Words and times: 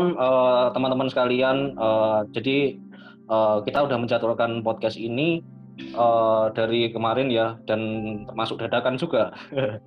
uh, 0.00 0.16
malam 0.16 0.16
uh, 0.16 0.66
teman-teman 0.72 1.08
sekalian. 1.12 1.56
Uh, 1.76 2.24
jadi 2.32 2.80
uh, 3.28 3.60
kita 3.64 3.84
udah 3.84 3.98
menjadwalkan 4.00 4.64
podcast 4.64 4.96
ini 4.96 5.44
uh, 5.96 6.48
dari 6.52 6.90
kemarin 6.90 7.28
ya 7.28 7.56
dan 7.68 7.80
termasuk 8.26 8.60
dadakan 8.60 8.96
juga. 8.96 9.32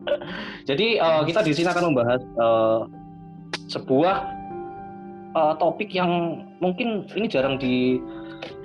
jadi 0.70 1.02
uh, 1.02 1.22
kita 1.26 1.42
di 1.44 1.52
sini 1.54 1.70
akan 1.70 1.94
membahas 1.94 2.22
uh, 2.38 2.80
sebuah 3.70 4.16
uh, 5.34 5.54
topik 5.58 5.90
yang 5.94 6.44
mungkin 6.62 7.10
ini 7.18 7.28
jarang 7.28 7.58
di 7.58 8.00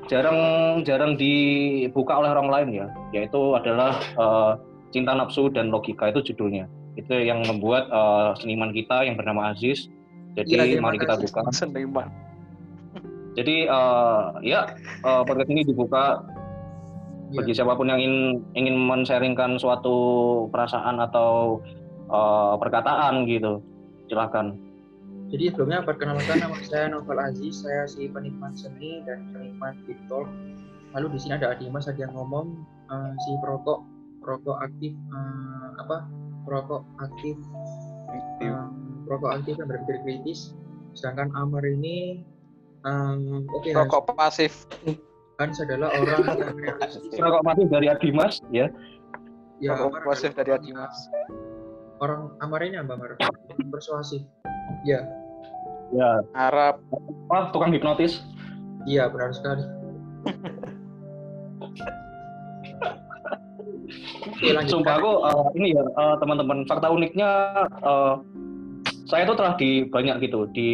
jarang 0.09 0.81
jarang 0.89 1.21
dibuka 1.21 2.17
oleh 2.17 2.33
orang 2.33 2.49
lain 2.49 2.69
ya, 2.73 2.87
yaitu 3.13 3.57
adalah 3.57 4.01
uh, 4.17 4.57
cinta 4.89 5.13
nafsu 5.13 5.53
dan 5.53 5.69
logika 5.69 6.09
itu 6.09 6.33
judulnya 6.33 6.65
itu 6.99 7.15
yang 7.15 7.47
membuat 7.47 7.87
uh, 7.95 8.35
seniman 8.35 8.75
kita 8.75 9.07
yang 9.07 9.15
bernama 9.15 9.55
Aziz. 9.55 9.87
Jadi 10.47 10.79
ya, 10.79 10.83
mari 10.83 11.03
kita 11.03 11.19
buka. 11.19 11.41
Seniman. 11.51 12.07
Jadi 13.35 13.71
uh, 13.71 14.39
ya 14.43 14.75
uh, 15.07 15.23
podcast 15.23 15.51
ini 15.51 15.63
dibuka 15.63 16.27
ya. 17.31 17.39
bagi 17.39 17.53
siapa 17.55 17.79
pun 17.79 17.87
yang 17.87 18.03
ingin 18.03 18.43
ingin 18.59 18.75
men-sharingkan 18.75 19.59
suatu 19.63 19.97
perasaan 20.51 20.99
atau 20.99 21.63
uh, 22.11 22.55
perkataan 22.59 23.27
gitu. 23.31 23.63
Silakan. 24.11 24.59
Jadi 25.29 25.53
sebelumnya 25.53 25.85
perkenalkan 25.85 26.41
nama 26.41 26.57
saya 26.65 26.89
Novel 26.89 27.21
Aziz, 27.21 27.61
saya 27.61 27.85
si 27.85 28.09
penikmat 28.09 28.57
seni 28.57 29.05
dan 29.05 29.29
penikmat 29.31 29.77
TikTok. 29.85 30.25
Lalu 30.97 31.07
di 31.15 31.19
sini 31.21 31.37
ada 31.37 31.53
Adimas 31.53 31.85
ada 31.85 32.01
yang 32.01 32.17
ngomong 32.17 32.65
uh, 32.89 33.13
si 33.23 33.31
perokok 33.45 33.85
perokok 34.25 34.57
aktif 34.65 34.97
uh, 35.13 35.79
apa 35.85 36.09
perokok 36.49 36.83
aktif 37.01 37.37
um, 38.45 38.78
perokok 39.09 39.41
aktif 39.41 39.57
yang 39.57 39.69
berpikir 39.73 39.97
kritis. 40.05 40.53
Sedangkan 40.93 41.33
Amar 41.33 41.65
ini 41.65 42.23
um, 42.85 43.49
oke 43.49 43.65
okay, 43.65 43.73
Hans. 43.73 44.13
pasif. 44.13 44.53
Hans 45.41 45.57
adalah 45.65 45.89
orang 45.97 46.23
yang 46.45 47.17
perokok 47.17 47.43
pasif 47.49 47.67
dari 47.73 47.87
Adimas 47.89 48.45
ya. 48.53 48.69
Ya 49.59 49.75
perokok 49.75 50.05
pasif 50.05 50.37
dari 50.37 50.53
Adimas 50.53 50.95
orang 51.99 52.31
Amar 52.43 52.63
ini 52.63 52.79
apa 52.79 52.95
Amar 52.95 53.19
persuasif. 53.71 54.23
Ya. 54.87 55.03
Ya. 55.95 56.23
Arab. 56.35 56.81
Apa 57.29 57.51
tukang 57.53 57.75
hipnotis. 57.75 58.23
Iya 58.87 59.11
benar 59.11 59.35
sekali. 59.35 59.65
Oke, 64.29 64.53
Sumpah 64.69 65.01
aku 65.01 65.13
uh, 65.25 65.49
ini 65.57 65.73
ya 65.75 65.83
uh, 65.97 66.15
teman-teman 66.21 66.63
fakta 66.69 66.93
uniknya 66.93 67.65
uh, 67.83 68.21
saya 69.09 69.25
itu 69.25 69.35
telah 69.35 69.57
di 69.57 69.89
banyak 69.89 70.17
gitu 70.29 70.45
di 70.53 70.71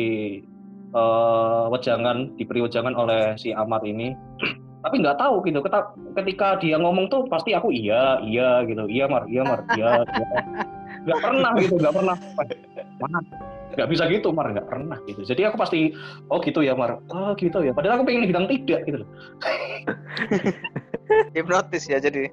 uh, 0.90 1.70
wejangan 1.70 2.34
diberi 2.34 2.66
wejangan 2.66 2.92
oleh 2.98 3.38
si 3.38 3.54
Amar 3.54 3.80
ini. 3.86 4.12
Tapi 4.84 5.00
nggak 5.00 5.16
tahu 5.16 5.40
gitu 5.48 5.64
ketika 6.12 6.60
dia 6.60 6.77
ngomong 6.77 7.08
tuh 7.08 7.24
pasti 7.30 7.56
aku 7.56 7.72
iya 7.72 8.20
iya 8.20 8.60
gitu. 8.68 8.84
Iya 8.84 9.08
Mar 9.08 9.24
iya 9.32 9.40
Mar 9.40 9.64
iya 9.80 10.05
iya 10.05 10.27
nggak 11.08 11.20
pernah 11.24 11.50
gitu 11.56 11.74
nggak 11.80 11.94
pernah. 11.94 12.16
Mana? 13.00 13.18
Nggak 13.73 13.89
bisa 13.89 14.05
gitu 14.12 14.28
Mar 14.34 14.52
nggak 14.52 14.68
pernah 14.68 14.98
gitu. 15.08 15.24
Jadi 15.24 15.40
aku 15.48 15.56
pasti 15.56 15.96
oh 16.28 16.36
gitu 16.44 16.61
ya 16.61 16.77
Mar. 16.77 17.00
Oh 17.08 17.33
gitu 17.33 17.64
ya. 17.64 17.73
Padahal 17.73 18.02
aku 18.02 18.12
pengen 18.12 18.28
bilang 18.28 18.44
tidak 18.44 18.84
gitu 18.84 19.08
hipnotis 21.39 21.89
ya 21.89 21.96
jadi. 21.96 22.28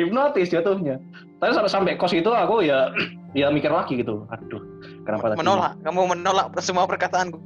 Hipnotis 0.00 0.48
jatuhnya. 0.48 0.96
Tapi 1.44 1.52
sampai 1.52 1.68
sampai 1.68 1.92
kos 2.00 2.16
itu 2.16 2.32
aku 2.32 2.64
ya 2.64 2.88
ya 3.36 3.52
mikir 3.52 3.68
lagi 3.68 4.00
gitu. 4.00 4.24
Aduh 4.32 4.64
kenapa 5.06 5.36
menolak 5.36 5.72
tadi? 5.76 5.84
kamu 5.88 6.00
menolak 6.16 6.46
semua 6.60 6.84
perkataanku 6.86 7.38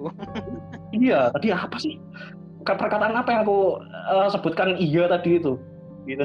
iya 0.97 1.31
tadi 1.35 1.55
apa 1.55 1.77
sih 1.79 1.99
perkataan 2.65 3.15
apa 3.15 3.29
yang 3.29 3.41
aku 3.45 3.79
uh, 4.09 4.29
sebutkan 4.33 4.77
iya 4.81 5.05
tadi 5.07 5.39
itu 5.39 5.61
gitu 6.09 6.25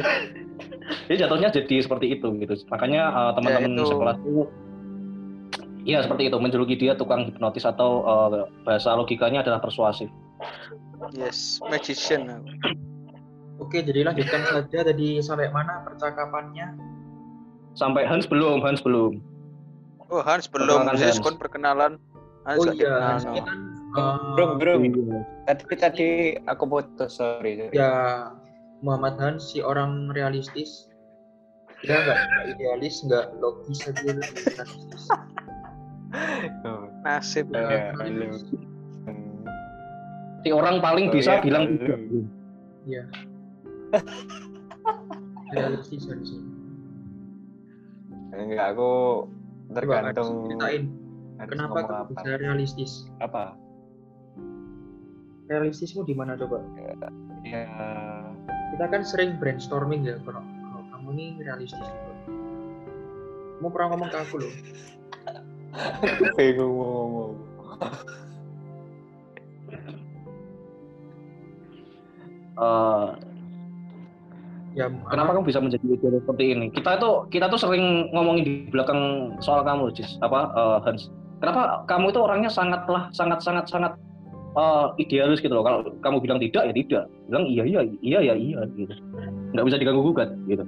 jadi 1.07 1.27
jatuhnya 1.27 1.49
jadi 1.51 1.75
seperti 1.83 2.19
itu 2.19 2.27
gitu 2.39 2.53
makanya 2.71 3.11
uh, 3.11 3.31
teman-teman 3.35 3.77
ya, 3.77 3.85
sekolah 3.87 4.15
itu 4.19 4.47
Iya 5.87 6.03
seperti 6.03 6.27
itu 6.27 6.37
menjuluki 6.37 6.75
dia 6.75 6.93
tukang 6.93 7.25
hipnotis 7.25 7.63
atau 7.63 8.03
uh, 8.03 8.45
bahasa 8.67 8.93
logikanya 8.93 9.41
adalah 9.41 9.57
persuasif. 9.57 10.11
Yes, 11.15 11.57
magician. 11.65 12.45
Oke, 13.57 13.81
jadi 13.81 14.05
lanjutkan 14.05 14.43
saja 14.47 14.85
tadi 14.85 15.23
sampai 15.23 15.49
mana 15.49 15.81
percakapannya? 15.87 16.75
Sampai 17.73 18.03
Hans 18.05 18.27
belum, 18.27 18.59
Hans 18.59 18.83
belum. 18.83 19.23
Oh, 20.09 20.21
Hans 20.25 20.49
belum. 20.49 20.89
Hans 20.89 21.21
kon 21.21 21.37
perkenalan. 21.37 22.01
Hans 22.47 22.65
oh 22.65 22.73
iya, 22.73 23.21
kan 23.21 23.57
uh, 23.93 24.33
belum, 24.33 24.57
belum. 24.57 24.79
Iya. 24.89 25.19
Tadi 25.45 25.75
tadi 25.77 26.07
aku 26.49 26.65
putus, 26.65 27.21
sorry. 27.21 27.69
Ya, 27.73 28.33
Muhammad 28.81 29.21
Hans 29.21 29.53
si 29.53 29.61
orang 29.61 30.09
realistis. 30.13 30.89
Dia 31.85 31.95
nggak 31.95 32.19
idealis, 32.57 33.05
nggak 33.05 33.37
logis 33.37 33.85
aja 33.85 34.01
realistis. 34.01 34.57
Nasib. 37.05 37.53
Ya, 37.53 37.93
si 40.43 40.49
orang 40.55 40.79
paling 40.79 41.11
oh, 41.11 41.13
bisa 41.13 41.39
ya, 41.39 41.41
bilang 41.43 41.63
tidak. 41.77 41.99
Iya 42.87 43.03
realistis 45.53 46.05
harusnya 46.07 46.41
enggak 48.33 48.77
aku 48.77 48.91
tergantung 49.69 50.49
ceritain 50.49 50.89
kenapa 51.47 51.85
kamu 51.85 52.03
bisa 52.11 52.29
realistis. 52.41 52.91
Apa? 53.21 53.55
Realistismu 55.47 56.03
di 56.05 56.13
mana 56.13 56.35
coba? 56.37 56.61
Ya, 56.77 56.93
ya 57.45 57.63
kita 58.75 58.85
kan 58.89 59.01
sering 59.05 59.37
brainstorming 59.39 60.05
ya 60.05 60.17
kalau, 60.25 60.43
kalau 60.43 60.83
kamu 60.93 61.07
ini 61.15 61.25
realistis 61.41 61.79
gitu. 61.79 62.13
kamu 63.59 63.69
pernah 63.75 63.87
ngomong 63.91 64.09
ke 64.09 64.17
aku 64.19 64.35
loh. 64.39 64.53
Bingung 66.37 66.73
ngomong. 66.75 67.33
Uh, 72.59 73.15
ya 74.77 74.87
kenapa 75.09 75.33
kamu 75.37 75.45
bisa 75.49 75.59
menjadi 75.61 75.85
idealis 75.85 76.21
seperti 76.25 76.43
ini? 76.53 76.65
Kita 76.73 76.97
itu 76.97 77.09
kita 77.33 77.45
tuh 77.49 77.59
sering 77.61 78.09
ngomongin 78.13 78.43
di 78.45 78.53
belakang 78.69 79.33
soal 79.41 79.65
kamu 79.65 79.93
Jis. 79.93 80.17
Apa 80.21 80.53
uh, 80.53 80.79
Hans? 80.85 81.09
Kenapa 81.39 81.87
kamu 81.87 82.11
itu 82.11 82.19
orangnya 82.19 82.51
sangatlah 82.51 83.07
sangat 83.15 83.39
sangat 83.41 83.65
sangat 83.71 83.93
uh, 84.59 84.91
idealis 84.99 85.39
gitu 85.39 85.55
loh? 85.55 85.63
Kalau 85.63 85.79
kamu 86.03 86.17
bilang 86.21 86.39
tidak 86.43 86.69
ya 86.69 86.73
tidak. 86.75 87.03
Bilang 87.31 87.45
iya 87.47 87.63
iya 87.65 87.81
iya 88.03 88.19
ya 88.21 88.35
iya 88.35 88.59
gitu. 88.75 88.93
Nggak 89.55 89.65
bisa 89.65 89.77
diganggu 89.79 90.03
gugat 90.03 90.29
gitu. 90.45 90.63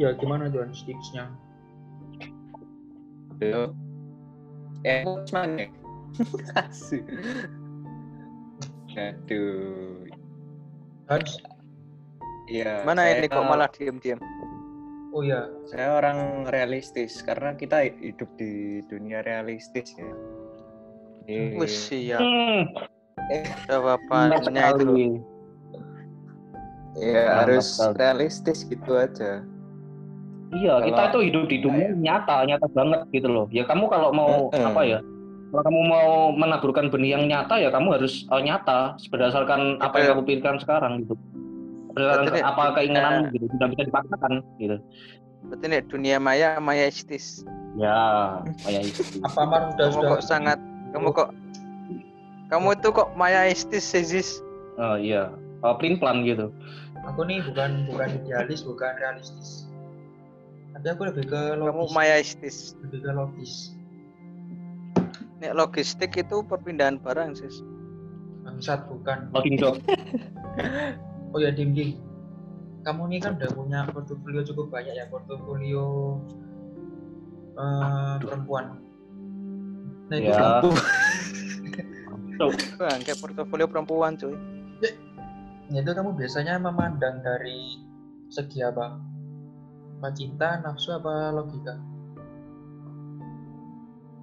Ya 0.00 0.16
gimana 0.16 0.48
John? 0.48 0.72
Tipsnya. 0.72 1.28
Eh, 4.84 5.04
mana? 5.04 5.68
Aduh. 9.00 10.09
Hans. 11.10 11.42
Iya. 12.46 12.86
Mana 12.86 13.10
ini 13.10 13.26
kok 13.26 13.42
malah 13.42 13.66
diam-diam? 13.74 14.22
Oh 15.10 15.26
ya. 15.26 15.50
Saya 15.66 15.98
orang 15.98 16.46
realistis 16.54 17.18
karena 17.26 17.58
kita 17.58 17.82
hidup 17.82 18.30
di 18.38 18.78
dunia 18.86 19.26
realistis 19.26 19.90
ya. 19.98 20.14
Wis 21.58 21.90
siap. 21.90 22.22
Hmm. 22.22 22.62
Eh, 23.34 23.42
jawabannya 23.66 24.38
itu. 24.78 25.18
Ya 26.94 27.42
harus 27.42 27.74
realistis 27.98 28.62
gitu 28.66 28.94
aja. 28.94 29.42
Iya, 30.50 30.82
kalau, 30.82 30.86
kita 30.90 31.02
itu 31.06 31.18
hidup 31.30 31.44
di 31.46 31.58
dunia 31.62 31.88
nyata, 31.94 32.42
nyata 32.46 32.66
banget 32.74 33.06
gitu 33.14 33.30
loh. 33.30 33.46
Ya 33.54 33.66
kamu 33.66 33.86
kalau 33.86 34.10
mau 34.10 34.50
uh, 34.50 34.66
apa 34.66 34.82
ya? 34.82 34.98
Kalau 35.50 35.62
kamu 35.66 35.80
mau 35.82 36.10
menaburkan 36.30 36.94
benih 36.94 37.18
yang 37.18 37.26
nyata 37.26 37.58
ya 37.58 37.74
kamu 37.74 37.98
harus 37.98 38.22
uh, 38.30 38.38
nyata 38.38 38.94
berdasarkan 39.10 39.82
apa 39.82 39.98
yang 39.98 40.08
kamu 40.14 40.22
pilihkan 40.22 40.56
sekarang 40.62 41.02
gitu. 41.02 41.18
Berdasarkan 41.90 42.38
Betul, 42.38 42.50
apa 42.54 42.62
keinginanmu 42.78 43.22
uh, 43.26 43.32
gitu, 43.34 43.44
tidak 43.58 43.68
bisa 43.74 43.82
dipaksakan 43.90 44.32
gitu. 44.62 44.76
Berarti 45.50 45.64
nih 45.66 45.82
dunia 45.90 46.16
maya 46.22 46.62
maya 46.62 46.86
istis. 46.86 47.42
Ya, 47.74 48.38
maya 48.62 48.80
istis. 48.86 49.18
apa 49.26 49.42
mar 49.42 49.74
sudah 49.74 49.90
kamu 49.90 50.02
kok 50.06 50.22
sangat 50.22 50.58
kamu 50.94 51.08
kok 51.10 51.28
kamu 52.46 52.68
itu 52.78 52.88
kok 52.94 53.08
maya 53.18 53.42
istis 53.50 53.82
sezis? 53.82 54.38
Oh 54.78 54.94
iya, 54.94 55.34
uh, 55.66 55.74
plan 55.74 55.98
plan 55.98 56.22
gitu. 56.22 56.54
Aku 57.10 57.26
nih 57.26 57.42
bukan 57.42 57.90
bukan 57.90 58.22
idealis, 58.22 58.62
bukan 58.62 58.94
realistis. 59.02 59.66
Tapi 60.78 60.86
aku 60.94 61.10
lebih 61.10 61.26
ke 61.26 61.58
logis. 61.58 61.74
Kamu 61.74 61.84
maya 61.90 62.16
istis. 62.22 62.78
Lebih 62.86 63.02
ke 63.02 63.10
logis 63.10 63.79
Nek 65.40 65.56
logistik 65.56 66.12
itu 66.20 66.44
perpindahan 66.44 67.00
barang, 67.00 67.32
Sis. 67.32 67.64
Bangsat 68.44 68.84
bukan. 68.92 69.32
Loading 69.32 69.56
dong. 69.64 69.76
oh 71.32 71.38
ya, 71.40 71.48
Dim 71.48 71.72
Dim. 71.72 71.96
Kamu 72.84 73.08
ini 73.12 73.20
kan 73.20 73.36
udah 73.36 73.50
punya 73.52 73.80
portofolio 73.88 74.40
cukup 74.44 74.72
banyak 74.72 74.96
ya, 74.96 75.04
portofolio 75.08 76.16
eh, 77.56 78.14
perempuan. 78.20 78.80
Nah 80.08 80.16
itu 80.16 80.32
Ya. 80.32 80.64
Wah, 82.80 82.96
kayak 83.04 83.20
portofolio 83.20 83.68
perempuan 83.68 84.16
cuy. 84.16 84.32
Ya, 85.68 85.84
itu 85.84 85.92
kamu 85.92 86.16
biasanya 86.16 86.56
memandang 86.56 87.20
dari 87.20 87.84
segi 88.32 88.64
apa? 88.64 88.96
Apa 90.00 90.08
cinta, 90.16 90.56
nafsu, 90.64 90.96
apa 90.96 91.36
logika? 91.36 91.76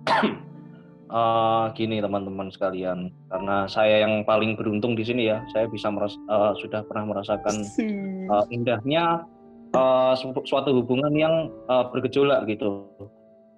Eh, 1.08 1.66
gini 1.80 2.04
teman-teman 2.04 2.52
sekalian, 2.52 3.08
karena 3.32 3.64
saya 3.72 4.04
yang 4.04 4.28
paling 4.28 4.60
beruntung 4.60 4.92
di 4.92 5.08
sini 5.08 5.32
ya, 5.32 5.40
saya 5.56 5.64
bisa 5.72 5.88
meras- 5.88 6.20
eh, 6.28 6.52
sudah 6.60 6.84
pernah 6.84 7.16
merasakan 7.16 7.64
eh, 8.28 8.44
indahnya 8.52 9.24
su- 10.20 10.44
suatu 10.44 10.76
hubungan 10.76 11.16
yang 11.16 11.48
eh, 11.48 11.86
bergejolak 11.96 12.44
gitu. 12.52 12.92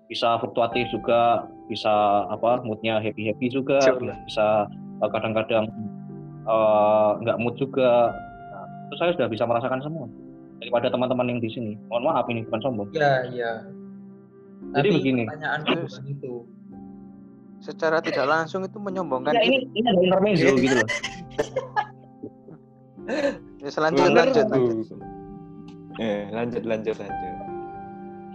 Bisa 0.06 0.38
fluktuatif 0.38 0.94
juga, 0.94 1.50
bisa 1.66 1.90
apa 2.30 2.62
moodnya 2.62 3.02
happy 3.02 3.34
happy 3.34 3.50
juga, 3.50 3.82
Betul. 3.82 4.14
bisa 4.30 4.70
eh, 5.02 5.10
kadang-kadang 5.10 5.66
eh, 6.46 7.10
nggak 7.26 7.38
mood 7.42 7.58
juga. 7.58 8.14
Nah, 8.54 8.66
itu 8.86 8.96
saya 9.02 9.12
sudah 9.18 9.26
bisa 9.26 9.50
merasakan 9.50 9.82
semua 9.82 10.06
daripada 10.62 10.94
teman-teman 10.94 11.34
yang 11.34 11.42
di 11.42 11.50
sini. 11.50 11.74
Mohon 11.90 12.14
maaf 12.14 12.30
ini 12.30 12.46
bukan 12.46 12.62
sombong. 12.62 12.88
Ya, 12.94 13.26
ya. 13.34 13.66
Jadi 14.70 14.86
Tapi 14.86 14.98
begini. 15.02 15.24
pertanyaanku 15.26 15.74
bukan 15.90 16.06
itu. 16.06 16.34
Secara 17.60 18.00
tidak 18.00 18.26
langsung 18.26 18.64
itu 18.64 18.80
menyombongkan 18.80 19.36
Ya, 19.36 19.44
ini 19.44 19.68
ini 19.76 19.88
ada 19.88 20.02
intermezzo 20.02 20.56
gitu 20.56 20.76
loh. 20.80 20.90
Ya, 23.60 23.70
selanjutnya 23.74 24.22
lanjut, 24.22 24.46
lanjut. 24.54 25.02
Eh, 25.98 26.30
lanjut 26.30 26.64
lanjut 26.64 26.96
lanjut. 26.96 27.36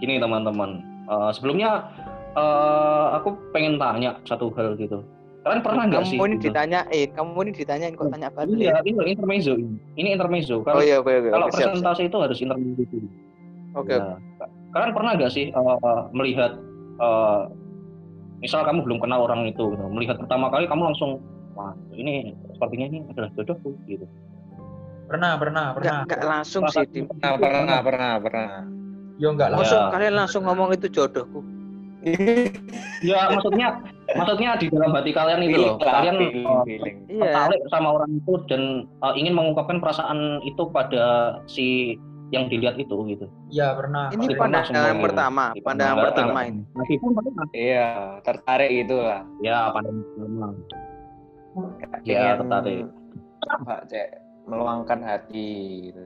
Gini 0.03 0.19
teman-teman, 0.19 0.83
eh, 1.07 1.31
sebelumnya 1.31 1.95
eh, 2.35 3.07
aku 3.15 3.39
pengen 3.55 3.79
tanya 3.79 4.19
satu 4.27 4.51
hal 4.59 4.75
gitu. 4.77 5.01
Kalian 5.45 5.61
pernah 5.61 5.85
nggak 5.87 6.03
sih? 6.09 6.17
Kamu 6.17 6.25
ini 6.25 6.37
gitu? 6.41 6.45
ditanyain, 6.49 7.09
kamu 7.13 7.39
ini 7.45 7.53
ditanyain 7.53 7.93
kok 7.95 8.09
tanya 8.09 8.29
balik. 8.33 8.57
Iya, 8.57 8.77
ini 8.83 9.13
intermezzo 9.13 9.53
ini. 9.61 9.77
Ini 9.95 10.09
intermezzo. 10.17 10.57
Kalau 10.65 10.81
Oh 10.81 10.85
iya, 10.85 10.97
oke 11.05 11.13
oke. 11.13 11.29
kalau 11.31 11.47
oke, 11.47 11.53
siap, 11.53 11.61
siap. 11.61 11.69
presentasi 11.77 12.03
itu 12.09 12.17
harus 12.19 12.39
intermezzo. 12.41 12.83
Oke, 12.83 12.99
oke. 13.77 13.93
Ya. 13.93 14.17
Kalian 14.73 14.93
pernah 14.97 15.13
nggak 15.21 15.33
sih 15.33 15.47
eh, 15.53 16.01
melihat 16.17 16.53
eh, 16.99 17.41
misal 18.43 18.67
kamu 18.67 18.83
belum 18.87 18.99
kenal 19.03 19.27
orang 19.27 19.47
itu, 19.47 19.75
gitu. 19.75 19.85
melihat 19.91 20.17
pertama 20.19 20.51
kali 20.51 20.67
kamu 20.67 20.93
langsung 20.93 21.23
wah 21.55 21.75
ini 21.95 22.35
sepertinya 22.55 22.87
ini 22.91 22.99
adalah 23.11 23.31
jodohku 23.39 23.79
gitu. 23.87 24.07
Pernah, 25.05 25.37
pernah, 25.37 25.65
pernah. 25.77 26.03
enggak 26.09 26.23
langsung 26.25 26.65
sih, 26.73 26.83
Dim. 26.89 27.05
Pernah 27.07 27.37
pernah 27.37 27.79
pernah 27.85 28.11
pernah. 28.19 28.49
Yo 29.21 29.29
enggak 29.31 29.53
lah. 29.53 29.57
Langsung 29.61 29.83
Ya. 29.85 29.93
kalian 29.93 30.15
langsung 30.17 30.43
ngomong 30.49 30.69
itu 30.75 30.87
jodohku. 30.91 31.41
Ya 33.05 33.29
maksudnya 33.29 33.85
maksudnya 34.17 34.57
di 34.57 34.73
dalam 34.73 34.97
hati 34.97 35.13
kalian 35.13 35.45
itu 35.45 35.61
loh, 35.61 35.77
kalian 35.77 36.17
feeling, 36.17 36.45
eh, 36.49 36.63
feeling. 36.65 36.97
Iya. 37.09 37.21
tertarik 37.21 37.61
sama 37.69 37.89
orang 38.01 38.11
itu 38.17 38.33
dan 38.49 38.63
uh, 39.05 39.13
ingin 39.13 39.37
mengungkapkan 39.37 39.77
perasaan 39.77 40.41
itu 40.45 40.65
pada 40.73 41.37
si 41.45 42.01
yang 42.33 42.49
dilihat 42.49 42.77
itu 42.77 42.95
gitu. 43.07 43.27
Iya, 43.51 43.77
pernah. 43.77 44.09
Ini 44.09 44.25
Jadi 44.25 44.35
pandangan 44.39 44.73
mau- 44.97 45.05
pertama, 45.05 45.45
Di 45.53 45.61
pandangan 45.61 45.97
pertama 46.01 46.29
pertama. 46.33 46.41
ini. 46.47 46.63
Meskipun 46.73 47.11
pernah. 47.13 47.47
Iya, 47.53 47.89
tertarik 48.25 48.71
gitu 48.73 48.97
lah. 48.97 49.23
Ya 49.41 49.59
pandangan 49.71 50.03
pertama. 50.09 50.47
Ya, 52.03 52.19
pengen, 52.35 52.37
tertarik. 52.41 52.85
Mbak 53.45 53.81
Cek 53.87 54.09
meluangkan 54.45 55.01
hati 55.01 55.49
gitu. 55.89 56.01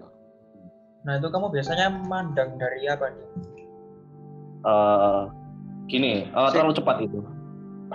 Nah, 1.07 1.17
itu 1.17 1.29
kamu 1.31 1.47
biasanya 1.49 1.87
mandang 2.05 2.59
dari 2.59 2.83
apa 2.85 3.07
nih? 3.09 3.29
Eh, 4.61 5.21
gini, 5.87 6.13
Si- 6.27 6.53
terlalu 6.53 6.75
cepat 6.75 6.97
itu. 7.01 7.19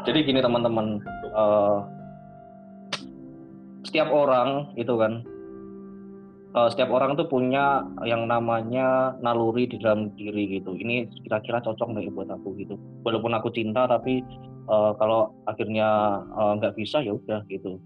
Jadi 0.01 0.19
gini 0.25 0.39
teman-teman, 0.41 0.97
eh, 1.29 1.77
setiap 3.83 4.09
orang 4.09 4.73
itu 4.73 4.95
kan, 4.97 5.21
eh, 6.53 6.67
setiap 6.69 6.89
orang 6.94 7.17
tuh 7.17 7.25
punya 7.25 7.83
yang 8.05 8.29
namanya 8.29 9.17
naluri 9.19 9.65
di 9.65 9.81
dalam 9.81 10.13
diri 10.13 10.61
gitu. 10.61 10.77
Ini 10.77 11.09
kira-kira 11.25 11.59
cocok 11.65 11.94
nggak 11.94 12.03
ya 12.07 12.11
buat 12.13 12.29
aku 12.29 12.53
gitu. 12.61 12.77
Walaupun 13.03 13.33
aku 13.33 13.50
cinta, 13.51 13.89
tapi 13.89 14.21
eh, 14.69 14.91
kalau 15.01 15.33
akhirnya 15.50 16.21
eh, 16.23 16.51
nggak 16.61 16.73
bisa 16.77 17.01
ya 17.01 17.17
udah 17.17 17.41
gitu. 17.50 17.77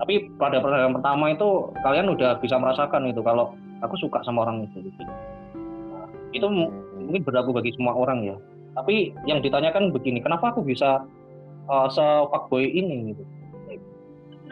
Tapi 0.00 0.32
pada 0.40 0.64
pertanyaan 0.64 0.96
pertama 0.96 1.28
itu 1.28 1.68
kalian 1.84 2.08
udah 2.08 2.40
bisa 2.40 2.56
merasakan 2.56 3.12
itu 3.12 3.20
kalau 3.20 3.52
aku 3.84 4.00
suka 4.00 4.24
sama 4.24 4.48
orang 4.48 4.64
itu. 4.64 4.88
Gitu. 4.88 5.00
Nah, 5.92 6.08
itu 6.32 6.46
mu- 6.48 6.72
mungkin 6.96 7.20
berlaku 7.20 7.52
bagi 7.52 7.76
semua 7.76 7.92
orang 7.92 8.24
ya. 8.24 8.36
Tapi 8.70 9.12
yang 9.28 9.44
ditanyakan 9.44 9.92
begini, 9.92 10.24
kenapa 10.24 10.56
aku 10.56 10.64
bisa 10.64 11.04
uh, 11.68 11.88
se-fuckboy 11.92 12.64
ini 12.64 13.12
gitu. 13.12 13.24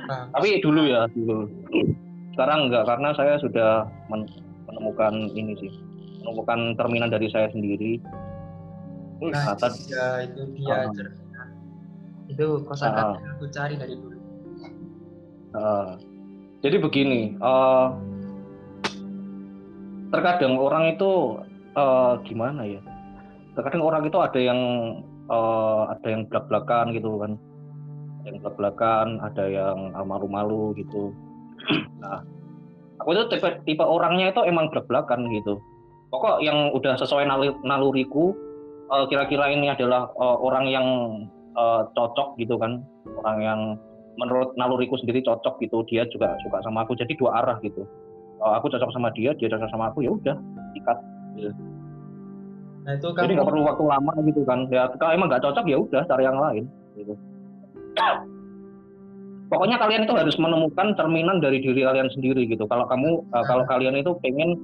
Nah, 0.05 0.29
Tapi 0.37 0.61
dulu 0.61 0.85
ya, 0.85 1.09
dulu. 1.17 1.49
Sekarang 2.39 2.71
enggak 2.71 2.87
karena 2.87 3.11
saya 3.19 3.35
sudah 3.43 3.83
men- 4.07 4.31
menemukan 4.71 5.27
ini 5.35 5.59
sih. 5.59 5.75
Menemukan 6.23 6.79
terminan 6.79 7.11
dari 7.11 7.27
saya 7.35 7.51
sendiri. 7.51 7.99
nah, 9.19 9.35
Nah, 9.35 9.59
tadi- 9.59 9.91
ya, 9.91 10.23
itu 10.23 10.47
dia 10.55 10.87
Ah. 10.87 10.95
cerminan. 10.95 11.49
Itu 12.31 12.63
kosakata 12.63 13.03
Ah. 13.03 13.19
yang 13.19 13.35
aku 13.35 13.47
cari 13.51 13.75
dari 13.75 13.95
dulu. 13.99 14.15
uh, 15.51 15.99
jadi 16.63 16.79
begini, 16.79 17.35
uh, 17.43 17.91
terkadang 20.15 20.55
orang 20.63 20.95
itu 20.95 21.43
uh, 21.75 22.23
gimana 22.23 22.63
ya? 22.63 22.79
Terkadang 23.59 23.83
orang 23.83 24.07
itu 24.07 24.19
ada 24.23 24.39
yang 24.39 24.61
uh, 25.27 25.91
ada 25.91 26.07
yang 26.07 26.23
belak-belakan 26.31 26.95
gitu 26.95 27.19
kan, 27.19 27.33
ada 28.23 28.27
yang 28.31 28.39
belak-belakan, 28.39 29.07
ada 29.27 29.45
yang 29.51 29.79
uh, 29.99 30.07
malu-malu 30.07 30.71
gitu. 30.79 31.11
Nah, 32.03 32.23
aku 33.03 33.09
itu 33.15 33.23
tipe, 33.33 33.49
tipe 33.67 33.85
orangnya 33.85 34.31
itu 34.31 34.41
emang 34.47 34.71
belak-belakan 34.71 35.29
gitu. 35.35 35.59
Pokok 36.09 36.41
yang 36.41 36.73
udah 36.73 36.97
sesuai 36.97 37.29
naluri- 37.29 37.61
naluriku, 37.63 38.33
uh, 38.89 39.05
kira-kira 39.07 39.53
ini 39.53 39.69
adalah 39.69 40.09
uh, 40.17 40.37
orang 40.41 40.65
yang 40.69 40.87
uh, 41.53 41.85
cocok 41.93 42.41
gitu 42.41 42.57
kan, 42.57 42.81
orang 43.25 43.39
yang 43.45 43.61
menurut 44.19 44.57
naluriku 44.59 44.99
sendiri 44.99 45.23
cocok 45.23 45.63
gitu 45.63 45.85
dia 45.87 46.09
juga 46.11 46.35
suka 46.43 46.59
sama 46.65 46.83
aku. 46.83 46.97
Jadi 46.99 47.15
dua 47.15 47.45
arah 47.45 47.61
gitu. 47.63 47.87
Eh, 48.39 48.53
aku 48.55 48.71
cocok 48.71 48.91
sama 48.95 49.11
dia 49.15 49.35
dia 49.35 49.51
cocok 49.51 49.71
sama 49.71 49.91
aku 49.91 50.07
ya 50.07 50.11
udah 50.15 50.37
ikat 50.79 50.99
Nah, 52.89 52.97
itu 52.97 53.05
jadi 53.15 53.37
kamu 53.37 53.37
nggak 53.37 53.49
perlu 53.53 53.63
waktu 53.69 53.85
lama 53.85 54.13
gitu 54.25 54.41
kan. 54.49 54.65
Ya 54.73 54.89
kalau 54.97 55.13
emang 55.13 55.29
nggak 55.29 55.45
cocok 55.45 55.65
ya 55.69 55.77
udah 55.77 56.03
cari 56.09 56.25
yang 56.25 56.41
lain 56.41 56.65
gitu 56.97 57.15
pokoknya 59.49 59.77
kalian 59.77 60.05
itu 60.05 60.13
harus 60.13 60.37
menemukan 60.37 60.93
cerminan 60.95 61.39
dari 61.39 61.59
diri 61.59 61.81
kalian 61.81 62.09
sendiri 62.11 62.45
gitu 62.45 62.65
kalau 62.65 62.85
kamu 62.85 63.25
eh, 63.27 63.45
kalau 63.45 63.65
kalian 63.65 63.97
itu 63.97 64.13
pengen 64.21 64.57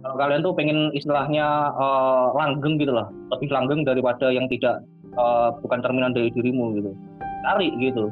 kalau 0.00 0.16
kalian 0.16 0.40
tuh 0.40 0.52
pengen 0.52 0.90
istilahnya 0.92 1.46
eh, 1.72 2.26
langgeng 2.34 2.76
gitu 2.76 2.90
lah 2.90 3.06
lebih 3.30 3.48
langgeng 3.48 3.80
daripada 3.82 4.28
yang 4.28 4.46
tidak 4.46 4.82
eh, 5.12 5.48
bukan 5.60 5.78
cerminan 5.80 6.10
dari 6.10 6.30
dirimu 6.30 6.74
gitu 6.74 6.90
cari 7.42 7.70
gitu 7.78 8.10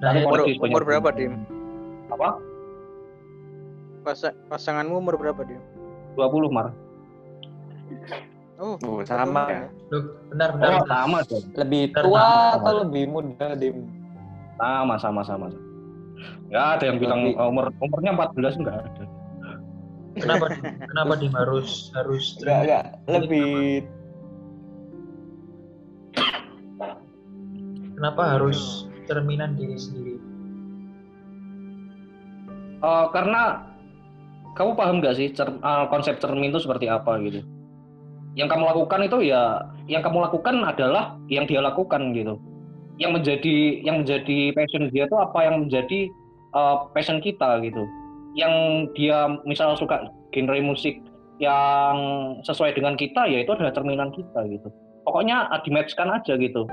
Nah, 0.00 0.16
Cari 0.16 0.24
itu- 0.24 0.32
Umur, 0.32 0.40
umur 0.64 0.82
berapa, 0.82 1.08
mungkin. 1.12 1.20
Dim? 1.20 1.32
apa 2.08 2.40
Pasa- 4.00 4.32
pasanganmu 4.48 4.96
umur 4.96 5.20
berapa, 5.20 5.44
Dim? 5.44 5.60
20 6.16 6.48
mar 6.48 6.72
Oh, 8.56 8.80
Oh, 8.80 9.00
sama 9.04 9.44
ya. 9.44 9.68
Loh, 9.88 10.04
benar, 10.28 10.48
benar. 10.52 10.68
Oh, 10.72 10.84
sama. 10.84 11.18
Lebih 11.54 11.92
tua 11.92 12.28
atau 12.56 12.72
lebih 12.80 13.08
muda, 13.08 13.52
Dim? 13.52 13.76
Sama, 14.60 14.94
sama, 15.00 15.24
sama. 15.24 15.48
Nggak 16.52 16.66
ada 16.76 16.84
yang 16.84 16.98
bilang 17.00 17.20
umur 17.32 17.72
umurnya 17.80 18.12
14 18.12 18.60
enggak 18.60 18.76
ada. 18.84 19.04
Kenapa? 20.20 20.46
Kenapa 20.92 21.12
Dim 21.16 21.32
harus 21.32 21.88
harus 21.96 22.36
Enggak, 22.44 22.60
enggak. 22.60 22.84
Lebih 23.08 23.48
Kenapa 27.96 28.22
harus 28.36 28.88
cerminan 29.04 29.56
diri 29.60 29.76
sendiri? 29.76 30.16
Uh, 32.80 33.12
karena 33.12 33.60
kamu 34.56 34.72
paham 34.72 35.04
nggak 35.04 35.20
sih 35.20 35.28
cer- 35.36 35.60
uh, 35.60 35.84
konsep 35.92 36.16
cermin 36.16 36.48
itu 36.48 36.64
seperti 36.64 36.88
apa 36.88 37.20
gitu? 37.20 37.44
Yang 38.32 38.56
kamu 38.56 38.64
lakukan 38.72 39.04
itu 39.04 39.18
ya, 39.28 39.68
yang 39.84 40.00
kamu 40.00 40.32
lakukan 40.32 40.64
adalah 40.64 41.20
yang 41.28 41.44
dia 41.44 41.60
lakukan 41.60 42.16
gitu. 42.16 42.40
Yang 43.00 43.10
menjadi 43.16 43.56
yang 43.80 43.96
menjadi 44.04 44.52
passion 44.52 44.92
dia 44.92 45.08
itu 45.08 45.16
apa 45.16 45.38
yang 45.48 45.66
menjadi 45.66 46.12
uh, 46.52 46.86
passion 46.92 47.18
kita 47.24 47.64
gitu. 47.64 47.82
Yang 48.36 48.54
dia 48.94 49.40
misal 49.48 49.74
suka 49.74 50.12
genre 50.30 50.60
musik 50.60 51.00
yang 51.40 51.96
sesuai 52.44 52.76
dengan 52.76 52.94
kita 53.00 53.24
ya 53.24 53.42
itu 53.42 53.50
adalah 53.56 53.72
cerminan 53.72 54.12
kita 54.12 54.44
gitu. 54.52 54.68
Pokoknya 55.08 55.48
uh, 55.48 55.60
di-match-kan 55.64 56.12
aja 56.12 56.36
gitu. 56.36 56.68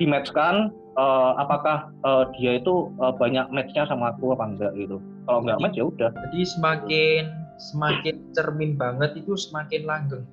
Di-match-kan 0.00 0.72
uh, 0.96 1.32
apakah 1.36 1.92
uh, 2.02 2.24
dia 2.40 2.56
itu 2.56 2.88
uh, 2.98 3.12
banyak 3.12 3.44
match-nya 3.52 3.84
sama 3.84 4.16
aku 4.16 4.32
apa 4.32 4.48
enggak 4.48 4.72
gitu. 4.80 4.96
Kalau 5.28 5.44
enggak 5.44 5.60
match 5.60 5.76
ya 5.76 5.84
udah. 5.86 6.10
Jadi 6.10 6.40
semakin 6.48 7.24
semakin 7.60 8.16
cermin 8.32 8.74
banget 8.74 9.20
itu 9.20 9.36
semakin 9.36 9.84
langgeng. 9.84 10.24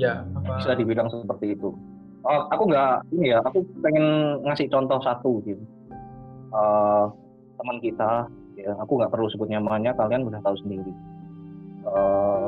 Ya, 0.00 0.24
apa? 0.32 0.56
bisa 0.56 0.72
dibilang 0.72 1.12
seperti 1.12 1.52
itu. 1.52 1.76
Oh, 2.24 2.40
aku 2.48 2.68
nggak 2.68 3.04
ini 3.12 3.36
ya, 3.36 3.44
aku 3.44 3.60
pengen 3.84 4.40
ngasih 4.44 4.68
contoh 4.72 4.96
satu 5.04 5.44
gitu. 5.44 5.60
Eh, 6.50 7.04
teman 7.60 7.76
kita, 7.84 8.24
ya, 8.56 8.72
aku 8.80 8.96
nggak 8.96 9.12
perlu 9.12 9.28
sebut 9.28 9.52
namanya, 9.52 9.92
kalian 9.92 10.24
udah 10.24 10.40
tahu 10.40 10.56
sendiri. 10.64 10.92
Eh, 11.84 12.46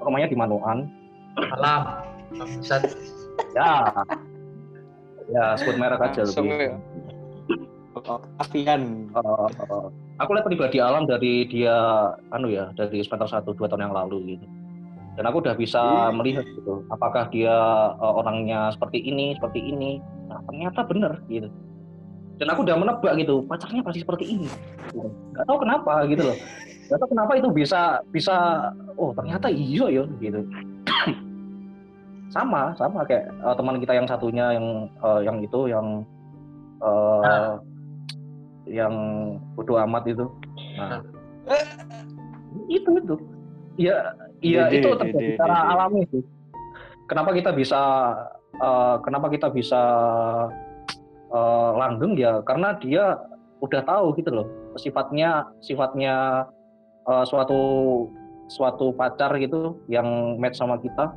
rumahnya 0.00 0.32
di 0.32 0.36
Manoan, 0.36 0.88
Alam. 1.56 1.82
Bangsat. 2.36 2.88
ya, 3.52 3.92
ya 5.28 5.44
sebut 5.60 5.76
merek 5.76 6.00
aja 6.00 6.24
Langsung 6.24 6.48
lebih. 6.48 6.72
ya. 6.72 6.76
Afian. 8.40 9.08
Eh, 9.08 9.48
eh, 9.48 9.86
aku 10.20 10.30
lihat 10.36 10.44
pribadi 10.44 10.78
alam 10.80 11.08
dari 11.08 11.48
dia, 11.48 11.76
anu 12.28 12.48
ya, 12.52 12.72
dari 12.76 13.00
semester 13.00 13.28
satu 13.28 13.56
dua 13.56 13.68
tahun 13.68 13.88
yang 13.88 13.96
lalu 13.96 14.36
gitu. 14.36 14.46
Dan 15.16 15.24
aku 15.24 15.40
udah 15.40 15.56
bisa 15.56 16.12
melihat 16.12 16.44
gitu, 16.44 16.84
apakah 16.92 17.32
dia 17.32 17.56
eh, 17.96 18.12
orangnya 18.20 18.68
seperti 18.76 19.00
ini, 19.00 19.32
seperti 19.40 19.60
ini. 19.64 19.98
Nah, 20.28 20.44
ternyata 20.44 20.84
bener 20.84 21.12
gitu. 21.32 21.48
Dan 22.36 22.52
aku 22.52 22.68
udah 22.68 22.76
menebak 22.76 23.16
gitu, 23.16 23.40
pacarnya 23.48 23.80
pasti 23.80 24.04
seperti 24.04 24.24
ini. 24.28 24.48
Gitu. 24.92 25.08
Gak 25.32 25.48
tahu 25.48 25.58
kenapa 25.64 26.04
gitu 26.04 26.28
loh. 26.28 26.36
Gak 26.92 26.98
tahu 27.00 27.08
kenapa 27.16 27.32
itu 27.40 27.48
bisa 27.48 28.04
bisa, 28.12 28.36
oh 29.00 29.16
ternyata 29.16 29.48
iya 29.48 29.88
ya 29.88 30.04
gitu. 30.20 30.44
sama, 32.36 32.76
sama 32.76 33.08
kayak 33.08 33.32
eh, 33.32 33.54
teman 33.56 33.80
kita 33.80 33.92
yang 33.96 34.04
satunya 34.04 34.52
yang 34.52 34.66
eh, 35.00 35.20
yang 35.24 35.36
itu 35.40 35.60
yang 35.72 35.86
eh, 36.84 37.52
yang 38.68 38.94
bodoh 39.56 39.80
amat 39.88 40.04
itu. 40.10 40.26
Nah, 40.76 41.00
itu 42.68 42.90
itu. 43.00 43.16
Ya, 43.80 44.12
iya 44.46 44.70
itu 44.70 44.88
terjadi 44.94 45.34
secara 45.34 45.56
alami 45.74 46.06
sih. 46.10 46.22
Kenapa 47.06 47.30
kita 47.34 47.50
bisa 47.54 47.80
eh, 48.58 48.96
kenapa 49.02 49.26
kita 49.30 49.48
bisa 49.50 49.82
eh, 51.30 51.70
langgeng 51.74 52.14
ya? 52.14 52.42
Karena 52.46 52.78
dia 52.78 53.18
udah 53.58 53.82
tahu 53.82 54.12
gitu 54.20 54.30
loh 54.30 54.46
sifatnya 54.78 55.48
sifatnya 55.64 56.46
eh, 57.08 57.24
suatu 57.26 57.60
suatu 58.46 58.94
pacar 58.94 59.34
gitu 59.42 59.80
yang 59.90 60.38
match 60.38 60.60
sama 60.60 60.78
kita. 60.78 61.10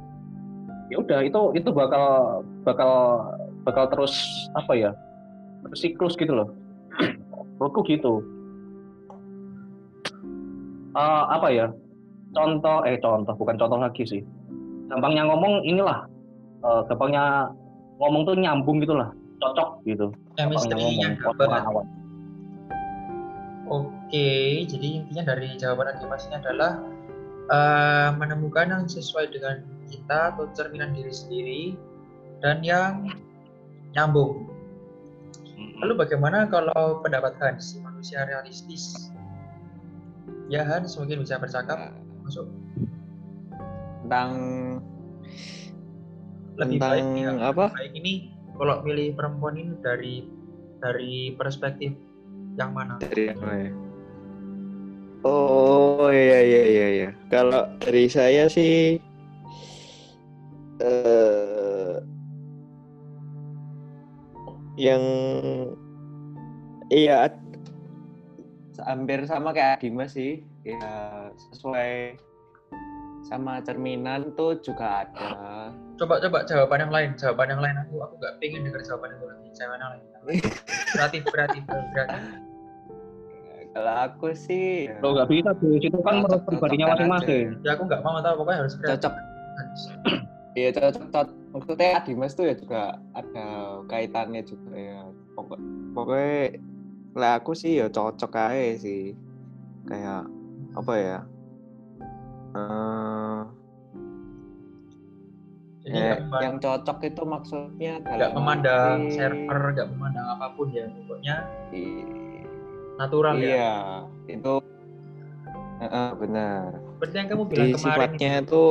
Ya 0.90 0.98
udah 0.98 1.22
itu 1.22 1.54
itu 1.54 1.70
bakal 1.70 2.42
bakal 2.66 2.94
bakal 3.62 3.86
terus 3.94 4.18
apa 4.58 4.74
ya 4.74 4.92
siklus 5.78 6.18
gitu 6.18 6.34
loh. 6.34 6.50
Menurutku 7.62 7.86
gitu. 7.86 8.26
Eh, 10.98 11.24
apa 11.30 11.48
ya 11.54 11.70
contoh 12.34 12.86
eh 12.86 12.98
contoh 13.02 13.34
bukan 13.36 13.56
contoh 13.58 13.80
lagi 13.82 14.04
sih. 14.06 14.22
Gampangnya 14.90 15.26
ngomong 15.30 15.66
inilah 15.66 16.06
eh, 16.66 16.82
gampangnya 16.90 17.54
ngomong 18.00 18.22
tuh 18.26 18.36
nyambung 18.38 18.80
gitulah 18.82 19.12
cocok 19.40 19.70
gitu. 19.88 20.08
Chemistry 20.36 20.76
ngomong 20.76 21.60
awal 21.66 21.86
Oke, 23.70 24.66
jadi 24.66 25.06
intinya 25.06 25.30
dari 25.30 25.54
jawaban 25.54 25.94
Dimas 26.02 26.26
ini 26.26 26.42
adalah 26.42 26.82
eh, 27.54 28.10
menemukan 28.18 28.66
yang 28.74 28.84
sesuai 28.90 29.30
dengan 29.30 29.62
kita 29.90 30.34
atau 30.34 30.50
cerminan 30.58 30.98
diri 30.98 31.14
sendiri 31.14 31.64
dan 32.42 32.66
yang 32.66 33.06
nyambung. 33.94 34.50
Lalu 35.80 35.94
bagaimana 35.96 36.48
kalau 36.48 37.00
pendapat 37.04 37.36
Hans, 37.40 37.80
manusia 37.80 38.28
realistis? 38.28 39.12
Ya 40.52 40.66
Hans, 40.66 40.98
mungkin 41.00 41.24
bisa 41.24 41.40
bercakap, 41.40 41.94
masuk. 42.30 42.46
Tentang 44.06 44.32
Lebih 46.62 46.78
Tentang 46.78 46.92
baik 46.94 47.06
ya, 47.18 47.32
apa? 47.42 47.66
baik 47.74 47.94
ini 47.98 48.14
kalau 48.60 48.86
milih 48.86 49.18
perempuan 49.18 49.56
ini 49.58 49.74
dari 49.82 50.16
dari 50.78 51.34
perspektif 51.34 51.96
yang 52.60 52.76
mana? 52.78 53.02
dari 53.02 53.34
apa 53.34 53.50
ya? 53.58 53.72
Oh 55.24 56.08
iya 56.14 56.40
iya 56.44 56.64
iya 56.68 56.88
iya. 56.96 57.10
Kalau 57.34 57.66
dari 57.82 58.06
saya 58.12 58.46
sih 58.52 59.00
eh 60.80 61.96
yang 64.80 65.04
iya 66.92 67.28
hampir 68.84 69.24
sama 69.28 69.52
kayak 69.56 69.80
Dimas 69.80 70.16
sih. 70.16 70.49
Ya 70.68 71.30
sesuai 71.50 72.20
sama 73.28 73.60
cerminan 73.64 74.34
tuh 74.36 74.58
juga 74.64 75.06
ada. 75.06 75.70
Coba 76.00 76.24
coba 76.24 76.48
jawaban 76.48 76.88
yang 76.88 76.94
lain, 76.94 77.10
jawaban 77.20 77.52
yang 77.52 77.62
lain 77.62 77.76
aku 77.84 78.00
aku 78.02 78.14
nggak 78.20 78.36
pengen 78.40 78.68
dengar 78.68 78.82
jawaban 78.84 79.10
itu 79.16 79.26
lagi, 79.28 79.50
jawaban 79.56 79.80
yang 79.80 79.92
lain. 79.94 80.42
Kreatif, 80.96 81.24
kreatif, 81.28 81.64
kreatif. 81.68 82.24
Kalau 83.70 83.96
aku 84.02 84.34
sih 84.34 84.90
lo 85.00 85.14
nggak 85.14 85.30
bisa 85.30 85.50
tuh 85.62 85.78
itu 85.78 85.94
kan 86.02 86.26
menurut 86.26 86.42
pribadinya 86.42 86.98
masing-masing 86.98 87.54
Ya 87.62 87.78
aku 87.78 87.86
nggak 87.86 88.02
mau 88.02 88.18
tahu 88.18 88.42
pokoknya 88.44 88.66
harus 88.66 88.74
kreatif. 88.76 88.98
cocok 88.98 89.14
Iya 90.58 90.70
cocok, 90.74 91.06
cocok. 91.14 91.28
Maksudnya 91.54 91.92
Dimas 92.04 92.34
tuh 92.34 92.46
ya 92.50 92.56
juga 92.58 92.98
ada 93.14 93.48
kaitannya 93.86 94.42
juga 94.42 94.74
ya. 94.74 95.02
Pokok, 95.38 95.60
pokoknya 95.94 96.58
lah 97.14 97.38
aku 97.38 97.54
sih 97.54 97.78
ya 97.78 97.88
cocok 97.88 98.34
aja 98.34 98.74
sih. 98.82 99.14
Kayak 99.86 100.26
apa 100.80 100.94
ya? 100.96 101.20
Eh, 102.50 103.40
Jadi 105.80 105.96
ya, 105.96 106.04
nggak 106.04 106.20
memandang, 106.24 106.44
yang 106.44 106.56
cocok 106.60 106.98
itu 107.04 107.22
maksudnya 107.24 107.94
nggak 108.00 108.32
memandang 108.36 108.98
arti- 109.04 109.16
server, 109.16 109.62
nggak 109.76 109.88
memandang 109.96 110.28
apa 110.38 110.48
pun 110.56 110.68
ya, 110.72 110.86
pokoknya 110.88 111.36
I- 111.72 112.44
natural 113.00 113.36
ya. 113.40 113.48
Iya, 113.48 113.76
itu 114.28 114.54
Heeh, 115.80 116.10
benar. 116.20 116.76
Seperti 117.00 117.16
yang 117.16 117.28
kamu 117.32 117.44
bilang 117.48 117.56
Jadi 117.56 117.72
kemarin. 117.72 117.96
sifatnya 117.96 118.32
itu 118.44 118.64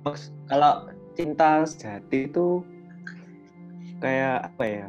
maks- 0.00 0.32
kalau 0.48 0.72
cinta 1.12 1.50
sejati 1.68 2.18
itu 2.24 2.46
kayak 4.00 4.48
apa 4.48 4.64
ya? 4.64 4.86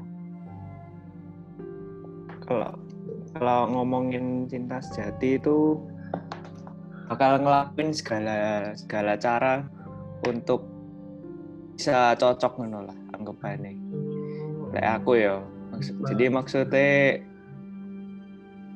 Kalau 2.48 2.72
kalau 3.36 3.60
ngomongin 3.76 4.48
cinta 4.48 4.80
sejati 4.80 5.36
itu 5.36 5.84
bakal 7.06 7.42
ngelakuin 7.42 7.90
segala 7.94 8.72
segala 8.74 9.14
cara 9.18 9.66
untuk 10.26 10.66
bisa 11.76 12.16
cocok 12.16 12.52
ngono 12.62 12.88
lah 12.88 12.98
anggapannya. 13.14 13.74
Kayak 14.74 14.92
aku 15.02 15.12
ya. 15.20 15.36
Maksud, 15.76 15.96
jadi 16.08 16.26
maksudnya 16.32 16.92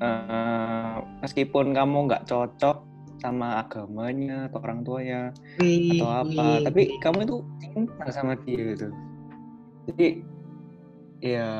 eh, 0.03 0.95
meskipun 1.23 1.71
kamu 1.71 1.97
nggak 2.11 2.27
cocok 2.27 2.89
sama 3.19 3.59
agamanya 3.59 4.47
atau 4.47 4.59
orang 4.63 4.79
tuanya 4.87 5.21
Wih, 5.59 5.99
atau 5.99 6.07
apa 6.23 6.63
tapi 6.63 6.95
kamu 7.03 7.27
itu 7.27 7.37
cinta 7.59 8.07
sama 8.15 8.39
dia 8.47 8.63
gitu 8.73 8.87
jadi 9.91 10.07
ya 11.19 11.51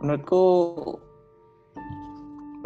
menurutku 0.00 0.44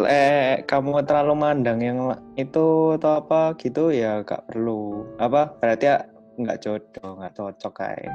eh 0.00 0.64
kamu 0.64 1.04
terlalu 1.04 1.34
mandang 1.36 1.78
yang 1.84 1.98
itu 2.40 2.96
atau 2.96 3.20
apa 3.20 3.52
gitu 3.60 3.92
ya 3.92 4.24
gak 4.24 4.48
perlu. 4.48 5.04
Apa? 5.20 5.52
Berarti 5.60 5.84
ya 5.88 5.98
nggak 6.32 6.64
jodoh 6.64 7.20
nggak 7.20 7.36
cocok 7.36 7.72
kayak 7.76 8.08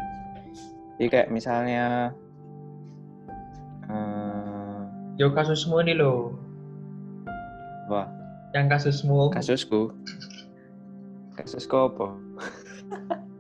jadi 0.98 1.07
kayak 1.13 1.29
misalnya 1.29 2.10
eh, 3.86 4.81
Yo 5.17 5.34
kasusmu 5.34 5.81
ini 5.81 5.98
loh, 5.98 6.34
apa? 7.89 8.05
Yang 8.53 8.65
kasusmu. 8.69 9.34
Kasusku? 9.34 9.89
Kasusku 11.34 11.74
apa? 11.77 12.07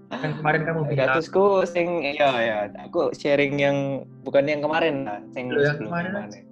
Yang 0.25 0.33
kemarin 0.41 0.61
kamu 0.65 0.81
bilang. 0.89 1.07
kasusku 1.13 1.45
sing 1.69 2.01
iya 2.01 2.31
ya 2.41 2.57
aku 2.81 3.13
sharing 3.13 3.53
yang 3.61 4.01
bukan 4.25 4.49
yang 4.49 4.65
kemarin 4.65 5.05
lah 5.05 5.21
sing 5.29 5.53
yang 5.53 5.77
kemarin 5.77 6.09
kemarin 6.09 6.43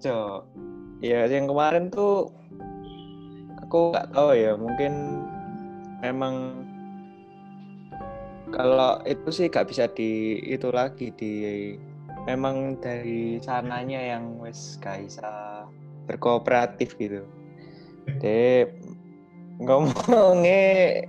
Cok. 0.00 0.40
ya 1.04 1.28
yang 1.28 1.44
kemarin 1.44 1.92
tuh 1.92 2.32
aku 3.60 3.92
nggak 3.92 4.16
tahu 4.16 4.30
ya 4.32 4.56
mungkin 4.56 5.22
memang 6.00 6.64
kalau 8.54 9.02
itu 9.04 9.28
sih 9.28 9.46
gak 9.50 9.68
bisa 9.68 9.90
di 9.90 10.38
itu 10.46 10.70
lagi 10.70 11.10
di 11.12 11.32
memang 12.24 12.78
dari 12.78 13.42
sananya 13.42 14.16
yang 14.16 14.38
wes 14.38 14.78
gak 14.78 15.02
bisa 15.02 15.30
berkooperatif 16.06 16.94
gitu 16.96 17.26
deh 18.22 18.70
ngomongnya 19.58 21.02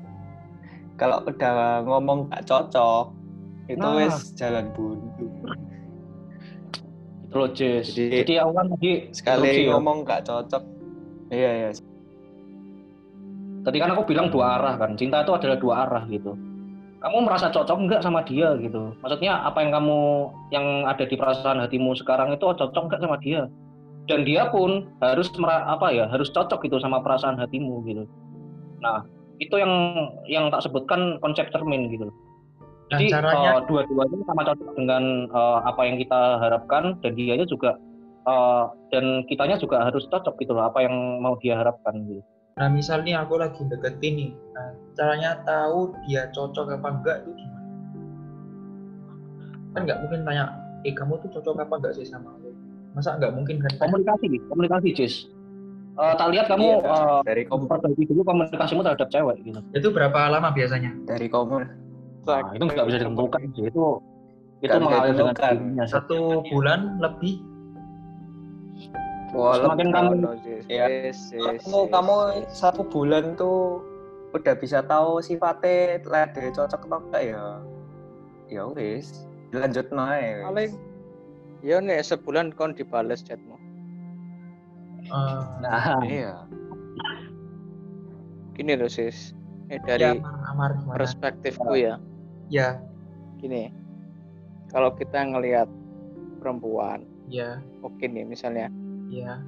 kalau 0.98 1.22
udah 1.30 1.86
ngomong 1.86 2.28
gak 2.34 2.44
cocok 2.50 3.14
itu 3.70 3.84
Nah. 3.84 3.96
wes 4.02 4.34
jalan 4.34 4.72
buntu 4.74 5.28
Jess 7.54 7.94
Jadi- 7.94 8.24
jadi 8.24 8.34
aku 8.44 8.52
kan 8.56 8.66
tadi 8.72 8.92
sekali 9.12 9.68
ya. 9.68 9.76
ngomong 9.76 10.08
gak 10.08 10.26
cocok. 10.26 10.64
Iya 11.28 11.52
iya. 11.54 11.70
Tadi 13.68 13.78
kan 13.84 13.92
aku 13.92 14.08
bilang 14.08 14.32
dua 14.32 14.56
arah 14.58 14.80
kan. 14.80 14.96
Cinta 14.96 15.28
itu 15.28 15.36
adalah 15.36 15.60
dua 15.60 15.74
arah 15.84 16.04
gitu. 16.08 16.34
Kamu 16.98 17.28
merasa 17.28 17.52
cocok 17.52 17.78
nggak 17.86 18.02
sama 18.02 18.24
dia 18.26 18.56
gitu? 18.58 18.96
Maksudnya 19.04 19.44
apa 19.44 19.62
yang 19.62 19.70
kamu 19.76 20.00
yang 20.50 20.66
ada 20.88 21.04
di 21.06 21.14
perasaan 21.14 21.62
hatimu 21.62 21.94
sekarang 21.94 22.34
itu 22.34 22.48
cocok 22.48 22.84
nggak 22.90 23.02
sama 23.04 23.20
dia? 23.22 23.46
Dan 24.08 24.24
dia 24.24 24.48
pun 24.48 24.88
harus 25.04 25.28
apa 25.44 25.92
ya 25.92 26.08
harus 26.08 26.32
cocok 26.32 26.64
gitu 26.64 26.80
sama 26.80 27.04
perasaan 27.04 27.38
hatimu 27.38 27.84
gitu. 27.86 28.08
Nah 28.80 29.04
itu 29.38 29.56
yang 29.60 29.74
yang 30.26 30.46
tak 30.50 30.66
sebutkan 30.66 31.22
konsep 31.22 31.52
cermin 31.54 31.92
gitu 31.94 32.10
Nah, 32.88 33.00
jadi 33.04 33.20
caranya 33.20 33.52
eh, 33.60 33.62
dua-duanya 33.68 34.18
sama 34.24 34.42
cocok 34.48 34.70
dengan 34.80 35.04
eh, 35.28 35.60
apa 35.68 35.82
yang 35.84 35.96
kita 36.00 36.22
harapkan 36.40 36.84
dan 37.04 37.12
dianya 37.20 37.44
juga 37.44 37.76
eh, 38.24 38.64
dan 38.96 39.28
kitanya 39.28 39.60
juga 39.60 39.84
harus 39.84 40.08
cocok 40.08 40.40
gitu 40.40 40.56
loh 40.56 40.72
apa 40.72 40.88
yang 40.88 40.96
mau 41.20 41.36
dia 41.40 41.60
harapkan 41.60 42.00
gitu 42.08 42.24
Nah, 42.58 42.74
misal 42.74 43.06
nih 43.06 43.14
aku 43.14 43.38
lagi 43.38 43.62
deketin 43.70 44.14
nih. 44.18 44.32
Nah, 44.58 44.74
caranya 44.98 45.38
tahu 45.46 45.94
dia 46.10 46.26
cocok 46.34 46.74
apa 46.74 46.90
enggak 46.90 47.18
itu 47.22 47.32
gimana? 47.38 47.68
Kan 49.78 49.82
nggak 49.86 50.00
mungkin 50.02 50.20
tanya, 50.26 50.58
eh 50.82 50.90
kamu 50.90 51.22
tuh 51.22 51.30
cocok 51.38 51.54
apa 51.62 51.74
enggak 51.78 51.94
sih 52.02 52.10
sama 52.10 52.34
aku? 52.34 52.50
Masa 52.98 53.14
nggak 53.22 53.30
mungkin 53.38 53.62
kan? 53.62 53.70
komunikasi 53.78 54.42
komunikasi 54.50 54.90
Jis 54.98 55.16
Eh, 55.98 56.14
tak 56.14 56.30
lihat 56.30 56.46
kamu 56.46 56.66
Iya, 56.66 56.78
eh, 56.82 57.20
dari 57.26 57.44
kom 57.50 57.66
perbaiki 57.66 58.06
dulu 58.10 58.22
komunikasimu 58.22 58.86
terhadap 58.86 59.10
cewek 59.10 59.38
gitu 59.42 59.62
Itu 59.74 59.90
berapa 59.90 60.30
lama 60.30 60.50
biasanya? 60.54 60.94
dari 61.10 61.26
komun 61.26 61.66
nah, 62.28 62.52
itu 62.54 62.64
nggak 62.68 62.86
bisa 62.88 62.98
ditentukan 63.00 63.42
sih. 63.56 63.64
Itu 63.72 63.86
itu 64.58 64.74
bisa 64.74 64.80
mengalir 64.82 65.14
dengan 65.16 65.36
sih. 65.38 65.88
Satu 65.88 66.18
bulan 66.50 66.80
lebih? 67.00 67.36
Wah, 69.36 69.54
Semakin 69.60 69.88
kamu- 69.92 70.24
Iya. 70.72 70.86
sis, 71.12 71.36
sis, 71.36 71.44
kamu 71.44 71.80
sis, 71.84 71.92
kamu 71.94 72.16
satu 72.48 72.82
bulan 72.88 73.36
tuh 73.36 73.84
udah 74.34 74.56
bisa 74.56 74.80
tahu 74.88 75.20
sifatnya 75.20 76.00
lihat 76.04 76.32
dari 76.34 76.50
cocok 76.56 76.82
atau 76.88 77.00
enggak 77.04 77.24
ya? 77.24 77.44
Ya 78.48 78.64
wis 78.72 79.28
lanjut 79.52 79.88
naik 79.92 80.44
paling 80.44 80.72
ya 81.64 81.80
nih 81.84 82.00
sebulan 82.04 82.56
kon 82.56 82.72
dibales 82.76 83.20
chatmu. 83.24 83.56
Eh, 85.08 85.42
nah. 85.64 86.00
Iya. 86.04 86.34
Gini 88.56 88.74
loh 88.80 88.90
sis. 88.90 89.36
Ini 89.68 89.84
ya, 89.84 89.84
dari 89.84 90.24
Amar 90.24 90.72
gimana? 90.80 90.96
perspektifku 90.96 91.76
ya 91.76 92.00
Ya, 92.48 92.80
gini 93.44 93.76
kalau 94.72 94.96
kita 94.96 95.20
ngelihat 95.20 95.68
perempuan 96.40 97.04
ya, 97.28 97.60
oke 97.84 98.04
nih 98.04 98.24
misalnya. 98.24 98.72
Ya, 99.12 99.40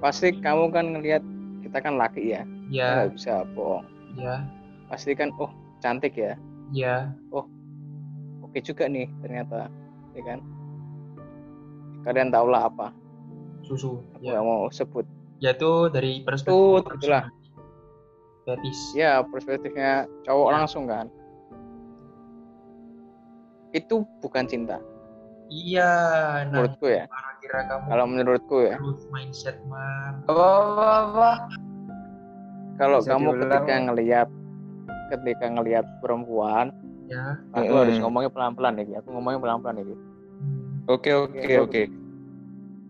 pasti 0.00 0.32
kamu 0.40 0.72
kan 0.72 0.96
ngelihat 0.96 1.24
kita 1.64 1.84
kan 1.84 2.00
laki 2.00 2.32
ya. 2.32 2.44
Ya, 2.68 3.08
nggak 3.08 3.16
bisa 3.16 3.44
bohong. 3.52 3.84
Ya, 4.16 4.44
pasti 4.88 5.12
kan 5.12 5.32
oh 5.36 5.52
cantik 5.84 6.16
ya. 6.16 6.36
Ya, 6.72 7.12
oke 7.32 8.58
juga 8.64 8.88
nih 8.88 9.08
ternyata. 9.20 9.68
Ya 10.16 10.22
kan? 10.24 10.40
Kalian 12.08 12.32
tahulah 12.32 12.72
apa. 12.72 12.92
Susu. 13.64 14.00
aku 14.16 14.24
Ya, 14.24 14.40
mau 14.40 14.72
sebut. 14.72 15.04
Ya 15.44 15.52
itu 15.52 15.92
dari 15.92 16.24
Tuh, 16.24 16.24
perspektif 16.24 17.04
itulah. 17.04 17.24
Betis. 18.48 18.96
ya 18.96 19.20
perspektifnya 19.28 20.08
cowok 20.24 20.48
langsung 20.56 20.88
kan 20.88 21.12
itu 23.72 24.04
bukan 24.20 24.44
cinta. 24.48 24.80
Iya, 25.48 25.90
nah 26.52 26.60
menurutku 26.60 26.86
ya. 26.88 27.04
kira 27.40 27.60
kamu. 27.64 27.84
Kalau 27.88 28.04
menurutku 28.04 28.56
ya. 28.68 28.76
Mindset 29.08 29.56
mah. 29.64 30.20
apa 30.28 30.44
apa 30.44 30.84
apa? 31.08 31.30
Kalau 32.78 32.98
Bisa 33.00 33.10
kamu 33.16 33.28
diulang, 33.32 33.40
ketika 33.48 33.74
ngelihat 33.88 34.28
ketika 35.08 35.46
ngelihat 35.48 35.86
perempuan 36.04 36.68
Ya. 37.08 37.40
aku 37.56 37.64
Mm-mm. 37.72 37.80
harus 37.80 37.96
ngomongnya 38.04 38.28
pelan-pelan 38.28 38.76
nih 38.76 39.00
aku 39.00 39.08
ngomongnya 39.16 39.40
pelan-pelan 39.40 39.80
nih 39.80 39.86
Hmm. 39.88 40.84
oke 40.92 41.08
oke 41.08 41.52
oke 41.64 41.82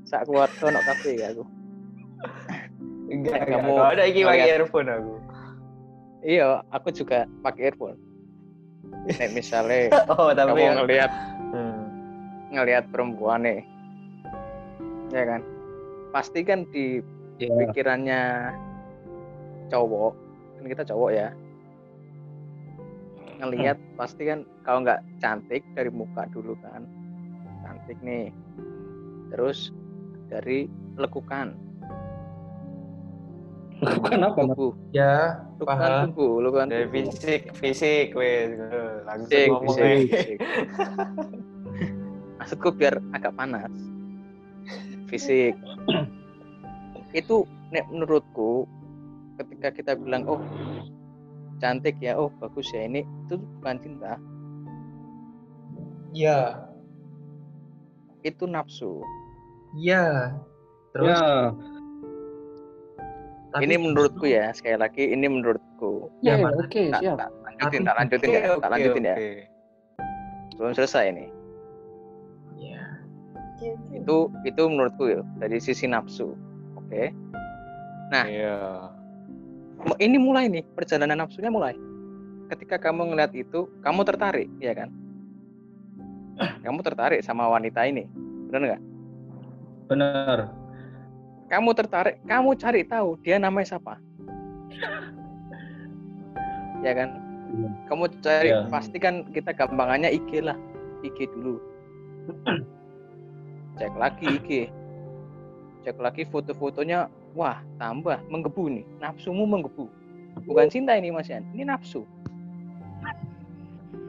sak 0.03 0.27
keluar 0.27 0.51
sono 0.59 0.83
kafe 0.83 1.23
ya 1.23 1.31
aku? 1.31 1.47
Enggak 3.09 3.47
Kamu 3.47 3.79
ada 3.79 4.03
iki 4.05 4.27
pakai 4.27 4.51
earphone 4.59 4.89
aku. 4.91 5.13
Iya 6.27 6.67
aku 6.75 6.89
juga 6.91 7.31
pakai 7.47 7.71
earphone 7.71 7.95
Nek 9.09 9.31
misalnya 9.33 9.93
oh 10.13 10.31
tapi 10.33 10.53
kamu 10.53 10.63
ya. 10.63 10.75
ngelihat 10.83 11.13
Hmm. 11.49 11.81
ngelihat 12.53 12.85
perempuan 12.93 13.41
nih 13.41 13.61
ya 15.09 15.25
kan? 15.25 15.41
Pasti 16.13 16.45
kan 16.45 16.69
di 16.69 17.01
ya, 17.41 17.49
pikirannya 17.49 18.53
cowok 19.73 20.13
kan 20.61 20.65
kita 20.69 20.83
cowok 20.93 21.11
ya. 21.17 21.29
Ngelihat 23.41 23.79
pasti 23.97 24.29
kan 24.29 24.45
kalau 24.67 24.85
nggak 24.85 25.01
cantik 25.25 25.65
dari 25.73 25.89
muka 25.89 26.29
dulu 26.29 26.53
kan 26.61 26.85
cantik 27.65 27.97
nih. 28.05 28.29
Terus 29.33 29.73
dari 30.29 30.69
lekukan 31.01 31.68
bukan 33.81 34.21
apa 34.25 34.41
Mas? 34.43 34.51
tubuh 34.53 34.73
Ya, 34.91 35.15
lekukan 35.55 35.79
paham. 35.79 36.07
tubuh 36.09 36.31
lekukan 36.41 36.69
dari 36.69 36.85
tubuh. 36.85 36.95
fisik 36.97 37.43
fisik 37.55 38.07
wes 38.13 38.51
langsung 39.05 39.29
Fisik, 39.29 39.51
fisik, 39.63 40.07
fisik. 40.09 40.39
maksudku 42.39 42.69
biar 42.71 42.95
agak 43.11 43.33
panas 43.33 43.71
fisik 45.07 45.55
itu 47.11 47.37
nek 47.69 47.87
menurutku 47.89 48.67
ketika 49.37 49.69
kita 49.71 49.93
bilang 49.95 50.27
oh 50.27 50.43
cantik 51.57 51.99
ya 51.99 52.15
oh 52.15 52.31
bagus 52.37 52.71
ya 52.71 52.83
ini 52.83 53.03
itu 53.25 53.37
bukan 53.59 53.79
cinta 53.79 54.15
Ya, 56.09 56.65
itu 58.23 58.49
nafsu 58.49 59.05
ya. 59.77 60.33
Terus 60.91 61.13
ya 61.13 61.53
tapi 63.49 63.65
ini 63.65 63.77
menurutku 63.81 64.29
ya 64.29 64.53
sekali 64.53 64.77
lagi 64.77 65.09
ini 65.09 65.25
menurutku. 65.25 66.13
Ya, 66.21 66.37
ya, 66.37 66.53
oke 66.53 66.83
tak, 66.93 67.01
siap. 67.01 67.17
tak 67.17 67.31
lanjutin 67.49 67.81
tak 67.85 67.97
lanjutin 67.97 68.29
Oke, 68.29 68.37
ya 68.37 68.49
tak 68.61 68.71
lanjutin 68.71 69.05
ya 69.05 69.17
oke. 69.17 69.31
belum 70.59 70.73
selesai 70.77 71.05
ini. 71.15 71.27
Ya. 72.59 72.83
itu 73.95 74.17
itu 74.45 74.63
menurutku 74.69 75.05
ya 75.09 75.21
dari 75.41 75.57
sisi 75.59 75.89
nafsu 75.89 76.37
oke. 76.77 77.03
Nah. 78.13 78.25
iya. 78.29 78.57
ini 80.03 80.19
mulai 80.21 80.53
nih 80.53 80.65
perjalanan 80.77 81.25
nafsunya 81.25 81.49
mulai. 81.49 81.73
Ketika 82.53 82.81
kamu 82.81 83.13
ngeliat 83.13 83.33
itu 83.33 83.69
kamu 83.81 84.05
tertarik 84.05 84.49
ya 84.61 84.77
kan? 84.77 84.93
Kamu 86.63 86.87
tertarik 86.87 87.19
sama 87.27 87.51
wanita 87.51 87.83
ini 87.83 88.07
benar 88.47 88.63
nggak? 88.63 88.83
Benar 89.91 90.68
kamu 91.49 91.71
tertarik 91.73 92.17
kamu 92.29 92.55
cari 92.61 92.85
tahu 92.85 93.17
dia 93.25 93.37
namanya 93.41 93.77
siapa. 93.77 93.97
Ya 96.79 96.95
kan? 96.95 97.11
Iya. 97.49 97.69
kamu 97.91 98.05
cari 98.23 98.51
Iya. 98.55 98.71
pasti 98.71 99.03
kan 99.03 99.27
kita 99.35 99.51
gampangannya 99.51 100.15
IG 100.15 100.47
lah 100.47 100.55
IG 101.03 101.27
dulu. 101.35 101.59
Cek 103.83 103.99
lagi 103.99 104.27
IG 104.39 104.71
cek 105.83 105.99
lagi 106.05 106.27
foto-fotonya 106.29 107.09
wah 107.33 107.59
tambah 107.81 108.21
menggebu 108.29 108.69
nih. 108.69 108.85
Nafsumu 109.01 109.49
menggebu. 109.49 109.89
Bukan 110.45 110.69
cinta 110.71 110.95
ini 110.95 111.09
mas 111.11 111.27
Yan 111.33 111.43
ini 111.57 111.65
nafsu. 111.67 112.05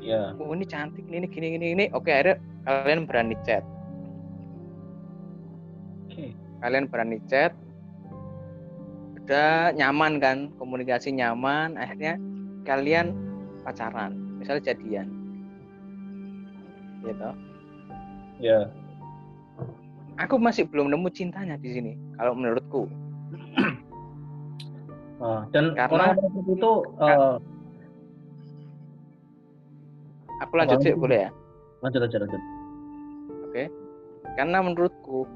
Ya 0.04 0.36
oh 0.36 0.52
ini 0.54 0.68
cantik 0.68 1.08
ini 1.08 1.26
gini 1.26 1.48
gini 1.56 1.68
ini 1.74 1.86
oke 1.96 2.12
akhirnya 2.12 2.38
kalian 2.68 3.08
berani 3.08 3.36
chat. 3.48 3.64
Kalian 6.60 6.86
berani 6.92 7.20
chat 7.28 7.56
udah 9.24 9.72
nyaman 9.78 10.18
kan 10.18 10.38
komunikasi 10.58 11.14
nyaman 11.14 11.78
akhirnya 11.78 12.18
kalian 12.66 13.14
pacaran 13.62 14.18
misalnya 14.42 14.74
jadian. 14.74 15.08
Gitu 17.06 17.30
ya 18.40 18.68
aku 20.20 20.36
masih 20.36 20.68
belum 20.68 20.92
nemu 20.92 21.08
cintanya 21.16 21.56
di 21.60 21.70
sini 21.72 21.94
kalau 22.20 22.36
menurutku. 22.36 22.84
Ah, 25.20 25.44
dan 25.52 25.76
Karena- 25.76 26.16
orang 26.16 26.32
itu 26.48 26.72
eh, 27.04 27.36
aku 30.40 30.54
lanjut 30.56 30.80
sih 30.80 30.96
boleh 30.96 31.28
ya? 31.28 31.30
lanjut 31.84 32.00
lanjut 32.08 32.20
lanjut. 32.24 32.42
Oke. 33.52 33.64
Karena 34.40 34.64
menurutku 34.64 35.28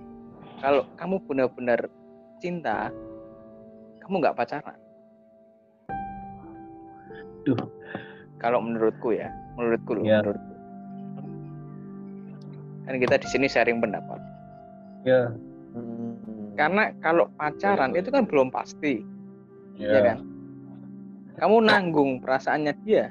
kalau 0.63 0.87
kamu 0.95 1.19
benar-benar 1.27 1.79
cinta 2.39 2.87
kamu 3.99 4.23
nggak 4.23 4.35
pacaran 4.39 4.79
Duh. 7.43 7.59
kalau 8.39 8.63
menurutku 8.63 9.11
ya 9.11 9.27
menurutku 9.59 9.99
loh 9.99 10.03
Ya. 10.07 10.23
menurutku 10.23 10.53
kan 12.83 12.95
kita 12.99 13.15
di 13.19 13.27
sini 13.27 13.47
sharing 13.51 13.83
pendapat 13.83 14.19
ya 15.03 15.31
Hmm. 15.73 16.53
karena 16.53 16.93
kalau 17.01 17.25
pacaran 17.33 17.89
Betul. 17.91 18.01
itu 18.05 18.09
kan 18.13 18.23
belum 18.29 18.47
pasti 18.53 19.01
ya, 19.81 19.89
ya 19.89 19.99
kan 20.05 20.17
kamu 21.41 21.65
nanggung 21.65 22.21
perasaannya 22.21 22.77
dia 22.85 23.09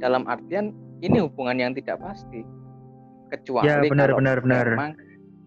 dalam 0.00 0.24
artian 0.24 0.72
ini 1.04 1.20
hubungan 1.20 1.60
yang 1.60 1.72
tidak 1.76 2.00
pasti 2.00 2.40
kecuali 3.28 3.68
Ya, 3.68 3.84
benar, 3.84 4.16
kalau 4.16 4.24
benar, 4.24 4.36
benar. 4.40 4.66
memang 4.72 4.92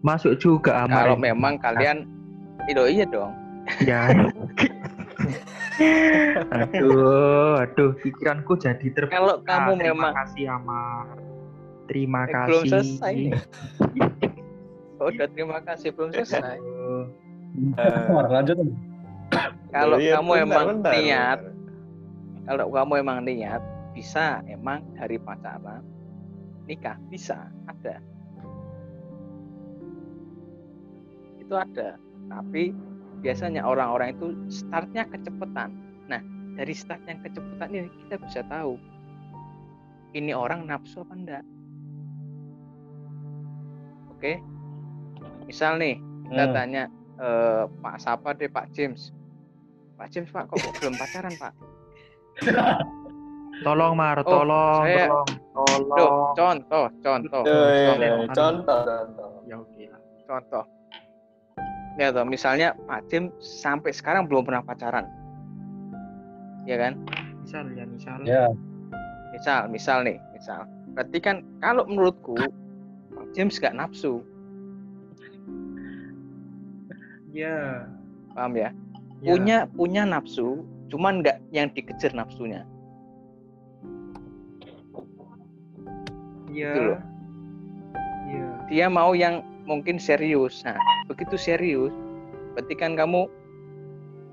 Masuk 0.00 0.36
juga 0.36 0.82
Amar. 0.82 1.04
kalau 1.04 1.16
memang 1.16 1.56
kalian 1.56 2.04
itu 2.64 2.82
iya 2.86 3.04
dong 3.04 3.32
Ya. 3.82 4.06
aduh, 6.52 7.58
aduh, 7.58 7.90
pikiranku 7.98 8.54
jadi 8.56 8.86
terbuka. 8.88 9.12
Kalau 9.12 9.36
kamu 9.42 9.70
Terima 9.74 9.90
memang- 9.92 10.14
kasih 10.16 10.44
Amar. 10.48 11.06
Terima 11.86 12.20
Eh, 12.20 12.28
kasih. 12.28 12.46
belum 12.46 12.62
selesai 12.64 13.14
oh, 14.98 15.06
udah 15.06 15.26
terima 15.28 15.58
kasih 15.60 15.88
belum 15.92 16.10
selesai. 16.12 16.58
Mar, 18.08 18.26
lanjut. 18.28 18.56
kalau 19.68 19.96
Iya, 19.96 20.16
kamu 20.16 20.30
bentar, 20.30 20.44
emang 20.46 20.66
bentar, 20.72 20.92
niat 20.92 21.38
bentar. 21.38 22.44
kalau 22.44 22.66
kamu 22.70 22.92
emang 22.96 23.18
niat 23.20 23.62
bisa 23.92 24.26
emang 24.46 24.78
dari 24.92 25.16
pacaran 25.16 25.82
nikah 26.64 26.94
bisa 27.06 27.38
ada 27.66 27.98
itu 31.46 31.54
ada 31.54 31.94
tapi 32.26 32.74
biasanya 33.16 33.62
orang-orang 33.62 34.12
itu 34.12 34.26
startnya 34.48 35.06
kecepatan 35.06 35.70
nah 36.04 36.18
dari 36.54 36.74
start 36.74 37.00
yang 37.06 37.22
kecepatan 37.22 37.70
ini 37.70 37.88
kita 38.02 38.18
bisa 38.18 38.42
tahu 38.44 38.74
ini 40.12 40.34
orang 40.34 40.66
nafsu 40.66 41.00
apa 41.00 41.14
enggak 41.14 41.44
oke 44.10 44.32
misal 45.46 45.78
nih 45.78 45.96
kita 46.26 46.44
Hmm. 46.44 46.52
tanya 46.52 46.82
eh, 47.16 47.62
Pak 47.70 47.96
siapa 47.96 48.34
deh 48.34 48.50
Pak 48.50 48.74
James 48.74 49.14
Pak 49.94 50.10
James 50.10 50.28
Pak 50.28 50.50
kok 50.50 50.74
belum 50.76 50.98
pacaran 50.98 51.34
Pak 51.34 51.54
Tolong 53.56 53.96
Mar, 53.96 54.20
Oh, 54.20 54.44
tolong, 54.44 54.84
saya- 54.84 55.08
tolong, 55.08 55.28
tolong. 55.88 56.34
contoh, 56.36 56.86
contoh, 57.00 57.42
Eh, 57.42 57.82
contoh, 57.88 58.14
contoh, 58.28 58.80
contoh. 58.84 59.30
Ya 59.42 59.56
oke 59.56 59.82
lah. 59.88 60.00
contoh. 60.22 60.64
Ya 61.96 62.12
toh, 62.12 62.28
misalnya 62.28 62.76
Pak 62.84 63.08
Jim 63.08 63.32
sampai 63.40 63.88
sekarang 63.88 64.28
belum 64.28 64.44
pernah 64.44 64.60
pacaran. 64.60 65.08
Ya 66.68 66.76
kan? 66.76 67.00
Misal 67.40 67.72
ya, 67.72 67.84
misal. 67.88 68.18
Ya. 68.28 68.44
Misal, 69.32 69.60
misal 69.72 69.98
nih, 70.04 70.20
misal. 70.36 70.68
Berarti 70.92 71.18
kan 71.24 71.36
kalau 71.64 71.88
menurutku 71.88 72.36
Pak 73.16 73.26
James 73.32 73.56
gak 73.56 73.72
nafsu, 73.72 74.20
Ya. 77.36 77.84
paham 78.32 78.56
ya? 78.56 78.72
ya. 79.20 79.28
Punya 79.32 79.58
punya 79.76 80.02
nafsu, 80.08 80.64
cuman 80.88 81.20
nggak 81.20 81.36
yang 81.52 81.68
dikejar 81.76 82.16
nafsunya. 82.16 82.64
Ya. 86.48 86.72
gitu 86.72 86.80
loh. 86.92 87.00
Ya. 88.32 88.48
Dia 88.72 88.86
mau 88.88 89.12
yang 89.12 89.44
mungkin 89.66 89.98
serius. 89.98 90.62
Nah, 90.62 90.78
begitu 91.10 91.34
serius, 91.34 91.92
berarti 92.54 92.74
kan 92.78 92.94
kamu 92.94 93.26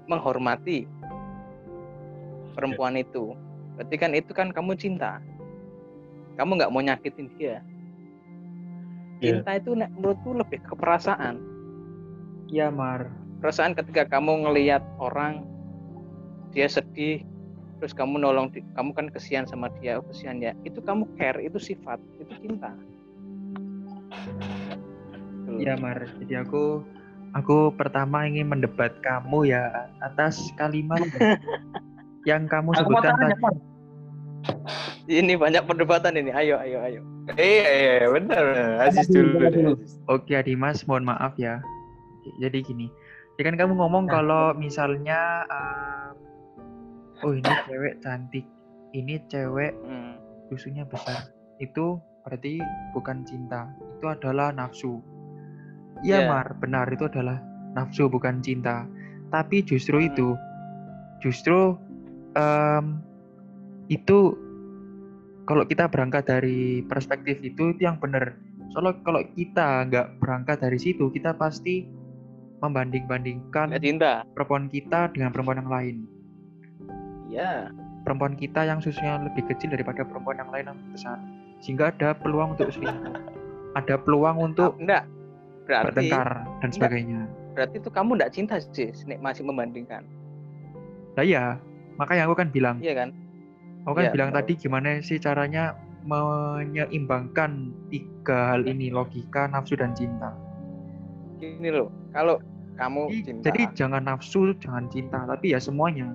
menghormati 0.07 0.85
perempuan 2.53 2.95
itu. 2.95 3.33
Berarti 3.75 3.95
kan 3.97 4.11
itu 4.13 4.31
kan 4.31 4.53
kamu 4.53 4.77
cinta. 4.77 5.17
Kamu 6.37 6.57
nggak 6.61 6.71
mau 6.71 6.81
nyakitin 6.81 7.29
dia. 7.35 7.61
Iya. 9.19 9.41
Cinta 9.41 9.51
itu 9.57 9.71
nek- 9.73 9.93
menurutku 9.97 10.37
lebih 10.37 10.61
ke 10.61 10.73
perasaan. 10.77 11.41
Ya 12.49 12.69
Mar. 12.69 13.09
Perasaan 13.41 13.73
ketika 13.75 14.07
kamu 14.07 14.47
ngelihat 14.47 14.85
orang 15.01 15.43
dia 16.53 16.69
sedih, 16.69 17.25
terus 17.81 17.91
kamu 17.91 18.21
nolong, 18.21 18.53
kamu 18.77 18.91
kan 18.93 19.07
kesian 19.09 19.43
sama 19.49 19.67
dia, 19.81 19.99
oh 19.99 20.05
kesian 20.05 20.39
ya. 20.39 20.53
Itu 20.63 20.79
kamu 20.79 21.09
care, 21.17 21.41
itu 21.43 21.57
sifat, 21.57 21.97
itu 22.21 22.33
cinta. 22.39 22.71
Tuh. 25.53 25.61
Ya 25.61 25.73
Mar. 25.77 26.01
Jadi 26.19 26.33
aku 26.35 26.81
aku 27.33 27.73
pertama 27.73 28.25
ingin 28.25 28.49
mendebat 28.49 28.97
kamu 29.01 29.49
ya 29.49 29.69
atas 30.01 30.39
kalimat 30.57 31.01
yang 32.29 32.49
kamu 32.49 32.73
sebutkan 32.73 33.13
tadi. 33.15 33.33
Ini 35.03 35.35
banyak 35.35 35.67
perdebatan 35.67 36.15
ini. 36.15 36.31
Ayo, 36.31 36.55
ayo, 36.57 36.79
ayo. 36.79 37.01
Iya, 37.35 37.67
iya, 37.99 38.07
benar, 38.07 38.39
benar. 38.39 38.87
Aziz 38.87 39.07
dulu. 39.07 39.75
Oke 40.07 40.31
Adimas, 40.31 40.87
mohon 40.87 41.03
maaf 41.03 41.35
ya. 41.35 41.59
Jadi 42.39 42.63
gini, 42.63 42.87
ya 43.35 43.43
kan 43.43 43.59
kamu 43.59 43.75
ngomong 43.75 44.07
Nah. 44.07 44.13
kalau 44.15 44.43
misalnya, 44.55 45.43
eh, 45.43 46.11
oh 47.19 47.35
ini 47.35 47.51
cewek 47.67 47.99
cantik, 47.99 48.47
ini 48.95 49.19
cewek 49.27 49.75
Hmm. 49.83 50.15
susunya 50.47 50.87
besar, 50.87 51.35
itu 51.59 51.99
berarti 52.23 52.63
bukan 52.95 53.27
cinta, 53.27 53.67
itu 53.99 54.07
adalah 54.07 54.55
nafsu. 54.55 55.03
Iya 56.03 56.19
Iya. 56.23 56.29
Mar, 56.29 56.47
benar 56.59 56.85
itu 56.91 57.07
adalah 57.07 57.39
nafsu 57.73 58.11
bukan 58.11 58.43
cinta. 58.43 58.85
Tapi 59.31 59.63
justru 59.65 59.97
Hmm. 59.97 60.07
itu, 60.11 60.27
justru 61.23 61.79
em, 62.35 62.99
itu 63.87 64.35
kalau 65.43 65.63
kita 65.63 65.87
berangkat 65.91 66.23
dari 66.27 66.83
perspektif 66.85 67.39
itu 67.41 67.73
itu 67.73 67.81
yang 67.81 67.99
benar. 67.99 68.35
Soalnya 68.71 68.99
kalau 69.03 69.21
kita 69.33 69.85
nggak 69.87 70.07
berangkat 70.19 70.57
dari 70.59 70.79
situ, 70.79 71.07
kita 71.09 71.35
pasti 71.35 71.85
membanding-bandingkan 72.63 73.75
cinta. 73.75 74.23
perempuan 74.31 74.71
kita 74.71 75.11
dengan 75.11 75.35
perempuan 75.35 75.59
yang 75.59 75.71
lain. 75.71 75.95
Iya. 77.27 77.53
Perempuan 78.03 78.35
kita 78.35 78.63
yang 78.67 78.79
susunya 78.79 79.19
lebih 79.19 79.47
kecil 79.51 79.71
daripada 79.71 80.03
perempuan 80.03 80.39
yang 80.39 80.51
lain 80.51 80.65
yang 80.71 80.79
besar. 80.91 81.19
Sehingga 81.59 81.91
ada 81.91 82.15
peluang 82.15 82.55
untuk 82.55 82.71
selingkuh. 82.75 83.15
Ada 83.73 83.95
peluang 83.99 84.37
untuk 84.53 84.79
Enggak. 84.79 85.07
Berarti 85.63 86.11
bertengkar 86.11 86.29
dan 86.59 86.69
enggak. 86.69 86.73
sebagainya. 86.75 87.21
berarti 87.53 87.75
itu 87.77 87.89
kamu 87.93 88.09
enggak 88.17 88.31
cinta 88.33 88.55
sih, 88.59 88.89
nek 89.05 89.21
masih 89.21 89.45
membandingkan. 89.45 90.03
Nah 91.13 91.21
ya, 91.23 91.61
makanya 91.95 92.25
aku 92.25 92.35
kan 92.35 92.49
bilang, 92.49 92.81
Iya 92.81 92.93
kan? 92.97 93.09
aku 93.85 93.93
kan 94.01 94.05
Iya, 94.09 94.13
bilang 94.13 94.29
betul. 94.33 94.39
tadi 94.41 94.53
gimana 94.57 94.87
sih 94.99 95.21
caranya 95.21 95.77
menyeimbangkan 96.03 97.71
tiga 97.87 98.57
hal 98.57 98.65
ini, 98.65 98.89
logika, 98.89 99.47
nafsu, 99.47 99.77
dan 99.77 99.93
cinta. 99.93 100.33
Gini 101.37 101.69
loh, 101.69 101.93
kalau 102.11 102.41
kamu 102.75 103.01
Jadi, 103.07 103.21
cinta, 103.23 103.43
jadi 103.51 103.63
jangan 103.77 104.03
nafsu, 104.03 104.51
jangan 104.57 104.89
cinta, 104.89 105.23
tapi 105.29 105.53
ya 105.53 105.59
semuanya. 105.61 106.11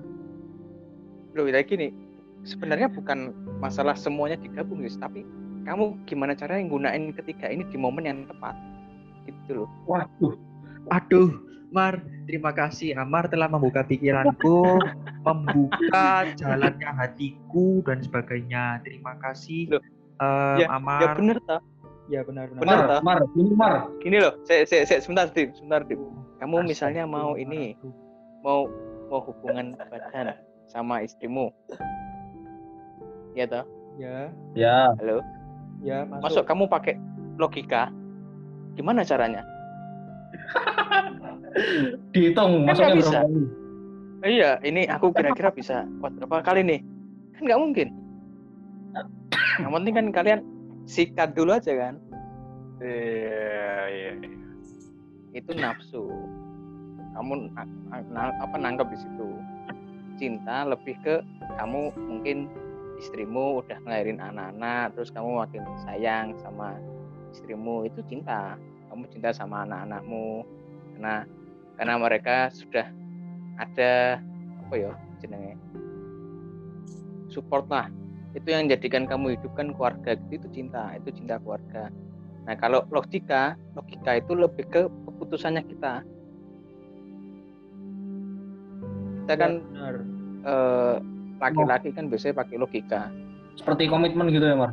loh 1.37 1.47
ya 1.47 1.63
gini, 1.63 1.95
sebenarnya 2.43 2.91
bukan 2.91 3.31
masalah 3.63 3.95
semuanya 3.95 4.35
digabung 4.43 4.83
guys, 4.83 4.99
tapi 4.99 5.23
kamu 5.63 5.95
gimana 6.09 6.35
caranya 6.35 6.67
nggunain 6.67 7.15
ketiga 7.15 7.47
ini 7.47 7.63
di 7.71 7.79
momen 7.79 8.05
yang 8.09 8.19
tepat. 8.27 8.59
Gitu 9.29 9.51
loh. 9.53 9.69
Waduh. 9.85 10.35
Aduh, 10.89 11.29
Mar, 11.69 12.01
terima 12.25 12.49
kasih 12.57 12.97
Amar 12.97 13.29
telah 13.29 13.45
membuka 13.45 13.85
pikiranku, 13.85 14.81
membuka 15.29 16.25
jalannya 16.33 16.89
hatiku 16.97 17.85
dan 17.85 18.01
sebagainya. 18.01 18.81
Terima 18.81 19.21
kasih 19.21 19.77
Loh, 19.77 19.83
em, 20.17 20.65
ya- 20.65 20.71
Amar. 20.73 21.01
Ya 21.05 21.09
bener 21.13 21.37
toh. 21.45 21.61
Ya 22.09 22.21
benar 22.25 22.49
benar. 22.49 22.63
Benar, 22.65 22.81
Mar, 23.05 23.21
ini 23.37 23.53
Mar. 23.53 23.75
Gini 24.01 24.17
loh, 24.17 24.33
saya, 24.49 24.65
saya, 24.65 24.89
saya 24.89 25.05
sebentar 25.05 25.29
Dim, 25.29 25.53
sebentar 25.53 25.85
Dim. 25.85 26.01
Kamu 26.41 26.65
misalnya 26.65 27.05
mau 27.05 27.37
ini, 27.37 27.77
mau 28.41 28.65
mau 29.13 29.21
hubungan 29.29 29.77
badan 29.77 30.41
sama 30.73 31.05
istrimu. 31.05 31.53
Iya 33.37 33.45
toh? 33.45 33.65
Ya, 34.01 34.33
Ya. 34.57 34.95
Halo. 34.97 35.21
ya 35.85 36.07
Masuk 36.09 36.49
kamu 36.49 36.65
pakai 36.71 36.97
logika. 37.37 37.93
Gimana 38.79 39.03
caranya? 39.03 39.43
Dihitung 42.15 42.63
Kan 42.63 42.67
masuknya 42.71 42.87
nggak 42.95 42.99
bisa. 43.03 43.11
berapa 43.11 43.27
kali? 43.27 43.43
Iya, 44.19 44.51
ini 44.63 44.83
aku 44.87 45.07
kira-kira 45.11 45.51
bisa 45.51 45.83
kuat 45.99 46.15
berapa 46.15 46.39
kali 46.47 46.63
nih? 46.63 46.81
Kan 47.35 47.43
nggak 47.51 47.59
mungkin. 47.61 47.89
Yang 49.59 49.73
penting 49.75 49.95
kan 49.95 50.07
kalian 50.15 50.41
sikat 50.87 51.35
dulu 51.35 51.59
aja 51.59 51.75
kan. 51.75 51.95
Iya, 52.79 53.79
iya. 53.91 54.11
Itu 55.35 55.51
nafsu. 55.59 56.07
Kamu 57.19 57.51
apa 58.15 58.57
nangkep 58.59 58.87
di 58.95 58.99
situ. 59.03 59.29
Cinta 60.19 60.67
lebih 60.67 60.95
ke 61.03 61.23
kamu 61.59 61.95
mungkin 61.99 62.47
istrimu 62.99 63.63
udah 63.63 63.79
ngelahirin 63.87 64.19
anak-anak, 64.19 64.95
terus 64.99 65.11
kamu 65.15 65.47
makin 65.47 65.63
sayang 65.87 66.35
sama 66.43 66.75
istrimu 67.39 67.87
itu 67.87 68.03
cinta. 68.11 68.59
Kamu 68.91 69.07
cinta 69.15 69.31
sama 69.31 69.63
anak-anakmu. 69.63 70.43
Karena 70.99 71.23
karena 71.79 71.95
mereka 71.95 72.51
sudah 72.51 72.91
ada 73.63 74.19
apa 74.67 74.75
ya 74.75 74.93
jenenge? 75.23 75.55
Support 77.31 77.71
lah. 77.71 77.87
Itu 78.35 78.51
yang 78.51 78.67
jadikan 78.67 79.07
kamu 79.07 79.39
hidupkan 79.39 79.71
keluarga 79.79 80.19
gitu, 80.19 80.43
itu 80.43 80.49
cinta. 80.51 80.91
Itu 80.99 81.15
cinta 81.15 81.39
keluarga. 81.39 81.95
Nah 82.45 82.55
kalau 82.59 82.83
logika 82.91 83.55
logika 83.79 84.19
itu 84.19 84.33
lebih 84.35 84.67
ke 84.67 84.83
keputusannya 85.07 85.63
kita. 85.63 86.03
Kita 89.23 89.35
kan 89.37 89.53
eh, 90.43 90.97
laki-laki 91.39 91.95
kan 91.95 92.11
biasanya 92.11 92.35
pakai 92.43 92.57
logika. 92.59 93.13
Seperti 93.55 93.91
komitmen 93.91 94.31
gitu 94.31 94.47
ya, 94.47 94.57
Mar. 94.57 94.73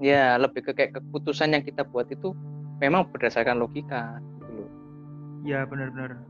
Ya, 0.00 0.40
lebih 0.40 0.64
ke 0.64 0.72
kayak 0.72 0.96
keputusan 0.96 1.52
yang 1.52 1.60
kita 1.60 1.84
buat 1.84 2.08
itu 2.08 2.32
memang 2.80 3.04
berdasarkan 3.12 3.60
logika 3.60 4.16
gitu 4.40 4.64
loh. 4.64 4.70
Iya 5.44 5.68
benar-benar. 5.68 6.24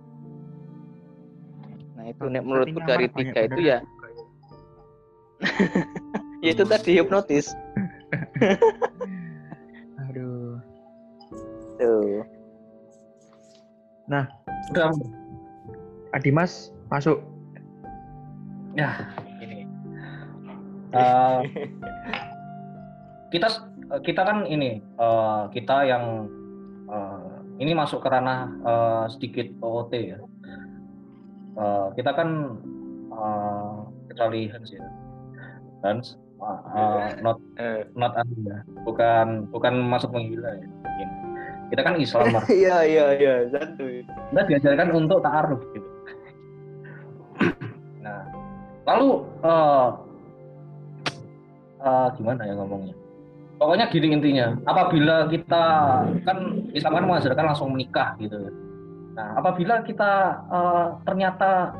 Nah, 1.95 2.05
itu 2.11 2.25
nek 2.27 2.43
menurutku 2.43 2.81
dari 2.83 3.07
tiga 3.13 3.41
itu 3.47 3.61
ya 3.61 3.79
ya 6.45 6.51
itu 6.53 6.65
tadi 6.67 6.99
hipnotis. 6.99 7.55
Aduh. 10.11 10.59
Tuh. 11.79 12.27
Udah, 14.75 14.91
Adimas 16.11 16.75
masuk. 16.91 17.23
ya 18.75 19.07
ini. 19.39 19.67
Eh, 20.95 21.41
kita 23.31 23.49
kita 24.03 24.23
kan 24.27 24.47
ini 24.47 24.83
eh, 24.83 25.43
kita 25.55 25.87
yang 25.87 26.27
eh, 26.91 27.31
ini 27.63 27.73
masuk 27.75 28.03
ke 28.03 28.09
ranah 28.11 28.51
eh, 28.67 29.05
sedikit 29.15 29.47
OOT 29.63 29.93
ya. 29.95 30.19
Eh, 31.59 31.87
kita 31.95 32.11
kan 32.15 32.29
eh, 33.11 33.77
kecuali 34.11 34.51
Hans 34.51 34.71
ya. 34.75 34.85
Hans 35.87 36.07
eh, 36.43 37.09
not 37.23 37.39
Eh, 37.59 37.87
not 37.95 38.13
anu 38.19 38.35
ya. 38.47 38.59
Bukan 38.83 39.51
bukan 39.55 39.75
masuk 39.87 40.11
menggila 40.11 40.51
ya. 40.59 40.69
Kita 41.71 41.87
kan 41.87 41.95
Islam. 42.03 42.35
Iya 42.51 42.83
iya 42.83 43.07
iya 43.15 43.35
santuy. 43.55 44.03
kita 44.03 44.43
diajarkan 44.51 44.91
untuk 44.91 45.23
ta'aruf 45.23 45.63
gitu. 45.71 45.89
Nah, 48.03 48.27
lalu 48.91 49.23
eh 49.47 49.89
eh, 51.79 52.09
gimana 52.19 52.43
ya 52.43 52.55
ngomongnya? 52.59 53.00
Pokoknya 53.61 53.93
gini 53.93 54.17
intinya, 54.17 54.57
apabila 54.65 55.29
kita 55.29 55.65
kan 56.25 56.39
Islam 56.73 56.97
kan 56.97 57.05
mengajarkan 57.05 57.45
langsung 57.45 57.77
menikah 57.77 58.17
gitu. 58.17 58.49
Nah, 59.13 59.37
apabila 59.37 59.85
kita 59.85 60.13
eh, 60.49 60.87
ternyata 61.05 61.77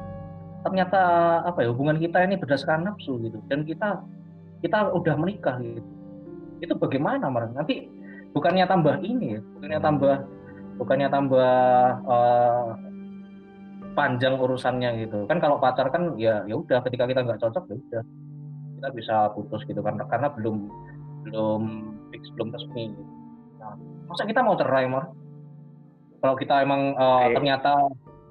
ternyata 0.61 1.03
apa 1.41 1.65
ya 1.65 1.73
hubungan 1.73 1.97
kita 1.97 2.21
ini 2.29 2.37
berdasarkan 2.37 2.85
nafsu 2.85 3.17
gitu 3.25 3.41
dan 3.49 3.65
kita 3.65 4.05
kita 4.61 4.93
udah 4.93 5.17
menikah 5.17 5.57
gitu. 5.65 5.81
Itu 6.61 6.77
bagaimana, 6.77 7.33
Mar? 7.33 7.49
Nanti 7.49 7.89
bukannya 8.37 8.69
tambah 8.69 9.01
ini 9.01 9.27
ya, 9.35 9.41
bukannya 9.41 9.81
tambah 9.81 10.17
bukannya 10.77 11.09
tambah 11.09 11.57
eh, 12.05 12.69
panjang 13.97 14.37
urusannya 14.37 14.91
gitu 15.07 15.27
kan 15.27 15.43
kalau 15.43 15.57
pacar 15.59 15.91
kan 15.91 16.15
ya 16.15 16.45
ya 16.47 16.55
udah 16.57 16.79
ketika 16.87 17.05
kita 17.11 17.21
nggak 17.27 17.41
cocok 17.43 17.65
ya 17.69 17.77
udah 17.77 18.03
kita 18.81 18.89
bisa 18.97 19.17
putus 19.35 19.61
gitu 19.67 19.83
kan 19.83 19.99
karena 20.09 20.31
belum 20.33 20.71
belum 21.25 21.63
fix 22.11 22.23
belum 22.35 22.49
resmi 22.51 22.93
gitu. 22.93 23.03
nah, 23.59 23.75
masa 24.09 24.25
kita 24.25 24.41
mau 24.41 24.57
cerai 24.57 24.87
mar 24.87 25.13
kalau 26.21 26.37
kita 26.37 26.61
emang 26.61 26.93
eh, 26.95 27.25
Oke. 27.29 27.35
ternyata 27.37 27.73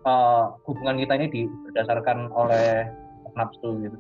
eh, 0.06 0.43
hubungan 0.65 0.97
kita 0.97 1.13
ini 1.17 1.28
di, 1.30 1.41
berdasarkan 1.67 2.30
oleh 2.32 2.89
nafsu 3.34 3.69
gitu 3.82 3.97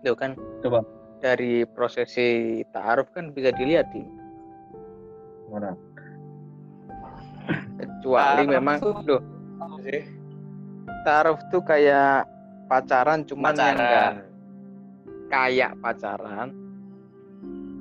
Tuh 0.00 0.16
kan 0.16 0.32
Coba. 0.64 0.80
dari 1.20 1.68
prosesi 1.68 2.60
ta'aruf 2.72 3.12
kan 3.12 3.36
bisa 3.36 3.52
dilihat 3.52 3.84
di 3.92 4.00
gimana 5.44 5.76
kecuali 7.76 8.42
Ta'aruf 8.48 8.54
memang 8.56 8.76
tuh- 8.80 9.24
ta'aruf 11.04 11.40
tuh 11.52 11.60
kayak 11.60 12.24
pacaran 12.64 13.26
cuman 13.26 13.52
yang 13.52 13.76
enggak 13.76 13.76
Pacaran. 13.76 14.16
kayak 15.28 15.72
pacaran 15.82 16.48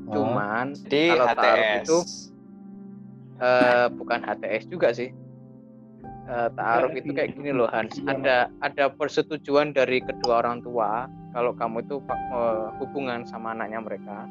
Oh, 0.10 0.13
cuman 0.17 0.74
Jadi 0.74 1.13
kalau 1.13 1.26
ta'aruf 1.38 1.65
HTS. 1.69 1.78
itu 1.86 1.98
eh, 3.38 3.88
bukan 3.93 4.19
HTS 4.26 4.63
juga 4.65 4.89
sih. 4.89 5.10
Eh, 6.30 6.50
ta'aruf 6.58 6.93
itu 6.98 7.13
kayak 7.13 7.38
gini 7.38 7.54
loh 7.54 7.69
Hans. 7.69 7.93
Ada 8.10 8.50
ada 8.65 8.86
persetujuan 8.89 9.78
dari 9.78 10.02
kedua 10.02 10.41
orang 10.41 10.65
tua 10.65 11.06
kalau 11.38 11.54
kamu 11.54 11.86
itu 11.86 12.02
eh, 12.10 12.67
hubungan 12.82 13.22
sama 13.30 13.54
anaknya 13.54 13.86
mereka. 13.86 14.26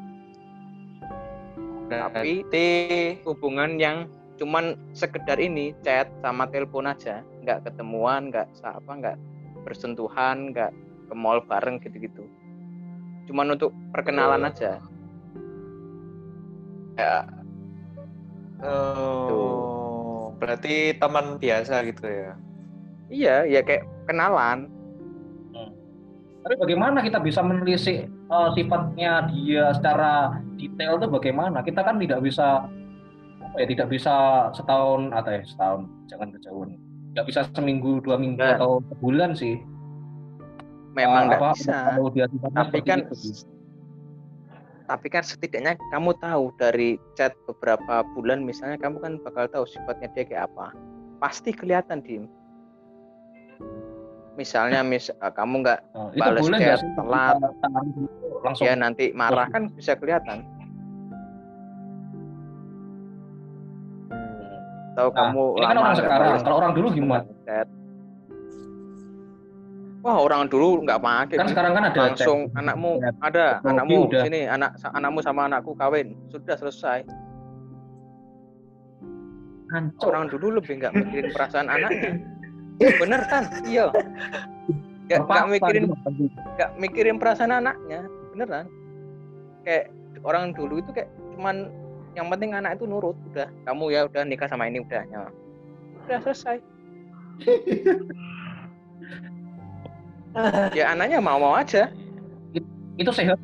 Tapi 1.88 2.42
Berarti 2.42 2.68
hubungan 3.22 3.78
yang 3.78 4.10
cuman 4.36 4.74
sekedar 4.92 5.38
ini 5.38 5.78
chat 5.86 6.10
sama 6.20 6.50
telepon 6.50 6.90
aja. 6.90 7.22
Nggak 7.46 7.70
ketemuan 7.70 8.34
nggak 8.34 8.50
apa 8.66 8.92
nggak 8.98 9.16
bersentuhan 9.62 10.50
nggak 10.50 10.74
ke 11.06 11.14
mall 11.14 11.38
bareng 11.46 11.78
gitu-gitu. 11.86 12.26
Cuman 13.30 13.54
untuk 13.54 13.70
perkenalan 13.94 14.42
aja 14.42 14.82
ya. 16.98 17.16
Oh, 18.58 20.34
berarti 20.36 20.98
teman 20.98 21.38
biasa 21.38 21.86
gitu 21.86 22.04
ya. 22.04 22.32
iya 23.08 23.46
ya 23.48 23.60
kayak 23.62 23.86
kenalan 24.04 24.68
tapi 26.44 26.54
bagaimana 26.60 27.00
kita 27.00 27.20
bisa 27.20 27.40
menelisik 27.40 28.04
eh, 28.08 28.48
sifatnya 28.52 29.28
dia 29.28 29.72
secara 29.72 30.36
detail 30.56 30.96
itu 30.96 31.06
bagaimana 31.08 31.60
kita 31.60 31.80
kan 31.80 31.96
tidak 31.96 32.20
bisa 32.20 32.68
apa 33.40 33.56
ya 33.58 33.66
tidak 33.68 33.88
bisa 33.88 34.14
setahun 34.52 35.12
atau 35.12 35.30
ya 35.32 35.42
setahun 35.44 35.80
jangan 36.08 36.28
kejauhan 36.36 36.68
tidak 37.12 37.24
bisa 37.28 37.40
seminggu 37.52 38.00
dua 38.00 38.16
minggu 38.16 38.40
Nah. 38.40 38.56
atau 38.56 38.80
sebulan 38.92 39.32
sih 39.36 39.56
memang 40.92 41.28
Eh, 41.28 41.36
nggak 41.36 41.40
bisa 41.56 41.72
kalau 41.96 42.08
dia 42.12 42.26
tapi 42.28 42.44
seperti 42.52 42.80
kan 42.84 42.98
itu 43.04 43.14
sih. 43.16 43.34
Tapi 44.88 45.06
kan 45.12 45.20
setidaknya 45.20 45.76
kamu 45.92 46.16
tahu 46.16 46.48
dari 46.56 46.96
chat 47.12 47.36
beberapa 47.44 48.00
bulan 48.16 48.40
misalnya 48.40 48.80
kamu 48.80 48.96
kan 49.04 49.12
bakal 49.20 49.44
tahu 49.52 49.64
sifatnya 49.68 50.08
dia 50.16 50.24
kayak 50.24 50.48
apa. 50.48 50.72
Pasti 51.20 51.52
kelihatan 51.52 52.00
dim. 52.00 52.24
Misalnya 54.40 54.80
mis 54.80 55.12
eh, 55.12 55.32
kamu 55.36 55.60
nggak 55.60 55.80
boleh 56.16 56.56
nggak 56.56 56.80
chat 56.80 56.90
telat. 56.96 57.36
langsung 58.40 58.64
ya 58.64 58.74
nanti 58.78 59.12
marah 59.12 59.50
kan 59.52 59.68
bisa 59.76 59.92
kelihatan. 59.92 60.40
Tahu 64.96 65.08
Nah, 65.12 65.30
kamu 65.30 65.42
ini 65.60 65.64
kan 65.68 65.76
orang 65.78 65.94
sekarang. 65.94 66.30
kalau 66.42 66.56
orang 66.64 66.72
dulu 66.74 66.88
gimana? 66.90 67.22
chat. 67.46 67.68
Wah 70.04 70.16
orang 70.22 70.46
dulu 70.46 70.86
nggak 70.86 71.00
pakai 71.02 71.36
kan 71.38 71.48
sekarang 71.50 71.72
kan 71.74 71.84
ada 71.90 71.98
langsung 71.98 72.38
chat. 72.50 72.58
anakmu 72.62 72.92
ada 73.22 73.46
anakmu 73.66 73.96
udah. 74.06 74.22
sini 74.24 74.40
anak 74.46 74.70
anakmu 74.94 75.18
sama 75.22 75.50
anakku 75.50 75.72
kawin. 75.74 76.14
Sudah 76.30 76.56
selesai. 76.58 77.02
Hancur. 79.68 80.08
orang 80.16 80.32
dulu 80.32 80.56
lebih 80.56 80.80
nggak 80.80 80.96
mikirin 80.96 81.28
perasaan 81.36 81.68
anaknya. 81.68 82.12
Bener 82.80 83.20
kan? 83.28 83.44
Iya. 83.68 83.92
Nggak 83.92 85.18
nggak 85.18 85.20
Terpaksa 85.28 85.52
mikirin 85.52 85.84
nggak 86.56 86.70
mikirin 86.80 87.16
perasaan 87.20 87.52
anaknya. 87.52 88.00
Beneran 88.32 88.66
kayak 89.66 89.92
orang 90.24 90.56
dulu 90.56 90.80
itu 90.80 90.90
kayak 90.94 91.10
cuman 91.36 91.68
yang 92.16 92.32
penting 92.32 92.56
anak 92.56 92.80
itu 92.80 92.88
nurut 92.88 93.18
udah. 93.34 93.50
Kamu 93.68 93.92
ya 93.92 94.06
udah 94.08 94.22
nikah 94.24 94.48
sama 94.48 94.70
ini 94.70 94.80
udah 94.80 95.04
ya 95.10 95.28
udah 96.08 96.24
selesai 96.24 96.56
ya 100.78 100.92
anaknya 100.92 101.18
mau 101.22 101.38
mau 101.40 101.54
aja. 101.56 101.90
Itu 102.98 103.10
sehat? 103.14 103.38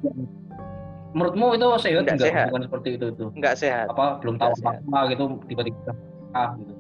Menurutmu 1.14 1.54
itu 1.54 1.66
sehat 1.78 2.02
Nggak 2.02 2.16
nggak 2.18 2.26
sehat. 2.26 2.46
hubungan 2.50 2.62
seperti 2.66 2.88
itu 2.98 3.06
itu? 3.14 3.24
Nggak 3.38 3.54
sehat. 3.58 3.86
Apa 3.94 4.18
belum 4.18 4.36
tahu 4.36 4.52
Nggak 4.58 4.76
apa 4.82 4.98
gitu 5.14 5.24
tiba-tiba 5.46 5.92
ah 6.34 6.50
gitu. 6.58 6.74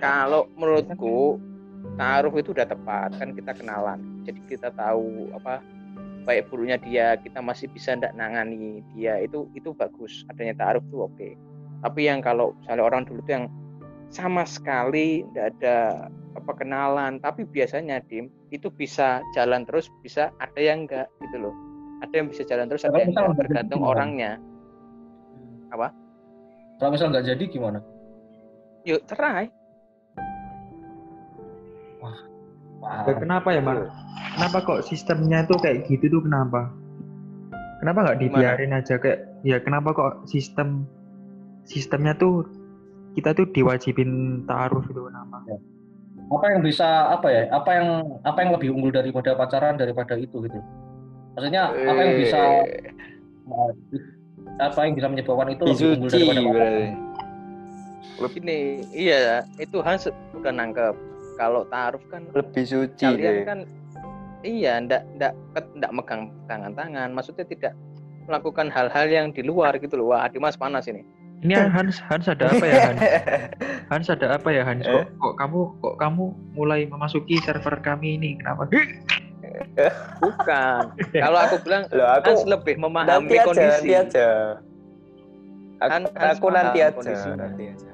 Kalau 0.00 0.48
menurutku 0.56 1.36
taruh 2.00 2.32
itu 2.40 2.56
udah 2.56 2.64
tepat 2.64 3.12
kan 3.20 3.36
kita 3.36 3.52
kenalan. 3.52 4.00
Jadi 4.24 4.40
kita 4.48 4.72
tahu 4.72 5.28
apa 5.36 5.60
baik 6.24 6.48
buruknya 6.48 6.80
dia 6.80 7.20
kita 7.20 7.44
masih 7.44 7.68
bisa 7.68 7.92
ndak 7.92 8.16
nangani 8.16 8.80
dia 8.96 9.20
itu 9.20 9.44
itu 9.52 9.76
bagus 9.76 10.24
adanya 10.32 10.56
taruh 10.56 10.84
tuh 10.88 11.12
oke. 11.12 11.36
Tapi 11.84 12.00
yang 12.08 12.24
kalau 12.24 12.56
misalnya 12.56 12.84
orang 12.88 13.04
dulu 13.04 13.20
tuh 13.28 13.32
yang 13.36 13.44
sama 14.10 14.44
sekali 14.44 15.24
ndak 15.32 15.56
ada 15.58 16.08
apa 16.34 16.52
kenalan 16.58 17.22
tapi 17.22 17.46
biasanya 17.46 18.02
dim 18.04 18.28
itu 18.50 18.68
bisa 18.68 19.22
jalan 19.32 19.64
terus 19.64 19.88
bisa 20.02 20.34
ada 20.42 20.60
yang 20.60 20.84
enggak 20.84 21.08
gitu 21.22 21.48
loh 21.48 21.54
ada 22.02 22.14
yang 22.14 22.28
bisa 22.28 22.42
jalan 22.44 22.66
terus 22.68 22.84
ada 22.84 22.98
yang 23.00 23.14
enggak 23.14 23.24
nggak 23.32 23.40
tergantung 23.46 23.80
jadi 23.80 23.86
gimana? 23.86 23.94
orangnya 23.96 24.32
kalau 26.78 26.90
misal 26.90 27.08
nggak 27.10 27.26
jadi 27.26 27.44
gimana 27.48 27.78
yuk 28.84 29.00
cerai 29.08 29.48
Wah, 32.84 33.08
Ya, 33.08 33.16
kenapa 33.16 33.48
ya, 33.48 33.64
Mar? 33.64 33.88
Kenapa 34.36 34.60
kok 34.60 34.84
sistemnya 34.84 35.48
tuh 35.48 35.56
kayak 35.56 35.88
gitu 35.88 36.12
tuh 36.12 36.20
kenapa? 36.20 36.68
Kenapa 37.80 38.04
nggak 38.04 38.18
Gimana? 38.20 38.32
dibiarin 38.44 38.72
aja 38.76 39.00
kayak 39.00 39.24
ya 39.40 39.56
kenapa 39.64 39.96
kok 39.96 40.12
sistem 40.28 40.84
sistemnya 41.64 42.12
tuh 42.12 42.44
kita 43.14 43.30
tuh 43.32 43.46
diwajibin 43.50 44.42
taaruf 44.44 44.84
itu 44.90 45.06
kenapa? 45.06 45.42
apa 46.24 46.46
yang 46.50 46.60
bisa 46.64 46.88
apa 47.12 47.28
ya 47.30 47.42
apa 47.52 47.70
yang 47.74 47.88
apa 48.24 48.38
yang 48.42 48.50
lebih 48.56 48.68
unggul 48.74 48.90
daripada 48.90 49.36
pacaran 49.36 49.76
daripada 49.76 50.16
itu 50.16 50.40
gitu 50.48 50.58
maksudnya 51.36 51.70
apa 51.70 52.00
yang 52.00 52.14
bisa 52.18 52.40
Eh, 53.44 53.70
apa 54.56 54.88
yang 54.88 54.94
bisa 54.96 55.08
menyebabkan 55.12 55.52
itu 55.52 55.64
Lebih 55.68 55.76
lebih 55.76 55.88
unggul 56.00 56.08
daripada 56.08 56.40
pacaran 56.40 56.72
berarti. 58.14 58.36
Gini, 58.38 58.60
iya, 58.94 59.42
itu 59.58 59.76
Hans 59.82 60.06
udah 60.06 60.52
nangkep. 60.54 60.94
Kalau 61.34 61.66
taruh 61.66 61.98
kan 62.08 62.22
Lebih 62.30 62.62
suci 62.62 63.02
kalian 63.02 63.34
deh. 63.42 63.42
kan 63.42 63.58
iya 64.46 64.78
ndak 64.78 65.02
ndak 65.18 65.34
ndak 65.74 65.90
megang 65.90 66.30
tangan 66.46 66.70
tangan 66.78 67.10
maksudnya 67.10 67.42
tidak 67.42 67.72
melakukan 68.30 68.70
hal-hal 68.70 69.08
yang 69.10 69.26
di 69.34 69.42
luar 69.42 69.74
gitu 69.82 69.98
loh 69.98 70.14
wah 70.14 70.30
Dimas 70.30 70.54
panas 70.54 70.86
ini 70.86 71.02
Ini 71.44 71.60
Hans 71.68 72.00
Hans 72.00 72.24
ada 72.24 72.48
apa 72.48 72.64
ya 72.64 72.76
Hans? 72.82 73.00
Hans 73.92 74.06
ada 74.08 74.26
apa 74.32 74.48
ya 74.48 74.64
Hans? 74.64 74.80
Kok, 74.82 74.96
Eh? 74.96 75.04
kok 75.14 75.34
kamu 75.36 75.58
kok 75.78 75.94
kamu 76.00 76.24
mulai 76.52 76.88
memasuki 76.88 77.36
server 77.38 77.76
kami 77.78 78.16
ini? 78.16 78.40
Kenapa? 78.40 78.64
bukan 80.24 80.82
kalau 81.24 81.38
aku 81.38 81.56
bilang 81.62 81.84
Loh, 81.92 82.08
aku 82.10 82.32
Hans 82.32 82.42
lebih 82.44 82.74
memahami 82.74 83.08
nanti 83.28 83.34
aja, 83.36 83.44
kondisi 83.44 83.68
nanti 83.68 83.92
aja. 83.92 84.28
Aku, 85.76 85.90
Kan- 85.92 86.10
kan 86.10 86.28
aku 86.32 86.46
nanti 86.48 86.78
aja, 86.80 86.96
kondisinya. 86.96 87.36
nanti 87.38 87.64
aja. 87.68 87.90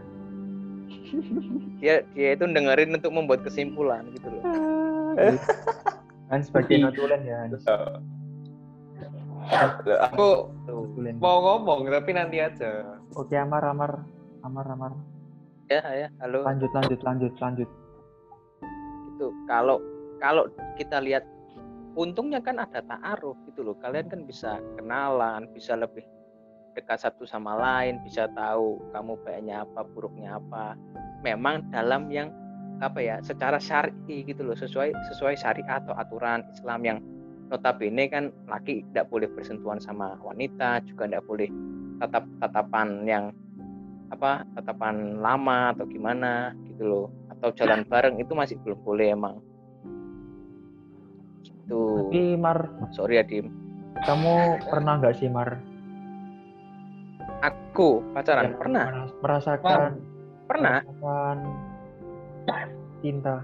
dia 1.83 1.95
dia 2.15 2.29
itu 2.33 2.45
dengerin 2.47 2.95
untuk 2.95 3.11
membuat 3.11 3.43
kesimpulan 3.43 4.07
gitu 4.15 4.31
loh 4.31 4.47
Hans 6.31 6.47
sebagai 6.47 6.79
notulen 6.79 7.21
ya 7.25 7.37
Hans. 7.43 7.67
Loh, 9.83 9.99
aku 10.01 10.27
mau 11.19 11.37
ngomong 11.43 11.91
tapi 11.91 12.15
nanti 12.15 12.39
aja. 12.39 13.00
Oke 13.19 13.35
Amar 13.35 13.67
Amar. 13.67 14.07
Amar 14.47 14.67
Amar. 14.71 14.93
ya 15.71 15.83
ya 15.95 16.09
halo. 16.23 16.47
Lanjut 16.47 16.71
lanjut 16.75 17.01
lanjut 17.03 17.33
lanjut. 17.39 17.69
itu 19.15 19.27
kalau 19.45 19.79
kalau 20.17 20.49
kita 20.81 20.99
lihat 21.03 21.27
untungnya 21.95 22.39
kan 22.43 22.59
ada 22.63 22.83
ta'aruf 22.83 23.35
gitu 23.51 23.67
loh. 23.67 23.75
Kalian 23.79 24.07
kan 24.11 24.21
bisa 24.27 24.59
kenalan 24.79 25.51
bisa 25.55 25.75
lebih 25.75 26.07
dekat 26.79 27.03
satu 27.03 27.27
sama 27.27 27.59
lain 27.59 27.99
bisa 28.07 28.31
tahu 28.35 28.79
kamu 28.95 29.19
baiknya 29.27 29.67
apa 29.67 29.83
buruknya 29.91 30.39
apa. 30.39 30.79
Memang 31.27 31.67
dalam 31.75 32.11
yang 32.11 32.31
apa 32.79 33.03
ya 33.03 33.19
secara 33.23 33.59
syar'i 33.59 34.23
gitu 34.23 34.47
loh. 34.47 34.55
Sesuai 34.55 34.95
sesuai 35.11 35.35
syariat 35.35 35.83
atau 35.83 35.95
aturan 35.99 36.47
Islam 36.55 36.81
yang 36.87 36.99
notabene 37.51 38.07
kan 38.07 38.31
laki 38.47 38.87
tidak 38.91 39.11
boleh 39.11 39.27
bersentuhan 39.35 39.83
sama 39.83 40.15
wanita 40.23 40.83
juga 40.87 41.11
tidak 41.11 41.27
boleh 41.27 41.51
tatap 42.01 42.25
tatapan 42.41 42.89
yang 43.05 43.25
apa 44.11 44.43
tatapan 44.59 45.21
lama 45.21 45.71
atau 45.71 45.85
gimana 45.87 46.51
gitu 46.67 46.83
loh. 46.83 47.07
Atau 47.31 47.53
jalan 47.55 47.85
bareng 47.87 48.19
itu 48.19 48.33
masih 48.35 48.57
belum 48.65 48.81
boleh 48.83 49.15
emang. 49.15 49.37
Gitu. 51.45 51.81
Tapi 52.11 52.35
Mar, 52.35 52.67
sorry 52.91 53.21
ya 53.21 53.25
Dim 53.25 53.47
kamu 54.01 54.65
pernah 54.65 54.97
nggak 54.97 55.17
sih 55.21 55.29
Mar? 55.29 55.61
aku? 57.41 58.05
Pacaran? 58.13 58.53
Ya, 58.53 58.57
pernah? 58.57 58.85
meras- 58.89 59.17
Merasakan 59.21 59.81
pernah? 60.45 60.79
merasakan 60.85 61.37
cinta. 63.01 63.37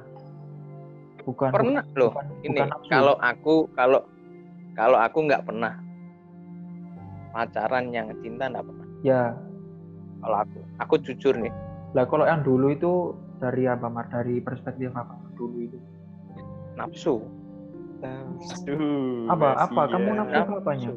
Bukan 1.25 1.51
pernah 1.51 1.83
bukan- 1.83 1.99
loh. 1.99 2.13
bukan- 2.13 2.31
ini 2.45 2.59
bukan 2.61 2.69
kalau 2.89 3.15
aku 3.19 3.55
kalau 3.73 4.01
kalau 4.77 4.99
aku 5.01 5.19
nggak 5.25 5.43
pernah 5.45 5.75
pacaran 7.37 7.93
yang 7.93 8.09
cinta 8.25 8.49
nggak 8.49 8.65
pernah 8.65 8.87
ya 9.05 9.37
kalau 10.25 10.37
aku 10.41 10.59
aku 10.81 10.95
jujur 11.05 11.37
nih 11.37 11.53
lah 11.93 12.09
kalau 12.09 12.25
yang 12.25 12.41
dulu 12.41 12.73
itu 12.73 13.13
dari 13.37 13.69
apa 13.69 13.93
Mar? 13.93 14.09
Dari 14.09 14.41
perspektif 14.41 14.89
apa 14.97 15.13
dulu 15.37 15.61
itu? 15.61 15.77
nafsu 16.81 17.21
Aduh, 18.01 19.25
Apa 19.29 19.57
apa? 19.57 19.89
kasihan. 19.89 19.89
Kamu 19.93 20.09
nafsu 20.17 20.33
Nafsu. 20.37 20.55
apanya? 20.57 20.89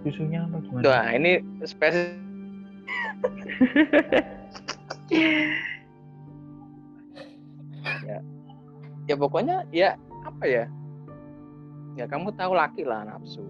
Susunya 0.00 0.38
apa 0.46 0.56
gimana? 0.62 0.82
Wah 0.86 1.06
ini 1.12 1.32
spesies 1.62 2.14
ya 8.06 8.18
ya 9.06 9.14
pokoknya 9.18 9.66
ya 9.74 9.96
apa 10.24 10.44
ya 10.46 10.64
ya 11.98 12.04
kamu 12.06 12.30
tahu 12.38 12.52
laki 12.54 12.86
lah 12.86 13.02
nafsu 13.04 13.42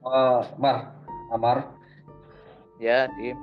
Eh, 0.00 0.40
Mar 0.56 0.96
Amar 1.28 1.68
ya 2.80 3.04
di 3.20 3.36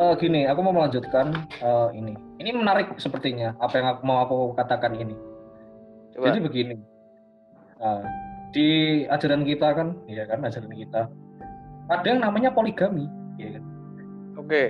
Eh, 0.00 0.14
gini 0.16 0.48
aku 0.48 0.64
mau 0.64 0.72
melanjutkan 0.72 1.28
eh, 1.60 1.88
ini 1.92 2.16
ini 2.40 2.50
menarik 2.56 2.96
sepertinya 2.96 3.52
apa 3.60 3.76
yang 3.76 3.86
aku 3.92 4.00
mau 4.08 4.24
aku 4.24 4.36
katakan 4.56 4.96
ini 4.96 5.12
coba 6.16 6.32
Jadi 6.32 6.40
begini, 6.40 6.76
Nah, 7.80 8.04
di 8.52 8.68
ajaran 9.08 9.44
kita 9.44 9.72
kan, 9.72 9.96
ya 10.04 10.28
kan 10.28 10.44
ajaran 10.44 10.72
kita, 10.72 11.08
ada 11.88 12.04
yang 12.04 12.20
namanya 12.20 12.52
poligami. 12.52 13.08
ya 13.36 13.56
kan. 13.56 13.64
oke 14.40 14.62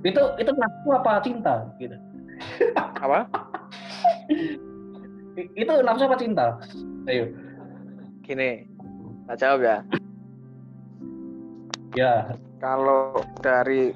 Itu 0.00 0.22
itu 0.40 0.50
nafsu 0.56 0.88
apa 0.96 1.20
cinta? 1.20 1.54
Gitu. 1.76 1.96
apa 3.04 3.28
Itu 5.36 5.72
nafsu 5.84 6.04
apa 6.08 6.16
cinta? 6.16 6.46
Ayo, 7.04 7.28
gini 8.24 8.64
tak 9.28 9.36
jawab 9.44 9.60
ya 9.60 9.76
ya. 11.96 12.34
kalau 12.62 13.22
dari 13.40 13.94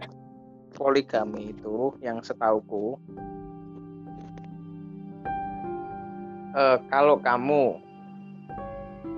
poligami 0.74 1.54
itu 1.54 1.94
yang 2.02 2.18
setauku 2.24 2.98
eh, 6.54 6.78
kalau 6.90 7.18
kamu 7.22 7.78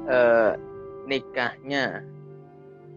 eh, 0.08 0.52
nikahnya 1.06 2.02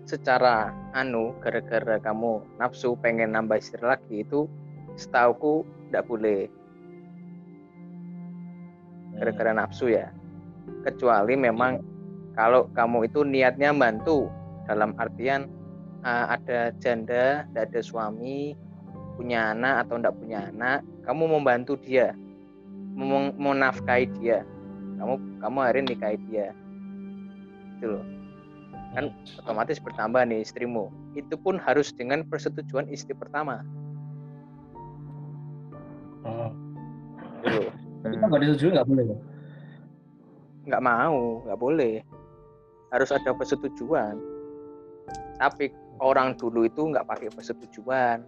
secara 0.09 0.73
anu 0.97 1.37
gara-gara 1.37 2.01
kamu 2.01 2.41
nafsu 2.57 2.97
pengen 2.97 3.37
nambah 3.37 3.61
istri 3.61 3.85
lagi 3.85 4.25
itu 4.25 4.49
setauku 4.97 5.63
tidak 5.89 6.05
boleh. 6.09 6.41
Gara-gara 9.17 9.53
nafsu 9.53 9.93
ya. 9.93 10.09
Kecuali 10.85 11.37
memang 11.37 11.81
kalau 12.33 12.69
kamu 12.73 13.05
itu 13.09 13.21
niatnya 13.21 13.69
bantu 13.73 14.29
dalam 14.65 14.93
artian 14.97 15.49
uh, 16.03 16.25
ada 16.35 16.73
janda 16.79 17.43
tidak 17.49 17.63
ada 17.71 17.79
suami 17.81 18.53
punya 19.19 19.51
anak 19.51 19.87
atau 19.87 19.99
tidak 19.99 20.15
punya 20.15 20.39
anak 20.47 20.79
kamu 21.03 21.23
membantu 21.27 21.75
dia 21.79 22.15
mem- 22.99 23.35
menafkahi 23.39 24.05
dia. 24.19 24.43
Kamu 24.99 25.15
kamu 25.39 25.57
hari 25.63 25.77
ini 25.83 25.95
nikahi 25.95 26.17
dia. 26.27 26.47
Itu 27.79 27.95
loh. 27.95 28.05
Kan 28.97 29.15
otomatis 29.39 29.79
bertambah 29.79 30.27
nih 30.27 30.43
istrimu. 30.43 30.91
Itu 31.15 31.39
pun 31.39 31.55
harus 31.55 31.95
dengan 31.95 32.27
persetujuan 32.27 32.91
istri 32.91 33.15
pertama. 33.15 33.63
Hmm. 36.19 36.51
gitu 37.47 37.63
loh. 37.63 37.73
Kita 38.03 38.23
nggak 38.27 38.41
disetujui 38.43 38.71
nggak 38.75 38.89
boleh. 38.91 39.05
ya? 39.07 39.17
nggak 40.67 40.83
mau 40.83 41.47
nggak 41.47 41.59
boleh. 41.59 41.95
Harus 42.91 43.09
ada 43.15 43.31
persetujuan. 43.31 44.19
Tapi 45.39 45.71
orang 45.99 46.35
dulu 46.35 46.65
itu 46.65 46.81
nggak 46.81 47.05
pakai 47.05 47.27
persetujuan. 47.29 48.23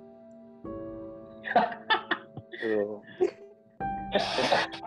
Tuh. 2.61 3.01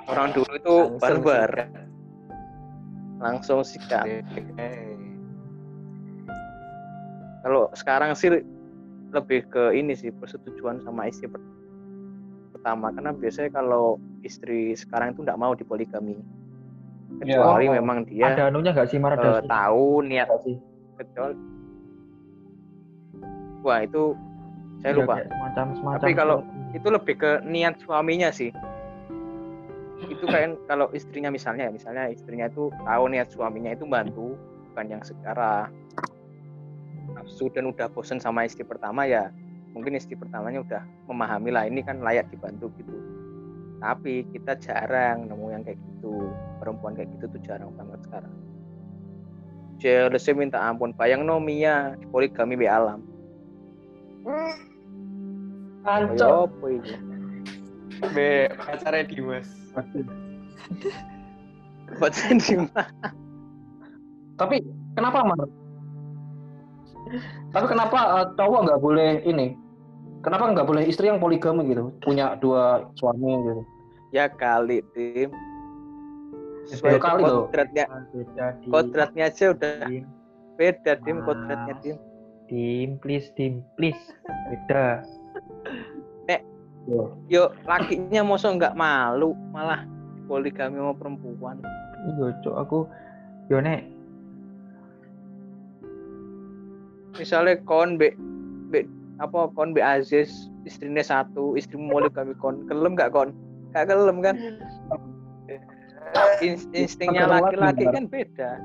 orang 0.06 0.30
dulu 0.30 0.52
itu 0.52 0.74
Langsung 0.92 1.00
barbar. 1.00 1.50
langsung 3.18 3.60
sikat. 3.64 4.04
Eh, 4.04 4.20
kalau 7.40 7.72
sekarang 7.72 8.12
sih 8.12 8.28
lebih 9.10 9.48
ke 9.48 9.72
ini 9.72 9.96
sih 9.96 10.12
persetujuan 10.12 10.84
sama 10.84 11.08
istri 11.08 11.26
per- 11.26 11.40
pertama. 12.52 12.92
Karena 12.92 13.16
biasanya 13.16 13.50
kalau 13.50 13.96
istri 14.20 14.76
sekarang 14.76 15.16
itu 15.16 15.24
nggak 15.24 15.40
mau 15.40 15.56
dipoligami 15.56 16.20
kecuali 17.20 17.64
Oh, 17.68 17.72
memang 17.72 18.04
dia 18.04 18.34
Ada 18.34 18.52
anunya 18.52 18.74
nggak 18.74 18.88
sih 18.90 18.98
Mar? 19.00 19.14
eh, 19.14 19.20
Ada 19.20 19.40
tahu 19.46 20.04
niat 20.04 20.28
sih? 20.44 20.56
kecuali 20.94 21.34
wah 23.64 23.80
itu 23.80 24.12
saya 24.84 24.92
Iya, 24.92 25.00
lupa. 25.00 25.14
Semacam 25.24 25.66
semacam. 25.80 26.02
Tapi 26.04 26.12
kalau 26.12 26.38
itu 26.76 26.88
lebih 26.92 27.14
ke 27.16 27.30
niat 27.48 27.80
suaminya 27.80 28.28
sih. 28.28 28.52
Itu 30.12 30.28
kan 30.28 30.60
kalau 30.70 30.92
istrinya 30.92 31.32
misalnya 31.32 31.72
misalnya 31.72 32.12
istrinya 32.12 32.52
itu 32.52 32.68
tahu 32.84 33.04
niat 33.08 33.32
suaminya 33.32 33.72
itu 33.72 33.88
bantu 33.88 34.36
bukan 34.70 34.86
yang 34.92 35.02
secara 35.02 35.72
nafsu 37.16 37.48
dan 37.56 37.72
udah 37.72 37.88
bosen 37.88 38.20
sama 38.20 38.44
istri 38.44 38.66
pertama 38.66 39.08
ya 39.08 39.32
mungkin 39.72 39.96
istri 39.96 40.18
pertamanya 40.18 40.60
udah 40.60 40.82
memahami 41.08 41.50
lah 41.50 41.64
ini 41.64 41.80
kan 41.80 42.04
layak 42.04 42.28
dibantu 42.28 42.68
gitu. 42.76 42.92
Tapi 43.80 44.28
kita 44.36 44.60
jarang 44.60 45.32
nemu 45.32 45.46
yang 45.48 45.62
kayak 45.64 45.80
gitu. 45.80 46.28
Perempuan 46.60 46.92
kayak 46.92 47.08
gitu 47.16 47.24
tuh 47.32 47.40
jarang 47.40 47.72
banget 47.72 48.04
sekarang. 48.04 48.34
Jealousnya 49.80 50.32
minta 50.36 50.58
ampun 50.60 50.92
bayang 50.92 51.24
no 51.24 51.40
Mia 51.40 51.96
di 51.96 52.04
poligami 52.08 52.54
be 52.54 52.68
alam 52.68 53.13
Ancok. 55.84 56.16
Kayak 56.16 56.48
apa 56.48 56.66
itu? 56.72 56.94
Be 58.16 58.30
pacarnya 58.56 59.04
Dimas. 59.06 59.48
Pacaran 62.00 62.38
di 62.40 62.54
mana? 62.58 62.84
Tapi 64.34 64.56
kenapa 64.98 65.18
Mar? 65.22 65.46
Tapi 67.54 67.66
kenapa 67.70 67.98
eh, 68.18 68.26
cowok 68.34 68.60
nggak 68.66 68.80
boleh 68.82 69.10
ini? 69.28 69.54
Kenapa 70.24 70.48
nggak 70.50 70.66
boleh 70.66 70.82
istri 70.88 71.12
yang 71.12 71.20
poligami 71.20 71.68
gitu? 71.68 71.92
Punya 72.00 72.40
dua 72.40 72.88
suami 72.96 73.30
gitu. 73.44 73.62
Ya 74.10 74.26
kali, 74.32 74.80
Tim. 74.96 75.28
Ya 76.64 76.80
Sesuai 76.80 76.96
kali 76.96 77.22
loh. 77.28 77.44
kodratnya, 77.52 77.84
di 78.64 78.72
kodratnya 78.72 79.24
aja 79.28 79.52
udah 79.52 79.84
beda, 80.56 80.92
Tim, 81.04 81.20
kodratnya, 81.28 81.74
Tim. 81.84 81.96
Dim, 82.54 83.02
please, 83.02 83.34
dim, 83.34 83.66
please. 83.74 83.98
Beda. 84.46 85.02
Yo, 87.26 87.50
lakinya 87.64 88.20
mosok 88.22 88.60
nggak 88.60 88.76
malu, 88.78 89.32
malah 89.50 89.82
poligami 90.30 90.76
sama 90.76 90.94
perempuan. 90.94 91.56
Iya, 92.04 92.36
cok 92.44 92.56
aku 92.60 92.78
yo 93.48 93.58
nek 93.58 93.88
Misalnya 97.16 97.58
kon 97.64 97.96
be, 97.96 98.12
be 98.68 98.84
apa 99.18 99.48
kon 99.56 99.72
be 99.72 99.80
Aziz 99.80 100.30
istrinya 100.68 101.00
satu, 101.00 101.56
istrimu 101.56 101.88
poligami 101.90 102.36
kon, 102.36 102.68
kelem 102.68 102.94
nggak 102.94 103.10
kon? 103.10 103.34
Gak 103.72 103.90
kelem 103.90 104.22
kan? 104.22 104.36
Ins- 106.38 106.70
instingnya 106.70 107.26
laki-laki 107.26 107.90
kan 107.90 108.06
beda. 108.06 108.62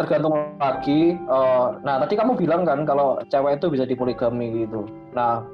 Tergantung 0.00 0.56
lagi. 0.56 1.14
eh, 1.16 1.66
nah 1.84 2.00
tadi 2.00 2.14
kamu 2.16 2.38
bilang 2.40 2.64
kan 2.64 2.88
kalau 2.88 3.20
cewek 3.28 3.60
itu 3.60 3.66
bisa 3.68 3.84
dipoligami 3.84 4.64
gitu. 4.64 4.88
Nah 5.12 5.44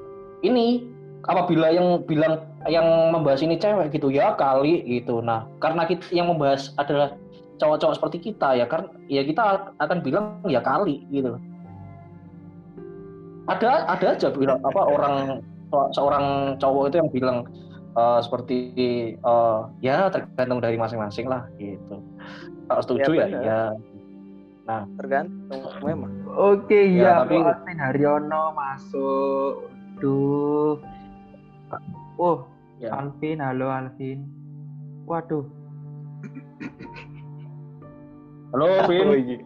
ini 0.47 0.87
apabila 1.27 1.75
yang 1.75 2.07
bilang 2.07 2.47
yang 2.71 2.87
membahas 3.11 3.43
ini 3.43 3.59
cewek 3.59 3.91
gitu 3.91 4.15
ya 4.15 4.39
kali 4.39 4.87
gitu. 4.87 5.19
Nah 5.19 5.51
karena 5.59 5.83
kita, 5.91 6.07
yang 6.15 6.31
membahas 6.31 6.71
adalah 6.79 7.19
cowok-cowok 7.59 7.99
seperti 7.99 8.19
kita 8.31 8.55
ya 8.55 8.67
kan 8.71 8.87
ya 9.11 9.27
kita 9.27 9.75
akan 9.83 9.99
bilang 10.07 10.39
ya 10.47 10.63
kali 10.63 11.03
gitu. 11.11 11.35
Ada 13.51 13.91
ada 13.91 14.07
aja 14.15 14.29
bilang 14.31 14.63
apa 14.63 14.81
orang 14.87 15.17
seorang 15.93 16.57
cowok 16.63 16.95
itu 16.95 16.97
yang 17.03 17.11
bilang 17.11 17.39
eh, 17.99 18.21
seperti 18.23 18.57
eh, 19.19 19.61
ya 19.83 20.07
tergantung 20.15 20.63
dari 20.63 20.79
masing-masing 20.79 21.27
lah 21.27 21.43
gitu. 21.59 21.99
Kalau 22.69 22.83
setuju 22.85 23.11
Ya, 23.17 23.25
ya, 23.25 23.41
benar. 23.41 23.73
Ya 24.69 24.85
Tergantung 25.01 25.65
memang. 25.81 26.13
Oke, 26.29 26.77
Ya, 26.93 26.93
ya, 26.93 27.13
tapi- 27.25 27.41
Alvin 27.41 27.79
Haryono 27.81 28.43
masuk. 28.53 29.53
Duh. 29.99 30.77
Oh, 32.21 32.45
ya. 32.77 32.93
Alvin, 32.95 33.41
halo 33.41 33.73
Alvin. 33.73 34.29
Waduh, 35.09 35.49
Halo 38.53 38.65
Vin. 38.85 39.07
iya. 39.17 39.39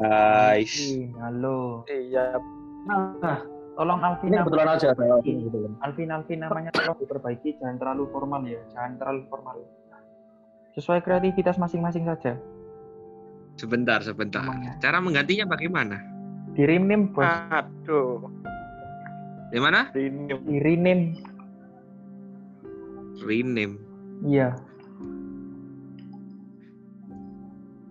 Guys. 0.00 0.72
Alvin, 0.72 1.12
halo. 1.20 1.84
Iya, 1.86 2.40
Nah, 2.88 3.44
Tolong 3.76 4.00
Alvin, 4.00 4.28
ini 4.28 4.36
kebetulan 4.40 4.68
aja 4.70 4.86
Alvin 4.92 5.36
gitu 5.44 5.58
kan. 5.60 5.72
Alvin, 5.84 6.08
Alvin 6.10 6.38
namanya 6.40 6.70
tolong 6.72 6.96
diperbaiki, 6.96 7.60
jangan 7.60 7.76
terlalu 7.76 8.04
formal 8.08 8.40
ya, 8.44 8.60
jangan 8.72 8.96
terlalu 8.96 9.20
formal. 9.28 9.56
Sesuai 10.78 11.02
kreativitas 11.02 11.58
masing-masing 11.58 12.06
saja. 12.06 12.38
Sebentar, 13.58 14.00
sebentar. 14.00 14.40
Namanya. 14.40 14.78
Cara 14.78 15.02
menggantinya 15.02 15.44
bagaimana? 15.50 15.98
Di 16.54 16.62
rename 16.64 17.10
bos, 17.10 17.26
aduh. 17.26 18.24
Di 19.50 19.58
mana? 19.58 19.90
Ini 19.92 20.30
di 20.46 20.56
rename. 20.62 21.04
Rename. 23.20 23.74
Iya. 24.24 24.56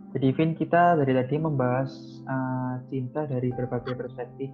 Jadi 0.10 0.28
Vin 0.34 0.58
kita 0.58 0.98
dari 0.98 1.14
tadi 1.14 1.38
membahas 1.38 1.94
uh, 2.26 2.82
cinta 2.90 3.30
dari 3.30 3.54
berbagai 3.54 3.94
perspektif 3.94 4.50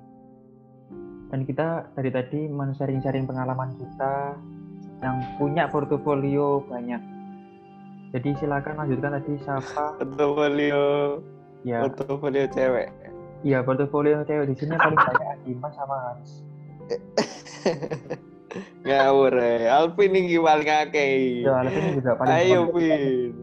dan 1.31 1.47
kita 1.47 1.89
dari 1.95 2.11
tadi 2.11 2.51
men-sharing-sharing 2.51 3.23
pengalaman 3.23 3.71
kita 3.79 4.35
yang 4.99 5.15
punya 5.39 5.71
portofolio 5.71 6.59
banyak. 6.67 7.14
Jadi 8.15 8.31
silakan 8.39 8.79
lanjutkan 8.79 9.19
tadi 9.19 9.35
siapa 9.43 9.99
portofolio 9.99 11.19
ya 11.67 11.83
portofolio 11.83 12.47
cewek. 12.47 12.87
iya 13.43 13.59
portofolio 13.59 14.23
cewek 14.23 14.47
di 14.47 14.55
sini 14.55 14.79
paling 14.79 14.95
banyak 14.95 15.35
Dimas 15.43 15.75
sama 15.75 15.95
Hans. 15.99 16.29
Ngawur 18.87 19.35
eh. 19.35 19.67
Alvin 19.67 20.15
ini 20.15 20.39
paling 20.39 20.71
akeh. 20.87 21.43
Ya 21.43 21.59
Alvin 21.59 21.99
juga 21.99 22.15
paling 22.15 22.35
Ayo. 22.39 22.71
Vin. 22.71 23.35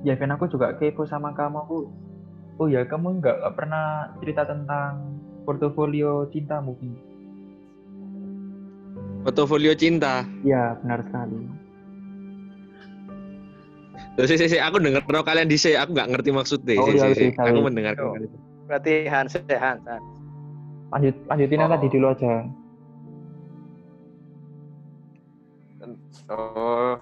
Ya 0.00 0.16
Vin 0.16 0.32
aku 0.32 0.48
juga 0.48 0.80
kepo 0.80 1.04
sama 1.04 1.36
kamu 1.36 1.60
Bu. 1.68 1.92
Oh 2.56 2.72
ya 2.72 2.88
kamu 2.88 3.20
nggak 3.20 3.52
pernah 3.52 4.16
cerita 4.24 4.48
tentang 4.48 5.20
portofolio 5.44 6.24
cintamu 6.32 6.72
Vin? 6.80 7.13
Portofolio 9.24 9.72
cinta. 9.72 10.28
Ya 10.44 10.76
benar 10.84 11.00
sekali. 11.08 11.48
Loh, 14.14 14.26
si, 14.30 14.38
si, 14.38 14.46
si, 14.46 14.58
aku 14.62 14.78
denger 14.78 15.02
no 15.10 15.26
kalian 15.26 15.50
di 15.50 15.58
aku 15.74 15.90
nggak 15.90 16.10
ngerti 16.14 16.30
maksudnya. 16.30 16.78
Oh, 16.78 16.86
Si, 16.86 16.94
iya, 16.94 17.08
si, 17.10 17.14
si. 17.18 17.26
iya, 17.34 17.42
Aku 17.42 17.58
iya. 17.58 17.66
mendengarkan. 17.66 18.04
Yo. 18.22 18.28
Berarti 18.70 18.92
Hans, 19.10 19.32
ya, 19.48 19.58
Hans, 19.58 19.82
Hans. 19.88 20.06
Lanjut 20.94 21.14
lanjutin 21.26 21.58
Oh. 21.58 21.70
tadi 21.72 21.86
dulu 21.90 22.06
aja. 22.14 22.34
Oh, 26.30 26.94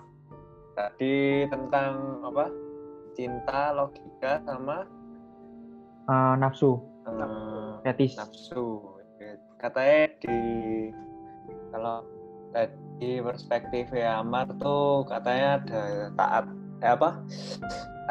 tadi 0.74 1.46
tentang 1.46 2.22
apa? 2.26 2.46
Cinta, 3.12 3.76
logika 3.76 4.40
sama 4.48 4.88
Eh, 6.02 6.34
nafsu, 6.40 6.82
eh, 7.06 7.78
fetis. 7.86 8.18
nafsu. 8.18 8.82
Katanya 9.62 10.10
di 10.18 10.36
kalau 11.72 12.04
tadi 12.52 13.18
perspektif 13.24 13.88
ya 13.90 14.20
Amar 14.20 14.46
tuh 14.60 15.08
katanya 15.08 15.58
ada 15.58 15.82
taat 16.14 16.44
eh 16.82 16.90
apa? 16.92 17.10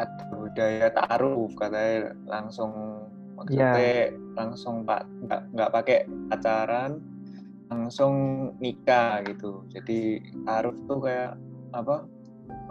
Ada 0.02 0.22
budaya 0.34 0.88
taruh 0.90 1.46
katanya 1.54 2.12
langsung 2.26 2.72
maksudnya 3.38 4.12
langsung 4.36 4.84
pak 4.84 5.06
nggak 5.24 5.42
nggak 5.56 5.70
pakai 5.72 5.98
pacaran 6.28 7.00
langsung 7.70 8.14
nikah 8.58 9.22
gitu. 9.24 9.64
Jadi 9.72 10.20
taruh 10.44 10.76
tuh 10.84 11.00
kayak 11.00 11.32
apa? 11.72 12.04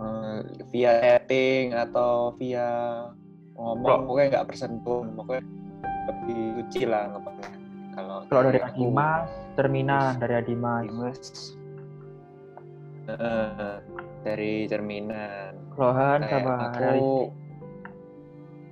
eh, 0.01 0.39
via 0.71 0.91
chatting 1.01 1.73
atau 1.75 2.33
via 2.37 2.69
ngomong 3.55 4.09
pokoknya 4.09 4.27
nggak 4.37 4.47
bersentuhan 4.49 5.13
pokoknya 5.13 5.43
lebih 6.09 6.41
suci 6.57 6.81
lah 6.89 7.03
ngomongnya 7.13 7.60
kalau 7.91 8.17
Kalau 8.27 8.41
dari 8.47 8.59
Adimas, 8.63 9.27
cerminan 9.59 10.15
dari 10.17 10.33
Adimas. 10.39 10.83
Dimas 10.87 11.19
Eh, 13.11 13.75
dari 14.23 14.69
cerminan 14.69 15.57
Kalau 15.75 15.91
Han 15.91 16.21
Kayak 16.23 16.45
sama 16.45 16.53
aku. 16.69 17.09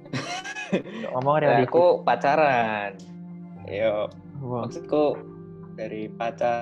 Ngomong 1.11 1.35
realistis. 1.41 1.73
aku 1.73 1.85
pacaran 2.05 2.91
yo 3.65 4.07
Wah. 4.39 4.63
maksudku 4.65 5.17
dari 5.75 6.07
pacar 6.13 6.61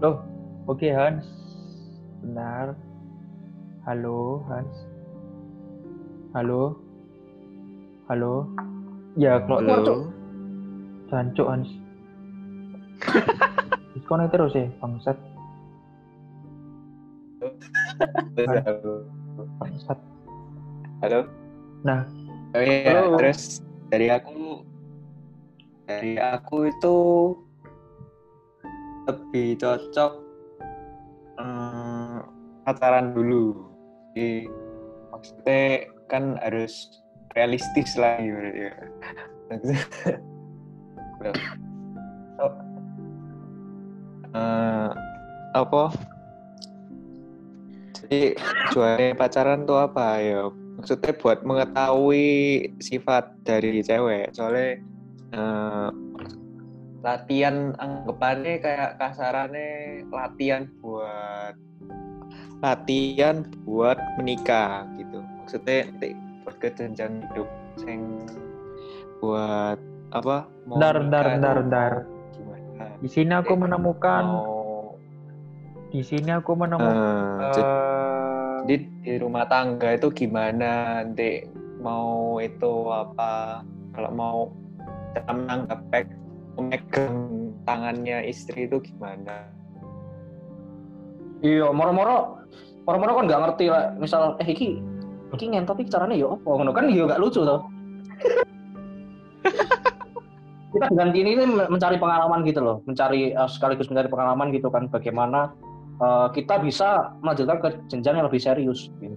Loh, 0.00 0.16
oke 0.64 0.88
Hans. 0.88 1.28
Benar. 2.24 2.72
Halo 3.84 4.40
Hans. 4.48 4.76
Halo. 6.32 6.72
Halo. 8.08 8.48
Ya, 9.20 9.44
kalau 9.44 9.60
Halo. 9.60 9.94
Jancuk 11.10 11.46
Hans. 11.50 11.70
Disconnect 13.98 14.30
terus 14.30 14.54
ya, 14.54 14.66
bangsat. 14.78 15.18
Bangsat. 19.58 19.98
halo 21.00 21.24
Nah. 21.80 22.04
oh 22.52 22.60
iya 22.60 22.92
Halo. 22.92 23.16
terus 23.16 23.64
dari 23.88 24.12
aku 24.12 24.62
dari 25.88 26.20
aku 26.20 26.68
itu 26.68 26.96
lebih 29.08 29.56
cocok 29.56 30.12
hmm, 31.40 32.16
pacaran 32.68 33.16
dulu 33.16 33.64
jadi 34.12 34.44
maksudnya 35.08 35.88
kan 36.12 36.36
harus 36.44 37.00
realistis 37.32 37.96
lah 37.96 38.20
gitu 38.20 38.68
ya 38.68 38.74
Oh. 41.20 42.54
Eh, 44.32 44.90
apa? 45.52 45.82
Jadi 48.00 48.20
tujuannya 48.72 49.18
pacaran 49.18 49.68
tuh 49.68 49.78
apa? 49.84 50.08
Ya 50.22 50.48
maksudnya 50.80 51.12
buat 51.20 51.44
mengetahui 51.44 52.28
sifat 52.80 53.36
dari 53.44 53.84
cewek. 53.84 54.32
Soalnya 54.32 54.80
eh, 55.36 55.88
latihan 57.04 57.76
anggapannya 57.76 58.60
kayak 58.64 58.96
kasarannya 58.96 60.04
latihan 60.08 60.68
buat 60.80 61.54
latihan 62.64 63.44
buat 63.68 64.00
menikah 64.16 64.88
gitu. 64.96 65.20
Maksudnya 65.44 65.88
nanti 65.92 66.16
buat 66.44 66.56
kejenjang 66.60 67.24
hidup 67.28 67.48
sing 67.76 68.24
buat 69.20 69.76
apa 70.10 70.46
mau 70.66 70.78
itu 70.78 70.98
bentar, 71.06 71.24
bentar. 71.62 71.92
gimana 72.34 72.84
Di 73.00 73.08
sini 73.08 73.32
aku 73.32 73.54
menemukan, 73.56 74.24
mau 74.26 74.60
di 75.90 76.02
sini 76.06 76.30
aku 76.30 76.54
menemukan 76.54 77.42
eh, 77.42 77.50
jadi 77.50 77.62
eh, 77.66 78.58
di, 78.66 78.76
di 79.02 79.14
rumah 79.18 79.44
tangga 79.50 79.98
itu 79.98 80.06
gimana 80.14 81.02
nanti 81.02 81.42
mau 81.82 82.38
itu 82.38 82.86
apa 82.92 83.64
kalau 83.90 84.10
mau 84.14 84.38
cara 85.10 85.32
menanggap 85.34 85.80
memegang 86.54 87.16
tangannya 87.66 88.22
istri 88.30 88.70
itu 88.70 88.78
gimana 88.78 89.50
Iya, 91.40 91.72
moro-moro 91.72 92.44
moro-moro 92.84 93.16
kan 93.16 93.24
nggak 93.24 93.40
ngerti 93.48 93.72
lah. 93.72 93.96
Misal 93.96 94.36
eh 94.44 94.48
iki 94.48 94.76
iki 95.32 95.46
ngentot 95.48 95.80
iki 95.80 95.88
caranya 95.88 96.20
ya 96.20 96.28
apa 96.36 96.48
ngono 96.52 96.68
kan 96.76 96.84
ya 96.92 97.08
nggak 97.08 97.20
lucu 97.20 97.40
toh. 97.40 97.64
kita 100.70 100.86
dengan 100.88 101.10
ini 101.12 101.30
ini 101.34 101.44
mencari 101.66 101.98
pengalaman 101.98 102.46
gitu 102.46 102.60
loh, 102.60 102.76
mencari 102.86 103.34
eh, 103.34 103.48
sekaligus 103.50 103.90
mencari 103.90 104.06
pengalaman 104.06 104.50
gitu 104.50 104.70
kan 104.70 104.86
bagaimana 104.86 105.50
eh, 105.98 106.28
kita 106.32 106.62
bisa 106.62 107.14
melanjutkan 107.20 107.58
ke 107.58 107.68
jenjang 107.88 108.18
yang 108.18 108.26
lebih 108.26 108.40
serius. 108.40 108.88
Gitu. 108.98 109.16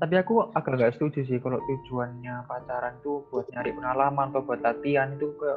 tapi 0.00 0.16
aku 0.16 0.48
agak 0.56 0.80
nggak 0.80 0.92
setuju 0.96 1.28
sih 1.28 1.36
kalau 1.36 1.60
tujuannya 1.60 2.48
pacaran 2.48 2.96
tuh 3.04 3.20
buat 3.28 3.44
nyari 3.52 3.76
pengalaman 3.76 4.32
atau 4.32 4.40
buat 4.40 4.64
latihan 4.64 5.12
itu 5.12 5.28
ke 5.36 5.50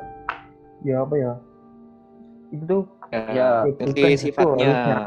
ya 0.84 1.00
apa 1.00 1.16
ya 1.16 1.34
itu 2.52 2.66
tuh 2.68 2.84
Ya, 3.14 3.64
bukan 3.64 3.88
jadi 3.94 4.04
gitu 4.04 4.20
sifatnya 4.20 4.68
harusnya. 4.68 4.98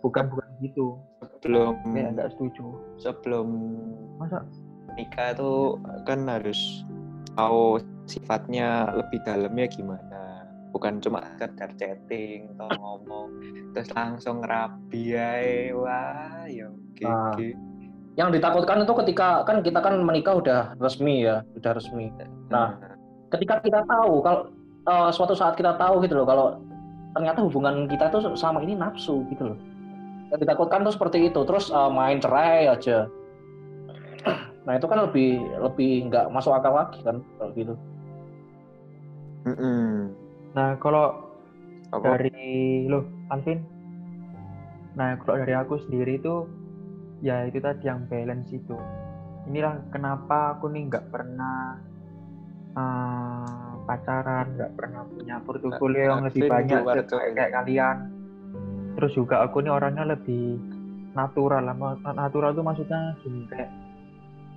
bukan 0.00 0.24
bukan 0.32 0.48
gitu 0.64 0.86
sebelum 1.20 1.74
kayak 1.92 2.10
nggak 2.16 2.28
setuju 2.32 2.66
sebelum 2.96 3.46
masa 4.16 4.46
nikah 4.96 5.34
itu 5.34 5.52
kan 6.08 6.24
harus 6.24 6.60
tahu 7.36 7.78
sifatnya 8.08 8.90
lebih 8.96 9.20
dalamnya 9.22 9.68
gimana 9.68 10.48
bukan 10.72 11.00
cuma 11.00 11.24
sekedar 11.36 11.70
chatting 11.76 12.52
atau 12.56 12.68
ngomong 12.80 13.28
terus 13.72 13.88
langsung 13.92 14.44
rabi 14.44 15.16
ae 15.16 15.72
wah 15.72 16.44
ya 16.48 16.68
oke 16.68 17.04
Ah. 17.04 17.32
oke. 17.32 17.48
yang 18.16 18.32
ditakutkan 18.32 18.80
itu 18.80 18.92
ketika 19.04 19.44
kan 19.44 19.60
kita 19.60 19.76
kan 19.76 20.00
menikah 20.00 20.40
udah 20.40 20.72
resmi 20.80 21.28
ya, 21.28 21.44
udah 21.52 21.76
resmi. 21.76 22.08
Nah, 22.48 22.72
ketika 23.28 23.60
kita 23.60 23.84
tahu 23.84 24.24
kalau 24.24 24.48
eh, 24.88 25.10
suatu 25.12 25.36
saat 25.36 25.52
kita 25.60 25.76
tahu 25.76 26.00
gitu 26.00 26.16
loh 26.16 26.24
kalau 26.24 26.46
ternyata 27.12 27.44
hubungan 27.44 27.84
kita 27.84 28.08
itu 28.08 28.32
sama 28.32 28.64
ini 28.64 28.72
nafsu 28.72 29.20
gitu 29.28 29.52
loh. 29.52 29.58
Yang 30.32 30.48
ditakutkan 30.48 30.88
tuh 30.88 30.96
seperti 30.96 31.28
itu. 31.28 31.40
Terus 31.44 31.68
eh, 31.68 31.90
main 31.92 32.16
cerai 32.16 32.72
aja. 32.72 33.04
Nah 34.66 34.74
itu 34.74 34.86
kan 34.90 34.98
lebih 35.06 35.40
lebih 35.62 36.10
nggak 36.10 36.26
masuk 36.34 36.52
akal 36.52 36.74
lagi 36.74 36.98
kan 37.06 37.22
kalau 37.38 37.54
gitu. 37.54 37.74
Mm-mm. 39.46 40.10
nah 40.58 40.74
kalau 40.82 41.30
Apa? 41.94 42.18
dari 42.18 42.82
lo 42.90 43.06
Alvin 43.30 43.62
nah 44.98 45.14
kalau 45.22 45.38
dari 45.38 45.54
aku 45.54 45.78
sendiri 45.86 46.18
itu 46.18 46.50
ya 47.22 47.46
itu 47.46 47.62
tadi 47.62 47.86
yang 47.86 48.10
balance 48.10 48.50
itu 48.50 48.74
inilah 49.46 49.78
kenapa 49.94 50.58
aku 50.58 50.66
nih 50.74 50.90
nggak 50.90 51.06
pernah 51.14 51.78
eh, 52.74 53.70
pacaran 53.86 54.46
nggak 54.58 54.72
pernah 54.74 55.02
punya 55.06 55.36
portofolio 55.46 56.02
yang 56.10 56.26
lebih 56.26 56.42
banyak 56.50 56.80
kayak, 56.82 57.06
kayak 57.38 57.50
kalian 57.54 57.96
terus 58.98 59.12
juga 59.14 59.46
aku 59.46 59.62
nih 59.62 59.70
orangnya 59.70 60.10
lebih 60.10 60.58
natural 61.14 61.62
lah 61.70 61.76
natural 62.18 62.50
tuh 62.50 62.64
maksudnya 62.66 63.14
gini 63.22 63.46
kayak 63.46 63.70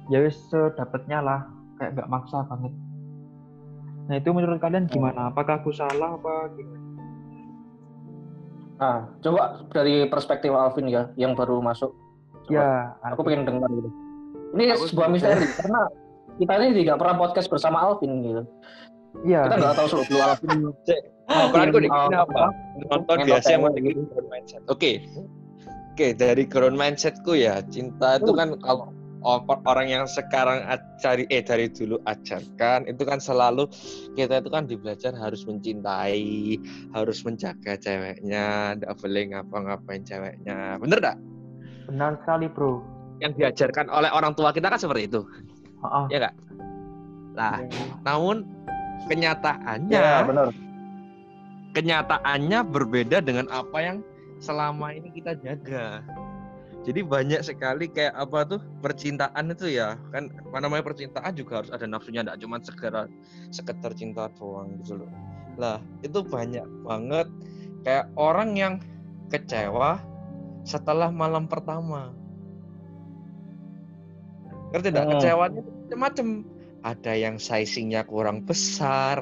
ya 0.09 0.19
wis 0.25 0.37
sedapatnya 0.49 1.21
lah 1.21 1.39
kayak 1.77 1.95
nggak 1.95 2.09
maksa 2.11 2.43
banget 2.49 2.73
nah 4.09 4.15
itu 4.17 4.29
menurut 4.33 4.57
kalian 4.57 4.89
gimana 4.89 5.29
apakah 5.29 5.61
aku 5.61 5.69
salah 5.69 6.17
apa 6.17 6.49
gimana 6.57 6.89
Nah 8.79 9.11
coba 9.19 9.59
dari 9.75 10.07
perspektif 10.07 10.55
Alvin 10.55 10.87
ya 10.87 11.11
yang 11.19 11.35
baru 11.35 11.59
masuk. 11.59 11.91
Coba. 12.47 12.55
ya 12.55 12.67
Aku 13.11 13.21
pengen 13.27 13.43
dengar 13.43 13.67
gitu. 13.67 13.91
Ini 14.55 14.73
Aku 14.73 14.87
sebuah 14.87 15.11
misteri 15.11 15.45
karena 15.59 15.91
kita 16.39 16.51
ini 16.63 16.81
tidak 16.81 16.95
pernah 17.03 17.15
podcast 17.19 17.51
bersama 17.51 17.83
Alvin 17.83 18.23
gitu. 18.23 18.43
iya 19.27 19.43
Kita 19.45 19.55
nggak 19.59 19.75
tahu 19.75 19.87
seluk 19.91 20.07
beluk 20.07 20.23
Alvin. 20.23 20.49
Peranku 21.53 21.77
di 21.77 21.89
Oh, 21.91 22.09
apa? 22.09 22.49
Nonton 22.89 23.17
biasa 23.21 23.47
yang 23.53 23.61
ground 23.69 24.27
mindset. 24.33 24.61
Oke. 24.65 25.03
Oke, 25.93 26.15
dari 26.15 26.47
ground 26.47 26.79
mindsetku 26.79 27.35
ya, 27.35 27.59
cinta 27.67 28.17
itu 28.17 28.31
kan 28.31 28.55
kalau 28.63 28.95
orang 29.21 29.87
yang 29.91 30.03
sekarang 30.07 30.63
cari 30.99 31.27
eh 31.27 31.43
dari 31.43 31.67
dulu 31.67 31.99
ajarkan 32.07 32.87
itu 32.87 33.03
kan 33.03 33.19
selalu 33.19 33.67
kita 34.15 34.39
itu 34.39 34.49
kan 34.49 34.63
dibelajar 34.63 35.11
harus 35.11 35.43
mencintai, 35.43 36.55
harus 36.95 37.19
menjaga 37.27 37.75
ceweknya, 37.75 38.79
tidak 38.79 38.93
boleh 38.99 39.23
ngapa-ngapain 39.35 40.03
ceweknya. 40.07 40.79
Bener 40.79 40.99
tak? 41.03 41.17
benar 41.89 42.21
sekali 42.21 42.45
bro 42.45 42.85
Yang 43.17 43.41
diajarkan 43.41 43.89
oleh 43.89 44.13
orang 44.13 44.37
tua 44.37 44.53
kita 44.53 44.69
kan 44.69 44.77
seperti 44.79 45.09
itu, 45.09 45.25
Heeh. 45.83 46.05
ya 46.13 46.17
nggak? 46.23 46.35
Nah, 47.35 47.57
namun 48.05 48.45
kenyataannya 49.09 49.99
Ya 49.99 50.23
benar. 50.23 50.53
kenyataannya 51.75 52.59
berbeda 52.71 53.19
dengan 53.19 53.49
apa 53.51 53.77
yang 53.83 53.97
selama 54.39 54.95
ini 54.95 55.11
kita 55.11 55.35
jaga. 55.43 55.99
Jadi 56.89 57.05
banyak 57.05 57.45
sekali 57.45 57.85
kayak 57.85 58.17
apa 58.17 58.49
tuh 58.49 58.59
percintaan 58.81 59.53
itu 59.53 59.77
ya 59.77 59.93
kan 60.09 60.25
apa 60.49 60.57
namanya 60.57 60.81
percintaan 60.89 61.37
juga 61.37 61.61
harus 61.61 61.69
ada 61.69 61.85
nafsunya 61.85 62.25
tidak 62.25 62.41
cuma 62.41 62.57
segera 62.65 63.05
sekedar 63.53 63.93
cinta 63.93 64.25
doang 64.41 64.73
gitu 64.81 65.05
loh. 65.05 65.11
Lah 65.61 65.77
itu 66.01 66.25
banyak 66.25 66.65
banget 66.81 67.29
kayak 67.85 68.09
orang 68.17 68.57
yang 68.57 68.73
kecewa 69.29 70.01
setelah 70.65 71.13
malam 71.13 71.45
pertama. 71.45 72.09
Ngerti 74.73 74.89
tidak? 74.89 75.05
Hmm. 75.05 75.11
Kecewanya 75.13 75.61
itu 75.61 75.69
macam-macam. 75.93 76.27
Ada 76.79 77.11
yang 77.11 77.35
sizingnya 77.35 78.07
kurang 78.07 78.47
besar, 78.47 79.19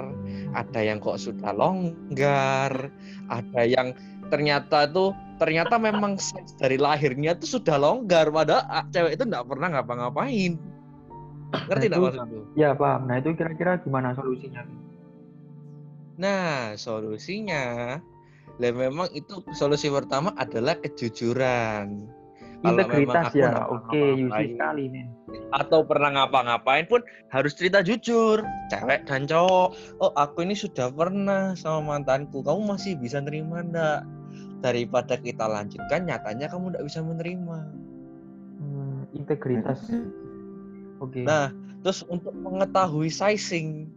ada 0.53 0.79
yang 0.79 1.01
kok 1.01 1.17
sudah 1.17 1.51
longgar, 1.57 2.93
ada 3.33 3.61
yang 3.65 3.97
ternyata 4.29 4.85
tuh 4.87 5.11
ternyata 5.37 5.77
memang 5.77 6.17
dari 6.57 6.77
lahirnya 6.77 7.37
tuh 7.37 7.57
sudah 7.57 7.77
longgar 7.77 8.29
padahal 8.29 8.65
ah, 8.67 8.85
cewek 8.89 9.17
itu 9.17 9.23
nggak 9.23 9.45
pernah 9.45 9.67
ngapa-ngapain. 9.73 10.57
Ngerti 11.47 11.85
Nah, 11.87 11.89
nggak 11.89 12.01
itu- 12.01 12.05
maksudku? 12.19 12.39
ya 12.59 12.69
paham. 12.73 13.01
Nah 13.07 13.15
itu 13.17 13.29
kira-kira 13.33 13.79
gimana 13.79 14.11
solusinya? 14.11 14.65
Nah 16.17 16.73
solusinya 16.75 17.97
lah 18.57 18.73
memang 18.73 19.05
itu 19.13 19.45
solusi 19.53 19.85
pertama 19.87 20.33
adalah 20.33 20.73
kejujuran. 20.81 22.09
Kalau 22.57 22.73
memang 22.73 22.89
integritas 22.89 23.37
ya 23.37 23.69
oke. 23.69 23.93
Yusi 24.17 24.57
sekali 24.57 24.83
nih. 24.89 25.05
Atau 25.53 25.85
pernah 25.85 26.09
ngapa-ngapain 26.09 26.89
pun 26.89 27.05
harus 27.29 27.53
cerita 27.53 27.85
jujur 27.85 28.41
cewek 28.73 29.05
dan 29.05 29.29
cowok. 29.29 29.77
Oh 30.01 30.09
aku 30.17 30.41
ini 30.41 30.57
sudah 30.57 30.89
pernah 30.89 31.53
sama 31.53 31.93
mantanku 32.01 32.41
kamu 32.41 32.73
masih 32.73 32.97
bisa 32.97 33.21
nerima 33.21 33.61
ndak 33.61 34.01
daripada 34.61 35.15
kita 35.17 35.45
lanjutkan 35.45 36.09
nyatanya 36.09 36.49
kamu 36.49 36.73
ndak 36.73 36.83
bisa 36.85 36.99
menerima. 37.01 37.57
Hmm, 38.57 39.05
integritas. 39.13 39.85
Oke. 40.97 41.21
Nah, 41.21 41.53
terus 41.85 42.01
untuk 42.09 42.33
mengetahui 42.33 43.13
sizing, 43.13 43.89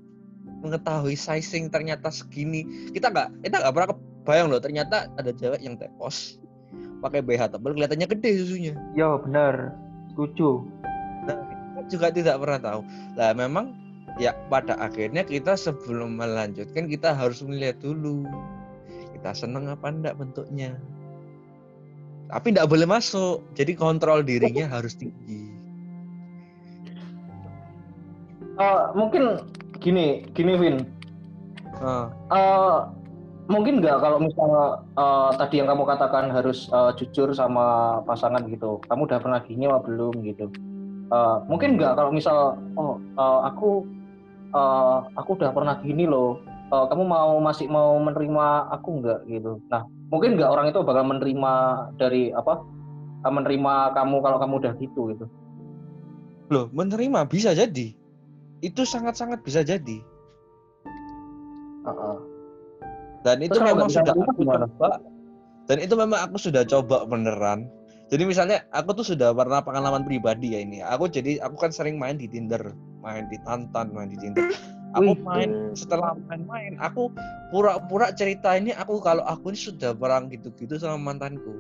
mengetahui 0.61 1.16
sizing 1.16 1.72
ternyata 1.72 2.12
segini, 2.12 2.92
kita 2.92 3.08
nggak 3.08 3.28
kita 3.40 3.56
nggak 3.64 3.72
pernah 3.72 3.88
kebayang 3.96 4.48
loh 4.52 4.61
ternyata 4.61 5.08
ada 5.16 5.32
cewek 5.32 5.61
yang 5.64 5.80
tepos 5.80 6.36
pakai 7.00 7.24
BH 7.24 7.56
tebal 7.56 7.72
kelihatannya 7.72 8.06
gede 8.06 8.30
susunya. 8.44 8.74
ya 8.92 9.16
benar. 9.16 9.72
Setuju. 10.12 10.68
Nah, 11.24 11.38
kita 11.48 11.80
juga 11.88 12.06
tidak 12.12 12.36
pernah 12.44 12.61
tahu. 12.61 12.80
Lah 13.16 13.32
memang 13.32 13.72
ya 14.20 14.36
pada 14.52 14.76
akhirnya 14.76 15.24
kita 15.24 15.56
sebelum 15.56 16.20
melanjutkan 16.20 16.86
kita 16.86 17.16
harus 17.16 17.40
melihat 17.40 17.80
dulu 17.80 18.28
kita 19.21 19.37
seneng 19.37 19.68
apa 19.68 19.93
enggak 19.93 20.16
bentuknya. 20.16 20.81
Tapi 22.33 22.57
enggak 22.57 22.73
boleh 22.73 22.89
masuk. 22.89 23.45
Jadi 23.53 23.77
kontrol 23.77 24.25
dirinya 24.25 24.64
harus 24.64 24.97
tinggi. 24.97 25.53
Eh, 28.57 28.83
mungkin 28.97 29.45
gini, 29.77 30.25
gini 30.33 30.53
Vin. 30.57 30.77
Ah. 31.85 32.09
Eh, 32.33 32.79
mungkin 33.53 33.85
nggak 33.85 34.01
kalau 34.01 34.16
misalnya 34.16 34.81
eh, 34.97 35.31
tadi 35.37 35.55
yang 35.61 35.68
kamu 35.68 35.85
katakan 35.85 36.33
harus 36.33 36.73
eh, 36.73 36.97
jujur 36.97 37.37
sama 37.37 38.01
pasangan 38.09 38.41
gitu. 38.49 38.81
Kamu 38.89 39.05
udah 39.05 39.21
pernah 39.21 39.45
gini 39.45 39.68
apa 39.68 39.85
belum 39.85 40.25
gitu. 40.25 40.49
Eh, 41.12 41.37
mungkin 41.45 41.77
nggak 41.77 41.93
kalau 41.93 42.09
misal 42.09 42.57
oh 42.81 42.97
eh, 42.97 43.41
aku 43.53 43.85
eh, 44.57 44.99
aku 45.12 45.31
udah 45.37 45.53
pernah 45.53 45.77
gini 45.85 46.09
loh 46.09 46.41
Eh, 46.71 46.87
kamu 46.87 47.03
mau 47.03 47.35
masih 47.43 47.66
mau 47.66 47.99
menerima 47.99 48.71
aku 48.79 49.03
nggak 49.03 49.27
gitu 49.27 49.59
nah 49.66 49.83
mungkin 50.07 50.39
nggak 50.39 50.51
orang 50.55 50.71
itu 50.71 50.79
bakal 50.87 51.03
menerima 51.03 51.53
dari 51.99 52.31
apa 52.31 52.62
menerima 53.27 53.75
kamu 53.99 54.16
kalau 54.23 54.39
kamu 54.39 54.55
udah 54.62 54.73
gitu 54.79 55.11
gitu 55.11 55.27
Loh, 56.51 56.66
menerima 56.75 57.31
bisa 57.31 57.55
jadi. 57.55 57.95
Itu 58.59 58.83
sangat-sangat 58.83 59.47
bisa 59.47 59.62
jadi. 59.62 60.03
Heeh. 61.87 62.16
Dan 63.23 63.39
itu 63.39 63.55
Terus 63.55 63.71
memang 63.71 63.87
sudah 63.87 64.11
aku 64.18 64.35
gimana? 64.35 64.66
coba. 64.66 64.99
Dan 65.71 65.79
itu 65.79 65.95
memang 65.95 66.18
aku 66.27 66.37
sudah 66.43 66.66
coba 66.66 67.07
beneran. 67.07 67.71
Jadi 68.11 68.27
misalnya 68.27 68.66
aku 68.75 68.99
tuh 68.99 69.14
sudah 69.14 69.31
pernah 69.31 69.62
pengalaman 69.62 70.03
pribadi 70.03 70.59
ya 70.59 70.66
ini. 70.66 70.83
Aku 70.83 71.07
jadi 71.07 71.39
aku 71.39 71.55
kan 71.55 71.71
sering 71.71 72.03
main 72.03 72.18
di 72.18 72.27
Tinder, 72.27 72.75
main 72.99 73.31
di 73.31 73.39
Tantan, 73.47 73.95
main 73.95 74.11
di 74.11 74.18
Tinder. 74.18 74.51
Aku 74.99 75.14
Wih. 75.14 75.22
main 75.22 75.51
setelah 75.78 76.18
main-main, 76.26 76.74
aku 76.82 77.14
pura-pura 77.55 78.11
cerita 78.11 78.59
ini 78.59 78.74
aku 78.74 78.99
kalau 78.99 79.22
aku 79.22 79.55
ini 79.55 79.59
sudah 79.59 79.95
perang 79.95 80.26
gitu-gitu 80.30 80.74
sama 80.78 80.99
mantanku. 80.99 81.55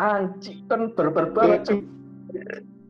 anjing 0.00 0.64
kan 0.64 0.88
berber 0.96 1.28
banget. 1.36 1.84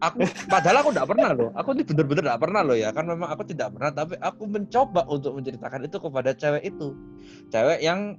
Aku 0.01 0.22
padahal 0.46 0.86
aku 0.86 0.90
tidak 0.94 1.09
pernah 1.11 1.30
loh. 1.34 1.51
Aku 1.59 1.74
ini 1.74 1.82
bener-bener 1.82 2.22
tidak 2.22 2.40
pernah 2.40 2.62
loh 2.62 2.78
ya. 2.78 2.94
Kan 2.94 3.11
memang 3.11 3.28
aku 3.34 3.42
tidak 3.44 3.74
pernah, 3.74 3.90
tapi 3.90 4.14
aku 4.22 4.46
mencoba 4.46 5.03
untuk 5.11 5.36
menceritakan 5.36 5.90
itu 5.90 5.98
kepada 5.98 6.30
cewek 6.32 6.62
itu. 6.70 6.94
Cewek 7.51 7.82
yang 7.82 8.14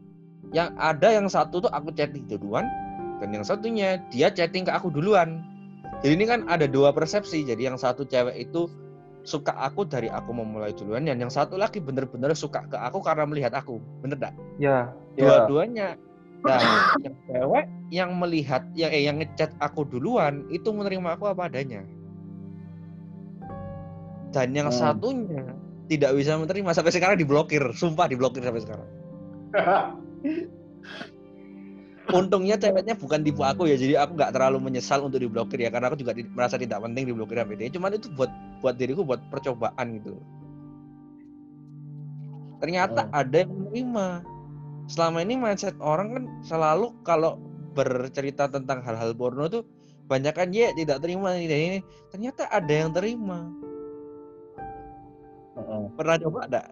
yang 0.51 0.75
ada 0.75 1.09
yang 1.15 1.31
satu 1.31 1.63
tuh 1.63 1.71
aku 1.71 1.95
chatting 1.95 2.27
duluan 2.27 2.67
dan 3.23 3.29
yang 3.31 3.45
satunya 3.47 3.97
dia 4.11 4.27
chatting 4.27 4.67
ke 4.67 4.73
aku 4.75 4.91
duluan. 4.91 5.41
Jadi 6.03 6.13
ini 6.19 6.25
kan 6.27 6.43
ada 6.51 6.67
dua 6.67 6.91
persepsi. 6.91 7.47
Jadi 7.47 7.65
yang 7.71 7.79
satu 7.79 8.03
cewek 8.03 8.37
itu 8.37 8.67
suka 9.21 9.53
aku 9.53 9.85
dari 9.85 10.09
aku 10.09 10.33
memulai 10.33 10.73
duluan 10.73 11.05
dan 11.05 11.21
yang 11.21 11.29
satu 11.29 11.57
lagi 11.57 11.77
bener-bener 11.77 12.33
suka 12.33 12.65
ke 12.65 12.77
aku 12.77 13.01
karena 13.05 13.25
melihat 13.29 13.53
aku. 13.53 13.77
Bener 14.01 14.17
tak? 14.17 14.33
Ya, 14.57 14.89
Ya. 15.19 15.45
Dua-duanya. 15.45 15.87
Yang 16.41 17.15
cewek 17.29 17.65
yang 17.93 18.17
melihat 18.17 18.65
yang 18.73 18.89
eh 18.89 19.05
yang 19.05 19.21
ngechat 19.21 19.53
aku 19.61 19.85
duluan 19.85 20.41
itu 20.49 20.73
menerima 20.73 21.13
aku 21.13 21.29
apa 21.29 21.45
adanya. 21.45 21.85
Dan 24.33 24.55
yang 24.57 24.73
Hmm. 24.73 24.79
satunya 24.79 25.43
tidak 25.91 26.15
bisa 26.17 26.39
menerima 26.39 26.71
sampai 26.73 26.89
sekarang 26.95 27.19
diblokir, 27.19 27.61
sumpah 27.75 28.07
diblokir 28.09 28.41
sampai 28.41 28.63
sekarang. 28.63 28.89
Untungnya 32.11 32.55
ceweknya 32.59 32.95
bukan 32.99 33.23
tipe 33.23 33.39
aku 33.39 33.67
ya, 33.71 33.75
jadi 33.79 34.03
aku 34.03 34.19
nggak 34.19 34.35
terlalu 34.35 34.57
menyesal 34.71 34.99
untuk 35.07 35.23
diblokir 35.23 35.63
ya, 35.63 35.71
karena 35.71 35.87
aku 35.87 35.97
juga 35.99 36.11
ti- 36.11 36.27
merasa 36.27 36.59
tidak 36.59 36.83
penting 36.83 37.07
diblokir 37.07 37.39
sama 37.39 37.55
dia. 37.55 37.71
Cuman 37.71 37.95
itu 37.95 38.07
buat 38.13 38.31
buat 38.59 38.75
diriku 38.75 39.01
buat 39.07 39.23
percobaan 39.31 39.99
gitu. 39.99 40.19
Ternyata 42.59 43.07
Hmm. 43.07 43.15
ada 43.15 43.35
yang 43.41 43.51
menerima. 43.51 44.07
Selama 44.91 45.17
ini 45.23 45.33
mindset 45.39 45.75
orang 45.79 46.07
kan 46.13 46.23
selalu 46.43 46.91
kalau 47.07 47.39
bercerita 47.71 48.51
tentang 48.51 48.83
hal-hal 48.83 49.15
porno 49.15 49.47
tuh 49.47 49.63
banyak 50.11 50.35
kan 50.35 50.51
ya 50.51 50.75
tidak 50.75 50.99
terima 50.99 51.33
ini 51.39 51.47
dan 51.47 51.59
ini. 51.59 51.79
Ternyata 52.11 52.51
ada 52.51 52.73
yang 52.75 52.91
terima. 52.91 53.47
Heeh. 55.55 55.83
Pernah 55.95 56.15
coba 56.27 56.39
enggak? 56.47 56.67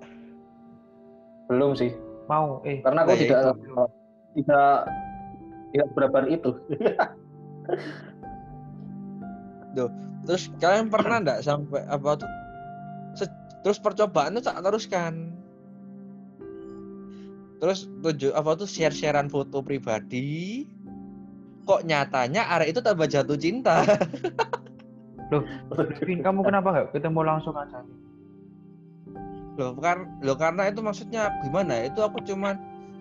belum 1.50 1.74
sih 1.74 1.90
mau 2.30 2.62
eh 2.62 2.78
karena 2.86 3.02
aku 3.02 3.18
ya 3.18 3.26
tidak 3.26 3.40
itu. 3.58 3.84
tidak 4.38 4.86
tidak 5.74 5.90
berapa 5.94 6.18
itu 6.30 6.52
Terus 10.30 10.54
kalian 10.62 10.94
pernah 10.94 11.18
enggak 11.22 11.42
sampai 11.42 11.82
apa 11.90 12.20
tuh? 12.20 12.30
se- 13.18 13.34
terus 13.66 13.82
percobaan 13.82 14.38
itu 14.38 14.46
tak 14.46 14.62
teruskan. 14.62 15.34
Terus 17.58 17.90
tujuh 18.06 18.32
apa 18.38 18.54
tuh 18.54 18.70
share-sharean 18.70 19.30
foto 19.30 19.66
pribadi. 19.66 20.70
Kok 21.66 21.86
nyatanya 21.86 22.46
arek 22.58 22.78
itu 22.78 22.82
tambah 22.82 23.10
jatuh 23.10 23.38
cinta. 23.38 23.86
Vin, 26.06 26.26
kamu 26.26 26.42
kenapa 26.42 26.68
nggak 26.74 26.90
ketemu 26.94 27.22
langsung 27.22 27.54
aja 27.54 27.86
loh 29.60 29.76
kan 29.76 30.08
loh 30.24 30.40
karena 30.40 30.72
itu 30.72 30.80
maksudnya 30.80 31.36
gimana 31.44 31.84
ya? 31.84 31.92
itu 31.92 32.00
aku 32.00 32.24
cuman 32.24 32.56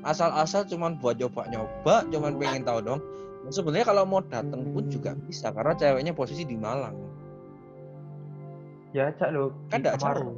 asal-asal 0.08 0.64
cuman 0.64 0.96
buat 0.96 1.20
nyoba-nyoba 1.20 2.08
cuman 2.08 2.32
pengen 2.40 2.64
tahu 2.64 2.80
dong 2.80 3.00
Nah, 3.48 3.56
sebenarnya 3.56 3.86
kalau 3.88 4.04
mau 4.04 4.20
datang 4.20 4.60
pun 4.76 4.92
juga 4.92 5.16
bisa 5.24 5.48
karena 5.54 5.72
ceweknya 5.72 6.12
posisi 6.12 6.44
di 6.44 6.52
Malang. 6.58 6.92
Diajak 8.92 9.32
lo 9.32 9.56
Kan 9.72 9.80
di 9.80 9.88
jauh. 9.88 10.36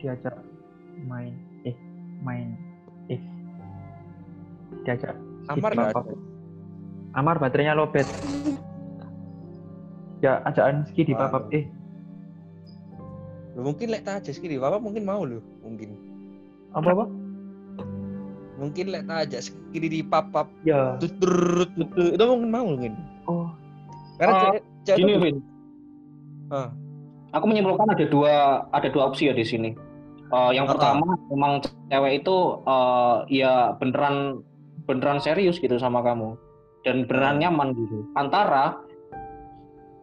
diajak 0.00 0.32
main 1.04 1.36
eh 1.68 1.76
main 2.24 2.56
eh. 3.12 3.20
Diajak 4.88 5.12
Amar 5.52 5.76
ada 5.76 6.00
Amar 7.12 7.36
baterainya 7.36 7.76
lobet. 7.76 8.08
Ya 10.24 10.40
ajakan 10.48 10.88
ski 10.88 11.04
di 11.04 11.12
papap 11.12 11.52
eh. 11.52 11.68
Loh, 13.52 13.68
mungkin 13.68 13.92
lek 13.92 14.08
aja 14.08 14.32
sekali 14.32 14.56
bapak 14.56 14.80
mungkin 14.80 15.04
mau 15.04 15.28
loh 15.28 15.44
mungkin. 15.60 15.92
Apa 16.72 16.88
apa 16.96 17.04
mungkin 18.60 18.92
lek 18.92 19.08
tak 19.08 19.18
ajak 19.26 19.40
sekali 19.48 19.88
di 19.88 20.00
papap 20.04 20.46
ya. 20.62 21.00
Tutur 21.00 21.64
tutur 21.72 22.12
itu 22.12 22.24
mungkin 22.28 22.50
mau 22.52 22.66
mungkin. 22.68 22.92
Oh. 23.24 23.48
Karena 24.20 24.32
Ah, 24.36 24.40
cewek, 24.44 24.62
cewek 24.84 24.98
gini 25.00 25.14
Vin. 25.16 25.36
Ah. 26.52 26.68
aku 27.30 27.46
menyimpulkan 27.46 27.86
ada 27.94 28.04
dua 28.10 28.66
ada 28.74 28.88
dua 28.90 29.08
opsi 29.08 29.30
ya 29.30 29.34
di 29.34 29.46
sini. 29.46 29.70
Eh, 30.30 30.50
yang 30.52 30.68
Ah. 30.68 30.76
pertama 30.76 31.16
memang 31.32 31.64
cewek 31.88 32.20
itu 32.20 32.36
eh, 32.68 33.16
ya 33.32 33.72
beneran 33.80 34.44
beneran 34.84 35.18
serius 35.18 35.56
gitu 35.56 35.80
sama 35.80 36.04
kamu. 36.04 36.36
Dan 36.84 37.08
beneran 37.08 37.40
nyaman 37.40 37.72
gitu. 37.72 38.04
Antara 38.14 38.76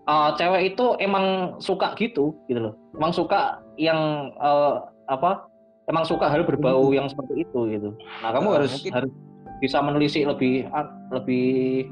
eh, 0.08 0.30
cewek 0.34 0.74
itu 0.74 0.98
emang 0.98 1.60
suka 1.62 1.94
gitu 2.00 2.34
gitu 2.50 2.72
loh. 2.72 2.74
Emang 2.98 3.14
suka 3.14 3.62
yang 3.78 4.34
eh, 4.34 4.74
apa 5.08 5.46
emang 5.88 6.04
suka 6.04 6.28
hal 6.28 6.44
berbau 6.44 6.92
yang 6.92 7.08
seperti 7.08 7.48
itu 7.48 7.60
gitu. 7.72 7.90
Nah 8.22 8.30
kamu 8.32 8.48
Ah, 8.48 8.54
harus 8.62 8.72
mungkin- 8.76 8.94
harus 8.94 9.12
bisa 9.58 9.78
menelisik 9.80 10.24
lebih 10.28 10.68
ah, 10.70 10.86
lebih 11.10 11.88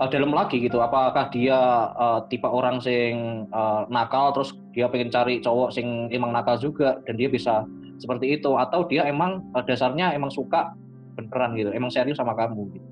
eh, 0.00 0.08
dalam 0.08 0.32
lagi 0.32 0.58
gitu. 0.58 0.80
Apakah 0.80 1.28
dia 1.28 1.58
eh, 1.92 2.20
tipe 2.32 2.48
orang 2.48 2.80
sing 2.80 3.46
eh, 3.46 3.80
nakal 3.88 4.32
terus 4.32 4.56
dia 4.72 4.88
pengen 4.88 5.12
cari 5.12 5.38
cowok 5.38 5.70
sing 5.70 6.08
emang 6.08 6.32
nakal 6.32 6.56
juga 6.56 6.96
dan 7.04 7.14
dia 7.14 7.28
bisa 7.28 7.68
seperti 8.00 8.40
itu? 8.40 8.56
Atau 8.56 8.88
dia 8.88 9.04
emang 9.04 9.44
eh, 9.52 9.62
dasarnya 9.62 10.16
emang 10.16 10.32
suka 10.32 10.72
beneran 11.14 11.52
gitu. 11.54 11.70
Emang 11.70 11.92
serius 11.92 12.16
sama 12.16 12.32
kamu 12.32 12.72
gitu. 12.72 12.88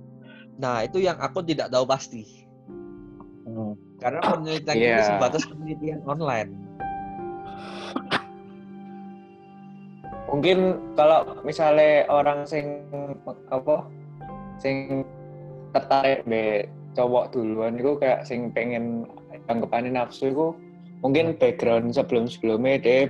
Nah 0.61 0.85
itu 0.85 1.01
yang 1.01 1.17
aku 1.17 1.41
tidak 1.41 1.73
tahu 1.73 1.89
pasti. 1.89 2.25
Hmm. 3.51 3.75
karena 3.99 4.23
penelitian 4.23 4.77
Iya. 4.79 4.95
itu 4.95 5.03
sebatas 5.11 5.43
penelitian 5.43 6.01
online 6.07 6.55
mungkin 10.31 10.79
kalau 10.95 11.27
misalnya 11.43 12.07
orang 12.07 12.47
sing 12.47 12.87
apa 13.51 13.83
sing 14.63 15.03
tertarik 15.75 16.23
be 16.27 16.67
cowok 16.95 17.35
duluan 17.35 17.79
itu 17.79 17.99
kayak 17.99 18.27
sing 18.27 18.51
pengen 18.51 19.07
anggapannya 19.47 19.95
nafsu 19.95 20.31
itu 20.31 20.47
mungkin 21.03 21.35
background 21.39 21.95
sebelum 21.95 22.31
sebelumnya 22.31 22.77
dia 22.79 23.01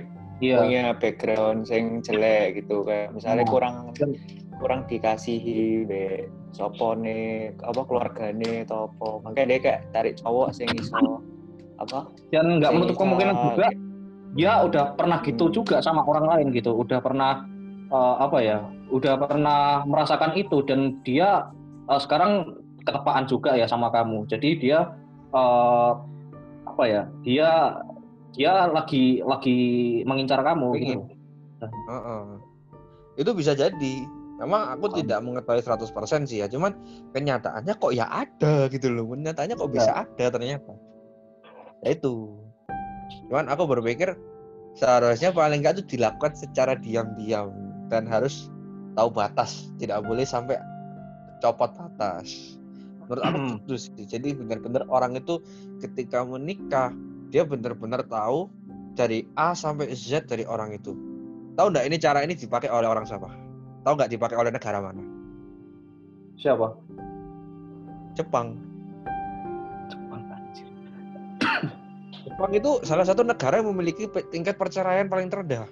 iya. 0.41 0.57
punya 0.61 0.83
background 0.97 1.69
sing 1.69 2.01
jelek 2.01 2.63
gitu. 2.63 2.81
Kayak 2.85 3.13
misalnya 3.13 3.45
Hmm. 3.45 3.53
kurang 3.53 3.75
kurang 4.61 4.81
dikasihi 4.85 5.85
be 5.89 6.29
sopone 6.53 7.51
apa 7.61 7.81
keluargane 7.85 8.65
atau 8.65 8.89
apa. 8.89 9.09
Makanya 9.29 9.47
dia 9.47 9.59
kayak 9.59 9.81
cari 9.93 10.11
cowok 10.17 10.49
sing 10.53 10.69
iso 10.77 11.21
apa 11.81 12.05
dan 12.29 12.61
nggak 12.61 12.71
menutup 12.77 12.95
kemungkinan 13.01 13.35
juga 13.41 13.67
dia 14.31 14.63
udah 14.63 14.95
pernah 14.95 15.19
gitu 15.21 15.51
juga 15.51 15.79
sama 15.79 16.01
orang 16.01 16.25
lain 16.27 16.47
gitu 16.55 16.71
udah 16.73 16.99
pernah 16.99 17.43
eh, 17.87 18.15
apa 18.19 18.37
ya 18.39 18.57
udah 18.89 19.13
pernah 19.17 19.61
merasakan 19.83 20.35
itu 20.35 20.63
dan 20.63 20.99
dia 21.03 21.51
eh, 21.87 21.99
sekarang 21.99 22.55
ketepaan 22.81 23.27
juga 23.27 23.53
ya 23.53 23.67
sama 23.67 23.91
kamu 23.91 24.25
jadi 24.25 24.49
dia 24.57 24.79
eh, 25.31 25.91
apa 26.65 26.83
ya 26.87 27.03
dia 27.21 27.49
dia 28.31 28.67
lagi 28.67 29.19
lagi 29.21 29.57
mengincar 30.07 30.39
kamu 30.39 30.67
gitu 30.79 31.03
Pengen. 31.03 31.21
Heeh. 31.61 32.23
Itu 33.19 33.37
bisa 33.37 33.53
jadi. 33.53 33.95
Memang 34.41 34.73
aku 34.73 34.89
Oh. 34.89 34.95
tidak 34.97 35.21
mengetahui 35.21 35.61
100% 35.61 36.25
sih 36.25 36.41
ya, 36.41 36.49
cuman 36.49 36.73
kenyataannya 37.13 37.77
kok 37.77 37.93
ya 37.93 38.09
ada 38.09 38.65
gitu 38.65 38.89
loh. 38.89 39.13
Kenyataannya 39.13 39.53
kok 39.53 39.69
Iya. 39.69 39.75
bisa 39.77 39.91
ada 39.93 40.25
ternyata. 40.33 40.73
Ya 41.85 41.93
itu. 41.93 42.40
Cuman 43.27 43.47
aku 43.51 43.67
berpikir 43.67 44.15
seharusnya 44.75 45.31
paling 45.35 45.63
enggak 45.63 45.81
itu 45.81 45.97
dilakukan 45.97 46.35
secara 46.35 46.75
diam-diam 46.79 47.51
dan 47.91 48.07
harus 48.07 48.47
tahu 48.95 49.11
batas, 49.11 49.71
tidak 49.79 50.03
boleh 50.03 50.23
sampai 50.23 50.59
copot 51.43 51.71
batas. 51.75 52.55
Menurut 53.07 53.23
aku 53.27 53.37
Hmm. 53.37 53.51
gitu 53.67 53.75
sih. 53.75 54.05
Jadi 54.07 54.31
benar-benar 54.35 54.87
orang 54.87 55.19
itu 55.19 55.43
ketika 55.83 56.23
menikah 56.23 56.95
dia 57.27 57.43
benar-benar 57.43 58.07
tahu 58.07 58.47
dari 58.95 59.27
A 59.35 59.55
sampai 59.55 59.91
Z 59.95 60.27
dari 60.27 60.43
orang 60.43 60.75
itu 60.75 60.95
tahu 61.55 61.71
nggak 61.71 61.85
ini 61.87 61.97
cara 61.99 62.19
ini 62.23 62.33
dipakai 62.35 62.71
oleh 62.71 62.87
orang 62.87 63.03
siapa? 63.03 63.27
Tahu 63.83 63.93
nggak 63.97 64.11
dipakai 64.11 64.37
oleh 64.39 64.51
negara 64.53 64.79
mana? 64.79 65.03
Siapa? 66.39 66.67
Jepang 68.15 68.70
Jepang 72.21 72.51
itu 72.53 72.71
salah 72.85 73.05
satu 73.05 73.25
negara 73.25 73.61
yang 73.61 73.73
memiliki 73.73 74.05
tingkat 74.29 74.55
perceraian 74.57 75.09
paling 75.09 75.29
terendah. 75.33 75.65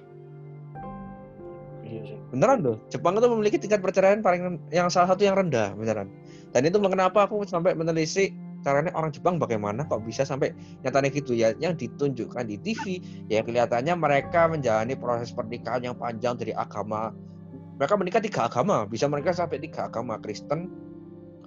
Iya. 1.86 2.18
Beneran 2.30 2.60
loh. 2.62 2.78
Jepang 2.90 3.18
itu 3.18 3.28
memiliki 3.30 3.58
tingkat 3.62 3.82
perceraian 3.82 4.22
paling 4.22 4.58
yang 4.74 4.90
salah 4.90 5.14
satu 5.14 5.26
yang 5.26 5.38
rendah, 5.38 5.74
beneran. 5.78 6.10
Dan 6.54 6.66
itu 6.66 6.78
mengapa 6.82 7.30
aku 7.30 7.46
sampai 7.46 7.78
menelisik 7.78 8.34
caranya 8.60 8.92
orang 8.92 9.12
Jepang 9.14 9.40
bagaimana 9.40 9.88
kok 9.88 10.04
bisa 10.04 10.28
sampai 10.28 10.52
nyatanya 10.84 11.10
gitu 11.16 11.32
ya 11.32 11.56
yang 11.64 11.80
ditunjukkan 11.80 12.44
di 12.44 12.60
TV 12.60 13.00
ya 13.32 13.40
kelihatannya 13.40 13.96
mereka 13.96 14.52
menjalani 14.52 15.00
proses 15.00 15.32
pernikahan 15.32 15.88
yang 15.92 15.96
panjang 15.96 16.36
dari 16.36 16.52
agama 16.52 17.16
mereka 17.80 17.96
menikah 17.96 18.20
tiga 18.20 18.52
agama 18.52 18.84
bisa 18.84 19.08
mereka 19.08 19.32
sampai 19.32 19.64
tiga 19.64 19.88
agama 19.88 20.20
Kristen 20.20 20.68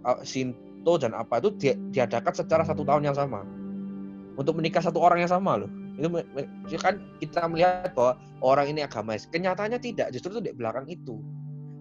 uh, 0.08 0.24
Shinto 0.24 0.96
dan 0.96 1.12
apa 1.12 1.36
itu 1.44 1.52
di- 1.60 1.80
diadakan 1.92 2.32
secara 2.32 2.64
satu 2.64 2.80
tahun 2.80 3.12
yang 3.12 3.16
sama 3.16 3.44
untuk 4.36 4.56
menikah 4.56 4.80
satu 4.80 4.98
orang 5.00 5.22
yang 5.24 5.30
sama 5.30 5.64
loh. 5.64 5.70
Itu 6.00 6.08
ya 6.72 6.78
kan 6.80 7.00
kita 7.20 7.44
melihat 7.48 7.92
bahwa 7.92 8.16
orang 8.40 8.72
ini 8.72 8.80
agamis 8.84 9.28
kenyataannya 9.28 9.78
tidak. 9.78 10.10
Justru 10.14 10.38
itu 10.38 10.50
di 10.50 10.52
belakang 10.56 10.88
itu. 10.88 11.20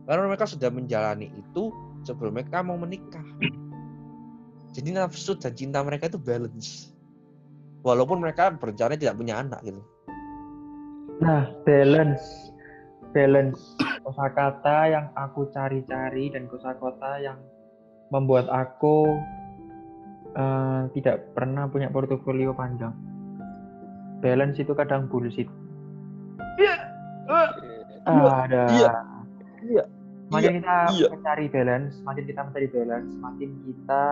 Karena 0.05 0.27
mereka 0.27 0.49
sudah 0.49 0.67
menjalani 0.67 1.31
itu 1.31 1.71
sebelum 2.03 2.35
mereka 2.35 2.65
mau 2.65 2.75
menikah. 2.75 3.23
Jadi 4.71 4.89
nafsu 4.95 5.35
dan 5.35 5.51
cinta 5.55 5.83
mereka 5.83 6.07
itu 6.07 6.19
balance. 6.19 6.95
Walaupun 7.83 8.21
mereka 8.23 8.53
berencana 8.55 8.95
tidak 8.95 9.19
punya 9.19 9.41
anak 9.41 9.59
gitu. 9.65 9.81
Nah, 11.21 11.49
balance. 11.67 12.51
Balance. 13.11 13.61
Kosakata 14.01 14.89
yang 14.89 15.05
aku 15.13 15.51
cari-cari 15.53 16.33
dan 16.33 16.49
kosakata 16.49 17.21
yang 17.21 17.37
membuat 18.09 18.49
aku 18.49 19.05
eh, 20.31 20.81
tidak 20.93 21.35
pernah 21.35 21.67
punya 21.67 21.91
portofolio 21.91 22.51
panjang. 22.51 22.93
Balance 24.21 24.61
itu 24.61 24.71
kadang 24.71 25.09
bullshit. 25.09 25.49
Ada. 28.05 28.63
Iya. 28.69 28.91
Iya. 29.61 29.83
Makin 30.31 30.51
kita 30.63 30.75
Iya. 30.95 31.07
mencari 31.11 31.45
balance, 31.51 31.93
makin 32.01 32.23
kita 32.23 32.41
mencari 32.47 32.67
balance, 32.71 33.11
makin 33.19 33.49
kita 33.67 34.03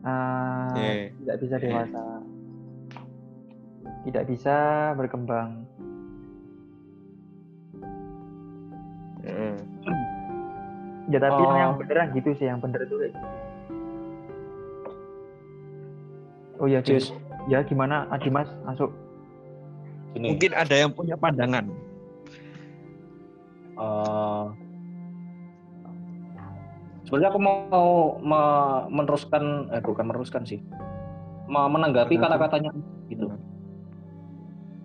eh, 0.00 0.68
Iya. 0.72 0.92
tidak 1.12 1.36
bisa 1.44 1.54
dewasa, 1.60 2.04
tidak 4.08 4.24
bisa 4.24 4.56
berkembang. 4.96 5.68
Heeh. 9.20 9.54
Ya 11.12 11.18
tapi 11.20 11.42
Oh. 11.44 11.52
yang 11.52 11.76
beneran 11.76 12.16
gitu 12.16 12.32
sih, 12.40 12.48
yang 12.48 12.64
bener 12.64 12.80
itu 12.88 12.96
kayak 12.96 13.12
gitu. 13.12 13.28
Oh 16.60 16.68
iya. 16.68 16.84
Jis, 16.84 17.10
Ya 17.48 17.64
gimana? 17.64 18.04
Adimas 18.12 18.52
masuk? 18.68 18.92
gini. 20.12 20.34
mungkin 20.34 20.52
ada 20.58 20.74
yang 20.74 20.90
punya 20.90 21.14
pandangan. 21.14 21.70
Eh, 23.78 24.46
sebenarnya 27.06 27.30
aku 27.30 27.40
mau 27.40 27.88
me- 28.18 28.84
meneruskan 28.90 29.70
eh 29.70 29.80
bukan 29.80 30.04
meneruskan 30.10 30.42
sih. 30.44 30.58
Me- 31.46 31.70
menanggapi 31.70 32.18
kata-katanya 32.18 32.74
gitu. 33.06 33.30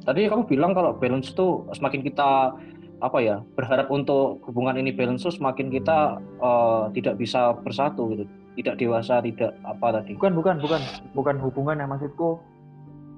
Tadi 0.06 0.30
kamu 0.30 0.46
bilang 0.46 0.72
kalau 0.78 0.94
balance 0.94 1.34
tuh 1.34 1.66
semakin 1.74 2.06
kita 2.06 2.54
apa 3.02 3.18
ya 3.20 3.42
berharap 3.58 3.90
untuk 3.92 4.40
hubungan 4.48 4.78
ini 4.78 4.94
balance 4.94 5.26
semakin 5.28 5.74
kita 5.74 6.22
eh, 6.22 6.84
tidak 6.96 7.18
bisa 7.18 7.58
bersatu 7.66 8.14
gitu 8.14 8.26
tidak 8.56 8.76
dewasa 8.76 9.20
tidak 9.20 9.52
apa 9.62 10.00
tadi 10.00 10.16
Bukan, 10.16 10.34
bukan, 10.34 10.56
bukan, 10.60 10.82
bukan 11.12 11.36
hubungan 11.40 11.76
yang 11.78 11.92
maksudku. 11.92 12.40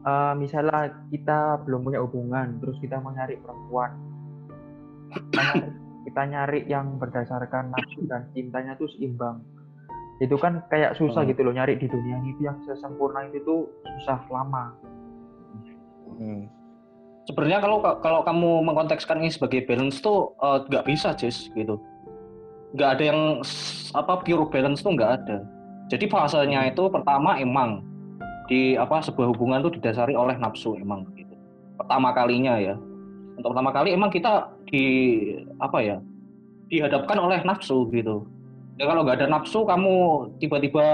eh, 0.03 0.33
misalnya 0.33 0.87
kita 1.11 1.61
belum 1.63 1.83
punya 1.83 1.99
hubungan, 1.99 2.57
terus 2.57 2.79
kita 2.79 2.97
mau 2.97 3.11
nyari 3.11 3.35
perempuan. 3.37 3.91
Kita 5.11 5.41
nyari, 5.43 5.69
kita 6.07 6.21
nyari 6.23 6.59
yang 6.65 6.95
berdasarkan 6.95 7.75
nafsu 7.75 8.07
dan 8.07 8.25
cintanya 8.31 8.73
tuh 8.75 8.87
seimbang. 8.95 9.43
Itu 10.17 10.39
kan 10.39 10.63
kayak 10.67 10.95
susah 10.95 11.21
Hmm. 11.21 11.29
gitu 11.29 11.43
loh 11.43 11.51
nyari 11.51 11.75
di 11.75 11.85
dunia 11.85 12.17
ini 12.19 12.33
yang 12.39 12.55
sesempurna 12.63 13.27
itu 13.27 13.43
tuh 13.43 13.61
susah 13.99 14.19
lama. 14.31 14.71
Hmm. 16.07 16.47
sebenarnya 17.23 17.59
kalau 17.59 17.77
kalau 17.99 18.23
kamu 18.23 18.63
mengkontekskan 18.63 19.19
ini 19.19 19.27
sebagai 19.27 19.67
balance 19.67 19.99
tuh 19.99 20.31
eh, 20.39 20.63
nggak 20.65 20.87
bisa 20.87 21.11
Jis 21.13 21.51
gitu 21.51 21.75
nggak 22.75 22.89
ada 22.99 23.03
yang 23.13 23.21
apa 23.95 24.13
pure 24.25 24.47
balance 24.51 24.83
tuh 24.83 24.91
nggak 24.95 25.11
ada. 25.23 25.37
Jadi 25.87 26.05
fasenya 26.11 26.67
itu 26.67 26.83
pertama 26.91 27.39
emang 27.39 27.79
di 28.51 28.75
apa 28.75 28.99
sebuah 28.99 29.31
hubungan 29.31 29.63
tuh 29.63 29.75
didasari 29.79 30.15
oleh 30.15 30.35
nafsu 30.35 30.75
emang 30.75 31.07
gitu. 31.15 31.35
Pertama 31.79 32.11
kalinya 32.11 32.59
ya. 32.59 32.75
Untuk 33.39 33.53
pertama 33.53 33.71
kali 33.71 33.93
emang 33.95 34.11
kita 34.11 34.51
di 34.67 34.83
apa 35.63 35.79
ya 35.79 35.97
dihadapkan 36.67 37.15
oleh 37.15 37.39
nafsu 37.47 37.87
gitu. 37.95 38.27
Ya 38.75 38.85
kalau 38.85 39.07
nggak 39.07 39.23
ada 39.23 39.29
nafsu 39.31 39.63
kamu 39.63 40.27
tiba-tiba 40.43 40.85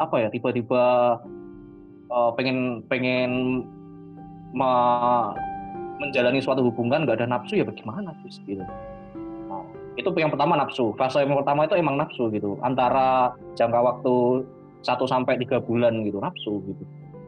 apa 0.00 0.16
ya 0.16 0.28
tiba-tiba 0.32 1.16
eh, 2.08 2.30
pengen 2.40 2.80
pengen 2.88 3.62
me- 4.56 5.32
menjalani 6.00 6.40
suatu 6.40 6.64
hubungan 6.64 7.04
nggak 7.04 7.20
ada 7.20 7.28
nafsu 7.28 7.60
ya 7.60 7.64
bagaimana 7.68 8.16
gitu 8.24 8.64
itu 9.98 10.08
yang 10.18 10.30
pertama 10.30 10.54
nafsu. 10.58 10.94
Fase 10.94 11.22
yang 11.22 11.38
pertama 11.38 11.66
itu 11.66 11.74
emang 11.74 11.98
nafsu 11.98 12.30
gitu. 12.30 12.58
Antara 12.62 13.34
jangka 13.58 13.80
waktu 13.80 14.44
1 14.86 14.96
sampai 15.04 15.36
tiga 15.40 15.58
bulan 15.60 16.02
gitu 16.06 16.22
nafsu 16.22 16.62
gitu. 16.66 16.84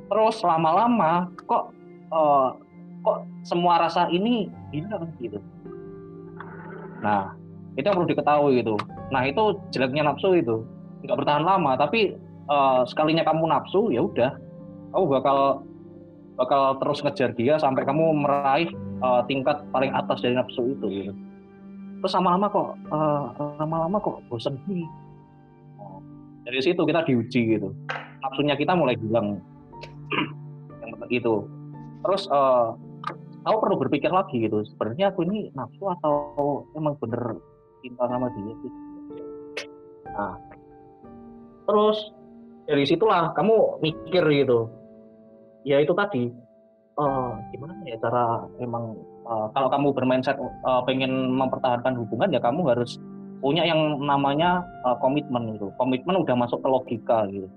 Terus 0.09 0.37
lama-lama 0.45 1.29
kok 1.49 1.73
eh, 2.13 2.49
kok 3.03 3.19
semua 3.43 3.83
rasa 3.83 4.07
ini 4.13 4.47
hilang 4.71 5.11
gitu. 5.19 5.43
Nah 7.03 7.35
itu 7.75 7.85
yang 7.89 7.97
perlu 7.99 8.09
diketahui 8.09 8.63
gitu. 8.63 8.77
Nah 9.11 9.23
itu 9.27 9.59
jeleknya 9.75 10.13
nafsu 10.13 10.39
itu. 10.39 10.63
Nggak 11.03 11.19
bertahan 11.25 11.45
lama 11.45 11.75
tapi 11.75 12.15
eh, 12.49 12.83
sekalinya 12.87 13.27
kamu 13.27 13.51
nafsu 13.51 13.91
ya 13.91 14.07
udah. 14.07 14.33
Kamu 14.93 15.05
bakal 15.09 15.65
bakal 16.37 16.81
terus 16.81 17.05
ngejar 17.05 17.31
dia 17.37 17.55
sampai 17.61 17.85
kamu 17.85 18.25
meraih 18.25 18.69
uh, 19.05 19.21
tingkat 19.29 19.61
paling 19.71 19.93
atas 19.93 20.25
dari 20.25 20.35
nafsu 20.37 20.73
itu 20.73 20.87
gitu. 20.89 21.13
Terus 22.03 22.13
lama-lama 22.19 22.47
kok 22.51 22.69
uh, 22.91 23.25
lama-lama 23.63 23.97
kok 24.03 24.19
bosan 24.27 24.59
nih. 24.67 24.83
Oh, 25.79 26.03
Dari 26.43 26.59
situ 26.59 26.83
kita 26.83 27.07
diuji 27.07 27.57
gitu. 27.57 27.71
Nafsunya 28.27 28.59
kita 28.59 28.75
mulai 28.75 28.99
hilang. 28.99 29.39
yang 30.83 30.91
seperti 30.99 31.15
itu. 31.23 31.47
Terus 32.03 32.27
uh, 32.35 32.75
kamu 33.47 33.57
perlu 33.63 33.77
berpikir 33.87 34.11
lagi 34.11 34.43
gitu. 34.43 34.67
Sebenarnya 34.75 35.15
aku 35.15 35.23
ini 35.27 35.55
nafsu 35.55 35.87
atau 35.95 36.15
emang 36.75 36.99
bener 36.99 37.39
cinta 37.87 38.05
sama 38.11 38.27
dia 38.35 38.55
sih. 38.59 38.73
Nah, 40.13 40.35
terus 41.71 41.99
dari 42.67 42.85
situlah 42.87 43.35
kamu 43.35 43.83
mikir 43.83 44.23
gitu 44.27 44.71
ya 45.63 45.79
itu 45.83 45.95
tadi 45.95 46.31
eh, 46.99 47.31
gimana 47.55 47.75
ya 47.87 47.97
cara 48.03 48.47
emang 48.59 48.99
eh, 49.33 49.47
kalau 49.57 49.69
kamu 49.73 49.89
bermindset 49.97 50.37
eh, 50.37 50.83
pengen 50.85 51.33
mempertahankan 51.33 51.97
hubungan 51.97 52.29
ya 52.29 52.41
kamu 52.45 52.69
harus 52.69 53.01
punya 53.41 53.65
yang 53.65 53.97
namanya 53.99 54.61
eh, 54.85 54.97
komitmen 55.01 55.57
gitu 55.57 55.73
komitmen 55.81 56.21
udah 56.21 56.37
masuk 56.37 56.61
ke 56.61 56.69
logika 56.69 57.25
gitu 57.33 57.49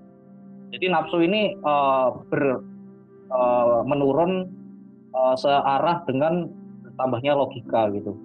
jadi 0.72 0.86
nafsu 0.96 1.20
ini 1.20 1.54
eh, 1.54 2.08
ber 2.32 2.64
eh, 3.30 3.80
menurun 3.84 4.48
eh, 5.12 5.36
searah 5.36 6.02
dengan 6.08 6.48
tambahnya 6.96 7.36
logika 7.36 7.92
gitu 7.92 8.16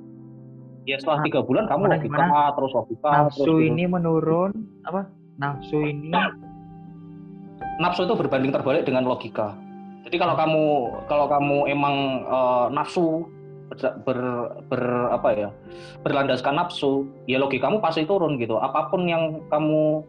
ya 0.89 0.97
setelah 0.97 1.21
Nah, 1.21 1.27
tiga 1.29 1.41
bulan 1.45 1.65
kamu 1.69 1.83
gimana, 1.83 1.95
logika 1.99 2.17
gimana? 2.25 2.55
terus 2.57 2.73
logika 2.73 3.09
Nafsu 3.11 3.43
terus 3.45 3.59
gitu. 3.61 3.69
ini 3.69 3.85
menurun 3.85 4.51
apa? 4.87 5.01
Nafsu 5.37 5.79
ini 5.85 6.13
nafsu 7.81 8.05
itu 8.05 8.15
berbanding 8.17 8.53
terbalik 8.53 8.85
dengan 8.85 9.09
logika. 9.09 9.57
Jadi 10.05 10.17
kalau 10.17 10.35
kamu 10.37 10.65
kalau 11.09 11.27
kamu 11.29 11.59
emang 11.69 11.97
eh, 12.25 12.67
nafsu 12.73 13.25
ber, 13.71 13.79
ber, 14.03 14.18
ber- 14.66 15.11
apa 15.14 15.29
ya 15.33 15.49
berlandaskan 16.03 16.59
nafsu, 16.59 17.07
ya 17.31 17.39
logikamu 17.39 17.79
pasti 17.79 18.03
turun 18.03 18.35
gitu. 18.43 18.59
Apa 18.59 18.91
pun 18.91 19.07
yang 19.07 19.47
kamu 19.47 20.03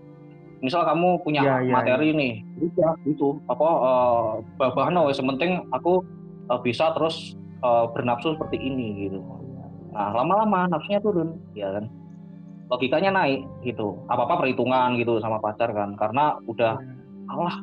misal 0.65 0.85
kamu 0.85 1.21
punya 1.21 1.41
Ya, 1.41 1.55
ya, 1.61 1.73
materi 1.73 2.13
nih, 2.13 2.33
udah 2.57 2.93
itu 3.05 3.37
apa 3.49 3.67
eh, 3.69 4.31
babahan 4.57 4.97
wes 5.05 5.17
yang 5.21 5.29
penting 5.37 5.61
aku 5.69 6.01
eh, 6.49 6.59
bisa 6.65 6.93
terus 6.97 7.37
eh, 7.61 7.85
bernafsu 7.93 8.33
seperti 8.33 8.57
ini 8.57 9.09
gitu. 9.09 9.21
Nah 9.93 10.09
lama-lama 10.15 10.65
nafsunya 10.71 11.03
turun, 11.03 11.37
ya 11.53 11.69
kan? 11.69 11.85
Logikanya 12.71 13.11
naik 13.11 13.43
gitu. 13.67 13.99
Apa-apa 14.07 14.41
perhitungan 14.41 14.95
gitu 14.95 15.19
sama 15.19 15.37
pacar 15.43 15.69
kan, 15.75 15.93
karena 15.99 16.39
udah 16.47 16.79
alah 17.29 17.55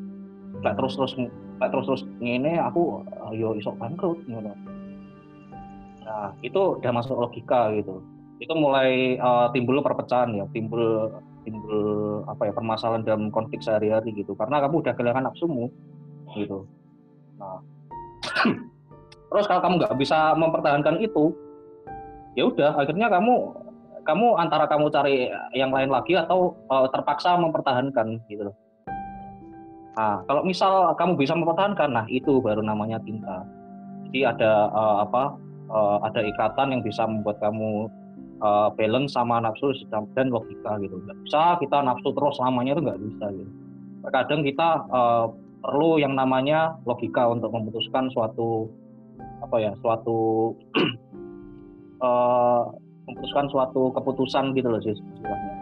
kayak 0.62 0.76
terus 0.78 0.94
terus 0.96 1.12
terus 1.58 1.86
terus 1.86 2.02
ngene 2.22 2.58
aku 2.62 3.02
uh, 3.04 3.32
yo 3.34 3.54
isok 3.58 3.76
bangkrut 3.78 4.18
ngono 4.26 4.54
nah 6.18 6.34
itu 6.42 6.82
udah 6.82 6.90
masuk 6.90 7.14
logika 7.14 7.70
gitu. 7.78 8.02
Itu 8.42 8.52
mulai 8.58 9.14
eh, 9.14 9.46
timbul 9.54 9.78
perpecahan 9.78 10.34
ya, 10.34 10.44
timbul 10.50 11.14
timbul 11.46 11.80
apa 12.26 12.50
ya 12.50 12.52
permasalahan 12.52 13.06
dalam 13.06 13.30
konflik 13.30 13.62
sehari-hari 13.62 14.10
gitu. 14.18 14.34
Karena 14.34 14.58
kamu 14.58 14.82
udah 14.82 14.92
kehilangan 14.98 15.30
nafsumu 15.30 15.70
gitu. 16.34 16.66
Nah, 17.38 17.62
terus 19.30 19.46
kalau 19.46 19.62
kamu 19.62 19.74
nggak 19.78 19.94
bisa 19.94 20.34
mempertahankan 20.34 20.98
itu, 20.98 21.30
ya 22.34 22.50
udah 22.50 22.82
akhirnya 22.82 23.06
kamu 23.06 23.54
kamu 24.02 24.26
antara 24.40 24.64
kamu 24.66 24.90
cari 24.90 25.30
yang 25.54 25.70
lain 25.70 25.94
lagi 25.94 26.18
atau 26.18 26.58
eh, 26.66 26.88
terpaksa 26.90 27.38
mempertahankan 27.38 28.18
gitu 28.26 28.50
loh. 28.50 28.56
Nah, 29.98 30.22
kalau 30.30 30.46
misal 30.46 30.94
kamu 30.94 31.18
bisa 31.18 31.34
mempertahankan, 31.34 31.90
nah 31.90 32.06
itu 32.06 32.38
baru 32.38 32.62
namanya 32.62 33.02
cinta. 33.06 33.42
Jadi 34.10 34.26
ada 34.26 34.70
eh, 34.70 34.96
apa? 35.06 35.47
Eh, 35.68 35.98
ada 36.04 36.20
ikatan 36.24 36.72
yang 36.74 36.82
bisa 36.82 37.04
membuat 37.04 37.38
kamu 37.40 37.88
eh, 38.40 38.68
balance 38.74 39.12
sama 39.14 39.40
nafsu 39.42 39.72
dan- 39.92 40.32
logika 40.32 40.80
gitu. 40.82 40.96
Nggak 41.04 41.18
bisa 41.28 41.42
kita 41.60 41.78
nafsu 41.84 42.08
terus 42.12 42.34
selamanya 42.40 42.76
itu 42.78 42.82
nggak 42.84 43.00
bisa 43.00 43.26
gitu. 43.34 43.52
Terkadang 44.08 44.40
kita 44.44 44.68
eh, 44.88 45.26
perlu 45.58 45.98
yang 45.98 46.14
namanya 46.14 46.78
logika 46.86 47.26
untuk 47.28 47.50
memutuskan 47.50 48.08
suatu 48.14 48.70
apa 49.38 49.56
ya, 49.58 49.72
suatu 49.82 50.52
eh, 52.06 52.62
memutuskan 53.08 53.46
suatu 53.48 53.90
keputusan 53.96 54.52
gitu 54.52 54.68
loh 54.68 54.80
sih 54.84 54.92
istilahnya. 54.92 55.52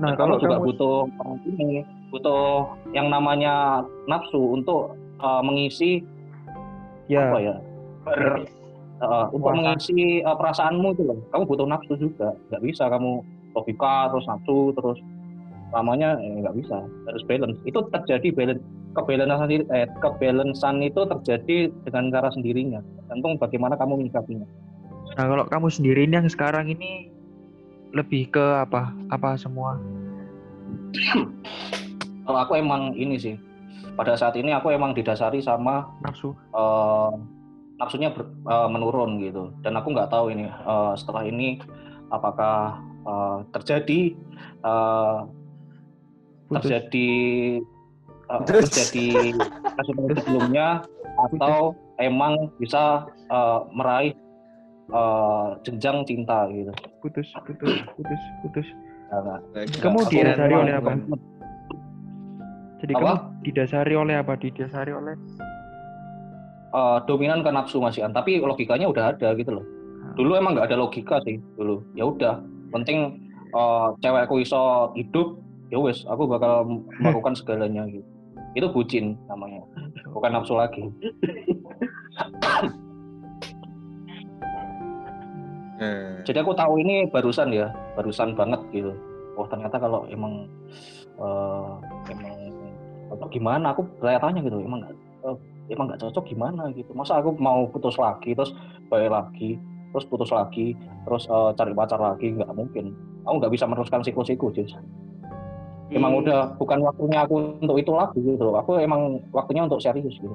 Nah, 0.00 0.16
kamu 0.16 0.16
kalau 0.16 0.36
juga 0.40 0.56
kamu 0.56 0.66
butuh 0.72 0.96
ini, 1.44 1.84
butuh 2.08 2.72
yang 2.96 3.12
namanya 3.12 3.84
nafsu 4.08 4.40
untuk 4.56 4.96
eh, 5.20 5.42
mengisi 5.44 6.00
ya 7.10 7.26
apa 7.26 7.38
ya 7.42 7.54
ber- 8.06 8.46
eh, 9.00 9.26
untuk 9.32 9.52
mengisi 9.52 10.20
eh, 10.20 10.36
perasaanmu 10.36 10.88
itu 10.94 11.02
loh. 11.08 11.18
Kamu 11.32 11.44
butuh 11.48 11.66
nafsu 11.66 11.94
juga. 11.96 12.36
Nggak 12.52 12.62
bisa 12.62 12.84
kamu 12.92 13.24
logika 13.56 14.12
terus 14.14 14.24
nafsu 14.30 14.70
terus 14.76 14.98
lamanya 15.72 16.20
eh, 16.20 16.44
nggak 16.44 16.56
bisa. 16.60 16.78
Harus 17.08 17.24
balance. 17.26 17.58
Itu 17.64 17.88
terjadi 17.90 18.28
balance. 18.32 18.62
Kebalansan 18.90 19.50
eh, 19.70 19.86
kebalansan 20.02 20.76
itu 20.82 21.00
terjadi 21.06 21.70
dengan 21.86 22.10
cara 22.10 22.28
sendirinya. 22.34 22.80
Tergantung 23.06 23.38
bagaimana 23.38 23.74
kamu 23.78 24.02
menyikapinya. 24.04 24.46
Nah, 25.18 25.26
kalau 25.26 25.44
kamu 25.46 25.68
sendiri 25.70 26.06
yang 26.06 26.26
sekarang 26.26 26.70
ini 26.70 27.10
lebih 27.94 28.30
ke 28.30 28.44
apa? 28.62 28.94
Apa 29.10 29.34
semua? 29.38 29.78
kalau 32.26 32.38
aku 32.38 32.58
emang 32.58 32.94
ini 32.98 33.18
sih. 33.18 33.36
Pada 33.98 34.14
saat 34.14 34.38
ini 34.38 34.54
aku 34.54 34.70
emang 34.70 34.94
didasari 34.94 35.42
sama 35.42 35.86
Nafsu. 36.02 36.30
eh, 36.34 37.12
nafsunya 37.80 38.12
ber- 38.12 38.28
eh, 38.28 38.68
menurun 38.68 39.16
gitu 39.24 39.56
dan 39.64 39.72
aku 39.80 39.96
nggak 39.96 40.12
tahu 40.12 40.28
ini 40.30 40.44
eh, 40.46 40.92
setelah 41.00 41.24
ini 41.24 41.58
apakah 42.12 42.78
eh, 43.08 43.38
terjadi 43.56 44.00
Putus. 46.50 46.60
terjadi 46.68 47.10
Putus. 48.28 48.62
terjadi 48.68 49.10
kasus 49.80 49.96
sebelumnya 50.20 50.84
atau 51.32 51.72
emang 51.96 52.52
bisa 52.60 53.08
eh, 53.32 53.60
meraih 53.72 54.12
eh, 54.92 55.48
jenjang 55.64 56.04
cinta 56.04 56.44
gitu 56.52 56.70
Putus, 57.00 57.32
putus, 57.48 57.80
putus, 57.96 58.22
putus. 58.44 58.68
Nah, 59.10 59.40
Kamu 59.80 60.06
didasari 60.06 60.54
oleh 60.54 60.74
apa? 60.76 60.94
Jadi 62.80 62.92
Apa? 62.92 63.00
kamu 63.00 63.14
didasari 63.42 63.94
oleh 63.96 64.14
apa? 64.20 64.32
Didasari 64.36 64.92
oleh 64.92 65.16
eh, 66.70 66.98
dominan 67.06 67.42
ke 67.42 67.50
nafsu 67.50 67.82
Mas 67.82 67.98
Ian, 67.98 68.14
tapi 68.14 68.38
logikanya 68.38 68.86
udah 68.90 69.14
ada 69.16 69.34
gitu 69.34 69.50
loh. 69.60 69.66
Dulu 70.14 70.36
emang 70.38 70.58
nggak 70.58 70.70
ada 70.70 70.78
logika 70.78 71.22
sih 71.26 71.38
dulu. 71.54 71.82
Ya 71.94 72.06
udah, 72.06 72.42
penting 72.70 73.18
eh, 73.50 73.88
cewekku 74.02 74.42
iso 74.42 74.94
hidup, 74.94 75.38
ya 75.70 75.78
wes 75.78 76.06
aku 76.06 76.26
bakal 76.30 76.66
melakukan 77.02 77.34
segalanya 77.34 77.86
gitu. 77.90 78.06
Itu 78.58 78.66
bucin 78.74 79.14
namanya, 79.30 79.62
bukan 80.10 80.30
nafsu 80.34 80.58
lagi. 80.58 80.82
Nah, 85.78 86.20
Jadi 86.26 86.38
aku 86.44 86.52
tahu 86.52 86.82
ini 86.82 87.08
barusan 87.08 87.54
ya, 87.54 87.72
barusan 87.96 88.36
banget 88.36 88.60
gitu. 88.74 88.92
Oh 89.38 89.46
ternyata 89.48 89.80
kalau 89.80 90.04
emang 90.10 90.44
eh, 91.16 91.72
emang 92.10 92.32
cocok 93.10 93.30
gimana? 93.32 93.72
Aku 93.72 93.86
bertanya 93.98 94.40
gitu, 94.42 94.58
emang 94.60 94.84
eh, 95.24 95.36
emang 95.70 95.86
nggak 95.90 96.02
cocok 96.02 96.24
gimana 96.26 96.68
gitu. 96.74 96.90
Masa 96.92 97.22
aku 97.22 97.38
mau 97.38 97.70
putus 97.70 97.96
lagi, 97.96 98.34
terus 98.34 98.50
balik 98.90 99.10
lagi, 99.14 99.56
terus 99.94 100.04
putus 100.10 100.30
lagi, 100.34 100.74
terus 101.06 101.24
eh, 101.30 101.50
cari 101.54 101.72
pacar 101.72 102.00
lagi 102.02 102.34
nggak 102.34 102.50
mungkin. 102.52 102.92
Aku 103.24 103.38
nggak 103.38 103.52
bisa 103.54 103.64
meneruskan 103.70 104.02
siklus-siklus. 104.02 104.54
Jis. 104.58 104.72
Emang 105.90 106.14
udah 106.22 106.54
bukan 106.54 106.78
waktunya 106.86 107.26
aku 107.26 107.58
untuk 107.58 107.76
itu 107.78 107.90
lagi 107.90 108.18
gitu. 108.22 108.42
loh. 108.46 108.62
Aku 108.62 108.78
emang 108.78 109.18
waktunya 109.34 109.66
untuk 109.66 109.82
serius 109.82 110.14
gitu. 110.18 110.34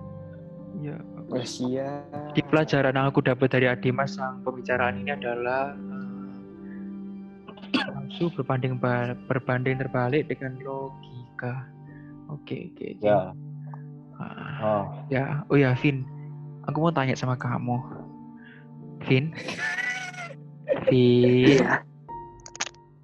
ya 0.84 1.00
siap. 1.48 2.36
di 2.36 2.44
pelajaran 2.46 2.94
yang 2.94 3.08
aku 3.10 3.24
dapat 3.24 3.48
dari 3.48 3.66
Adimas 3.66 4.20
yang 4.20 4.44
pembicaraan 4.44 5.02
ini 5.02 5.16
adalah 5.16 5.72
eh, 5.72 6.36
nafsu 7.96 8.28
berbanding 8.36 8.76
ba- 8.76 9.16
berbanding 9.32 9.80
terbalik 9.80 10.28
dengan 10.28 10.60
logika. 10.60 11.72
Oke, 12.28 12.76
oke, 12.76 12.86
oke. 13.00 13.08
Ya. 13.08 13.32
Ah, 14.16 14.58
Oh. 14.58 14.86
ya, 15.08 15.44
oh 15.48 15.58
ya, 15.58 15.76
Vin. 15.76 16.08
Aku 16.66 16.80
mau 16.80 16.90
tanya 16.90 17.14
sama 17.14 17.36
kamu. 17.36 17.78
Vin. 19.06 19.36
Vin, 20.90 21.62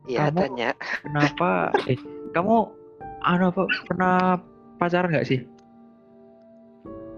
Iya, 0.08 0.28
Kamu- 0.28 0.42
tanya. 0.44 0.70
kenapa 1.06 1.50
eh 1.86 1.96
kamu 2.32 2.56
anu 3.22 3.44
apa 3.48 3.64
pernah 3.86 4.16
pacaran 4.76 5.14
nggak 5.14 5.30
sih? 5.30 5.40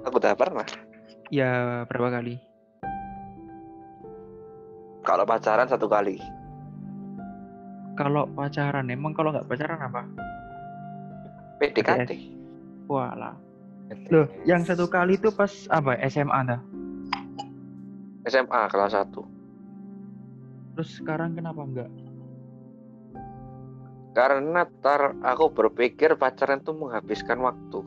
Aku 0.03 0.19
udah 0.19 0.35
pernah. 0.35 0.67
Ya, 1.31 1.83
berapa 1.87 2.11
kali? 2.11 2.37
Kalau 5.01 5.23
pacaran 5.23 5.67
satu 5.67 5.87
kali. 5.87 6.19
Kalau 7.93 8.27
pacaran, 8.29 8.89
emang 8.89 9.13
kalau 9.13 9.31
nggak 9.31 9.47
pacaran 9.47 9.79
apa? 9.79 10.01
PDKT. 11.59 12.11
Walah. 12.85 13.35
Loh, 14.09 14.27
yang 14.43 14.61
satu 14.61 14.85
kali 14.85 15.15
itu 15.15 15.29
pas 15.29 15.51
apa? 15.69 15.97
SMA 16.05 16.39
dah. 16.45 16.61
SMA 18.23 18.61
kelas 18.67 18.93
1. 18.93 19.11
Terus 20.73 20.89
sekarang 20.97 21.35
kenapa 21.35 21.61
enggak? 21.61 21.89
Karena 24.13 24.69
tar 24.79 25.17
aku 25.25 25.49
berpikir 25.49 26.13
pacaran 26.13 26.61
itu 26.61 26.71
menghabiskan 26.71 27.41
waktu. 27.41 27.81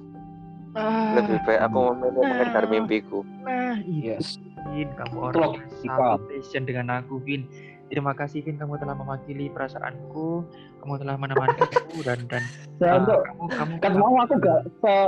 Lebih 1.16 1.38
baik 1.46 1.60
aku 1.62 1.78
memilih 1.94 2.20
mengejar 2.20 2.64
Ah. 2.66 2.68
mimpiku. 2.68 3.18
Nah, 3.40 3.78
Yes. 3.80 4.36
Vin, 4.66 4.90
kamu 4.92 5.30
orang 5.30 5.62
yang 5.80 6.18
passion 6.26 6.66
dengan 6.66 7.00
aku, 7.00 7.22
Vin. 7.22 7.46
Terima 7.86 8.12
kasih, 8.12 8.42
Vin, 8.42 8.58
kamu 8.58 8.76
telah 8.76 8.98
mewakili 8.98 9.46
perasaanku, 9.46 10.42
kamu 10.82 10.94
telah 10.98 11.14
menemani 11.14 11.54
aku 11.62 12.02
dan 12.02 12.18
dan 12.26 12.42
Saya 12.76 12.90
ah, 12.92 13.00
untuk 13.00 13.18
kamu 13.22 13.42
kamu 13.48 13.74
kan 13.78 13.92
mau 13.94 14.14
aku 14.20 14.34
gak 14.42 14.60
se 14.82 14.98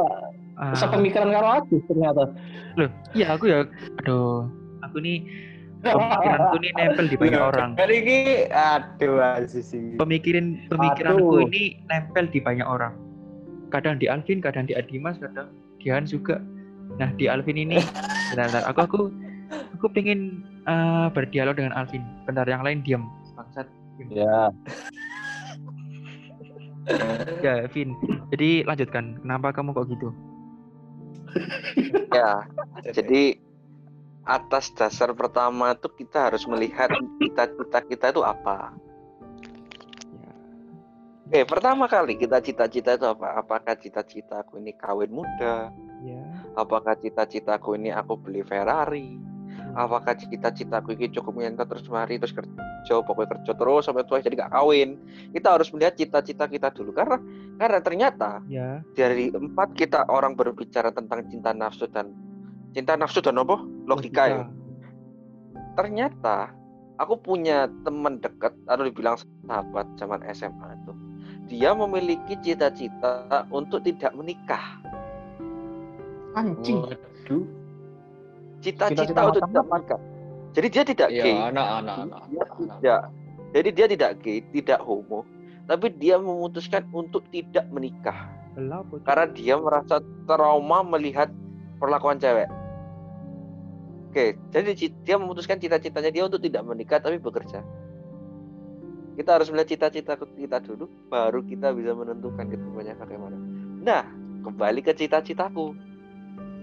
ah, 0.58 0.74
sepemikiran 0.74 1.30
karo 1.30 1.48
aku 1.62 1.74
ternyata. 1.86 2.34
loh, 2.78 2.90
iya 3.14 3.34
aku 3.34 3.44
ya, 3.50 3.66
aduh, 4.02 4.46
aku 4.82 4.98
nih 5.02 5.24
pemikiranku 5.82 6.56
nih 6.58 6.70
nempel 6.74 7.06
di 7.06 7.16
banyak 7.16 7.42
orang. 7.42 7.70
Kali 7.78 7.94
ini, 8.02 8.18
aduh, 8.50 9.16
ini. 9.46 9.94
Pemikiran 9.94 10.44
pemikiranku 10.66 11.34
Aduh. 11.38 11.46
ini 11.50 11.62
nempel 11.86 12.24
di 12.26 12.38
banyak 12.42 12.66
orang. 12.66 12.94
Kadang 13.70 14.00
di 14.00 14.08
Alvin, 14.08 14.42
kadang 14.42 14.66
di 14.66 14.74
Adimas, 14.74 15.20
kadang 15.20 15.52
di 15.78 15.86
Hans 15.92 16.10
juga. 16.10 16.42
Nah 16.98 17.12
di 17.14 17.30
Alvin 17.30 17.58
ini, 17.58 17.78
bentar, 18.34 18.48
bentar, 18.50 18.64
aku 18.66 18.80
aku 18.82 19.00
aku 19.78 19.86
pengen 19.92 20.42
eh, 20.66 21.06
berdialog 21.14 21.54
dengan 21.54 21.76
Alvin. 21.76 22.02
Bentar 22.26 22.48
yang 22.48 22.64
lain 22.64 22.82
diam, 22.82 23.06
bangsat. 23.38 23.68
Ya. 24.10 24.50
Ya, 27.44 27.68
Vin. 27.68 27.92
Jadi 28.32 28.64
lanjutkan. 28.64 29.20
Kenapa 29.20 29.52
kamu 29.52 29.76
kok 29.76 29.92
gitu? 29.92 30.08
Ya, 32.12 32.44
jadi 32.96 33.38
atas 34.28 34.68
dasar 34.76 35.16
pertama 35.16 35.72
itu 35.72 35.88
kita 35.88 36.28
harus 36.28 36.44
melihat 36.44 36.92
cita-cita 37.16 37.80
kita 37.80 38.06
itu 38.12 38.22
apa. 38.24 38.76
Ya, 40.12 40.32
Eh, 41.40 41.44
pertama 41.48 41.88
kali 41.88 42.16
kita 42.16 42.40
cita-cita 42.40 42.96
itu 42.96 43.06
apa? 43.08 43.40
Apakah 43.40 43.76
cita-cita 43.76 44.44
aku 44.44 44.60
ini 44.60 44.72
kawin 44.76 45.12
muda? 45.12 45.72
ya. 46.04 46.22
Apakah 46.54 46.98
cita-citaku 46.98 47.78
ini 47.78 47.90
aku 47.94 48.18
beli 48.18 48.42
Ferrari? 48.42 49.27
Apakah 49.78 50.18
cita-citaku 50.18 50.98
ini 50.98 51.06
cukup 51.14 51.38
nyentuh 51.38 51.62
terus 51.62 51.86
mari 51.86 52.18
terus 52.18 52.34
kerja, 52.34 52.94
pokoknya 52.98 53.38
kerja 53.38 53.52
terus 53.54 53.86
sampai 53.86 54.02
tua 54.02 54.18
jadi 54.18 54.34
gak 54.34 54.50
kawin? 54.50 54.98
Kita 55.30 55.54
harus 55.54 55.70
melihat 55.70 55.94
cita-cita 55.94 56.50
kita 56.50 56.74
dulu 56.74 56.90
karena 56.90 57.22
karena 57.62 57.78
ternyata 57.78 58.42
Ya, 58.50 58.82
dari 58.98 59.30
empat 59.30 59.78
kita 59.78 60.10
orang 60.10 60.34
berbicara 60.34 60.90
tentang 60.90 61.30
cinta 61.30 61.54
nafsu 61.54 61.86
dan 61.94 62.10
cinta 62.74 62.98
nafsu 62.98 63.22
dan 63.22 63.38
apa? 63.38 63.62
Logika 63.86 64.24
ya. 64.26 64.42
ternyata 65.78 66.50
aku 66.98 67.14
punya 67.22 67.70
teman 67.86 68.18
dekat 68.18 68.50
atau 68.66 68.82
dibilang 68.82 69.14
sahabat 69.46 69.86
zaman 69.94 70.26
SMA 70.34 70.68
itu 70.82 70.92
dia 71.46 71.70
memiliki 71.70 72.34
cita-cita 72.42 73.46
untuk 73.54 73.86
tidak 73.86 74.10
menikah 74.18 74.82
Anjing. 76.38 76.84
Waduh. 76.84 77.57
Cita-cita 78.60 79.20
untuk 79.28 79.42
apa? 79.44 79.62
menikah 79.62 80.00
jadi 80.56 80.66
dia 80.72 80.82
tidak 80.84 81.08
gay 81.12 81.34
Ya, 81.36 81.52
anak-anak. 81.52 81.96
anak, 82.02 82.20
Dia 82.28 82.42
anak. 82.42 82.56
tidak 82.58 83.00
jadi 83.54 83.68
dia 83.72 83.86
tidak 83.88 84.10
gay 84.20 84.38
tidak 84.52 84.80
homo 84.82 85.22
tapi 85.68 85.86
dia 85.94 86.16
memutuskan 86.16 86.82
untuk 86.90 87.22
tidak 87.28 87.68
menikah 87.68 88.28
karena 89.04 89.26
dia 89.30 89.54
merasa 89.54 90.02
trauma 90.26 90.82
melihat 90.82 91.30
perlakuan 91.78 92.18
cewek. 92.18 92.50
Oke, 94.10 94.34
jadi 94.50 94.74
dia 94.74 95.14
memutuskan 95.14 95.62
cita-citanya 95.62 96.10
dia 96.10 96.24
untuk 96.26 96.42
tidak 96.42 96.66
menikah 96.66 96.98
tapi 96.98 97.22
bekerja. 97.22 97.62
Kita 99.14 99.30
harus 99.38 99.46
melihat 99.50 99.78
cita-cita 99.78 100.18
kita 100.18 100.58
dulu, 100.58 100.90
baru 101.06 101.42
kita 101.46 101.70
bisa 101.70 101.94
menentukan 101.94 102.50
ke 102.50 102.56
depannya 102.58 102.98
bagaimana. 102.98 103.36
Nah, 103.78 104.02
kembali 104.42 104.80
ke 104.82 104.90
cita-citaku. 104.90 105.74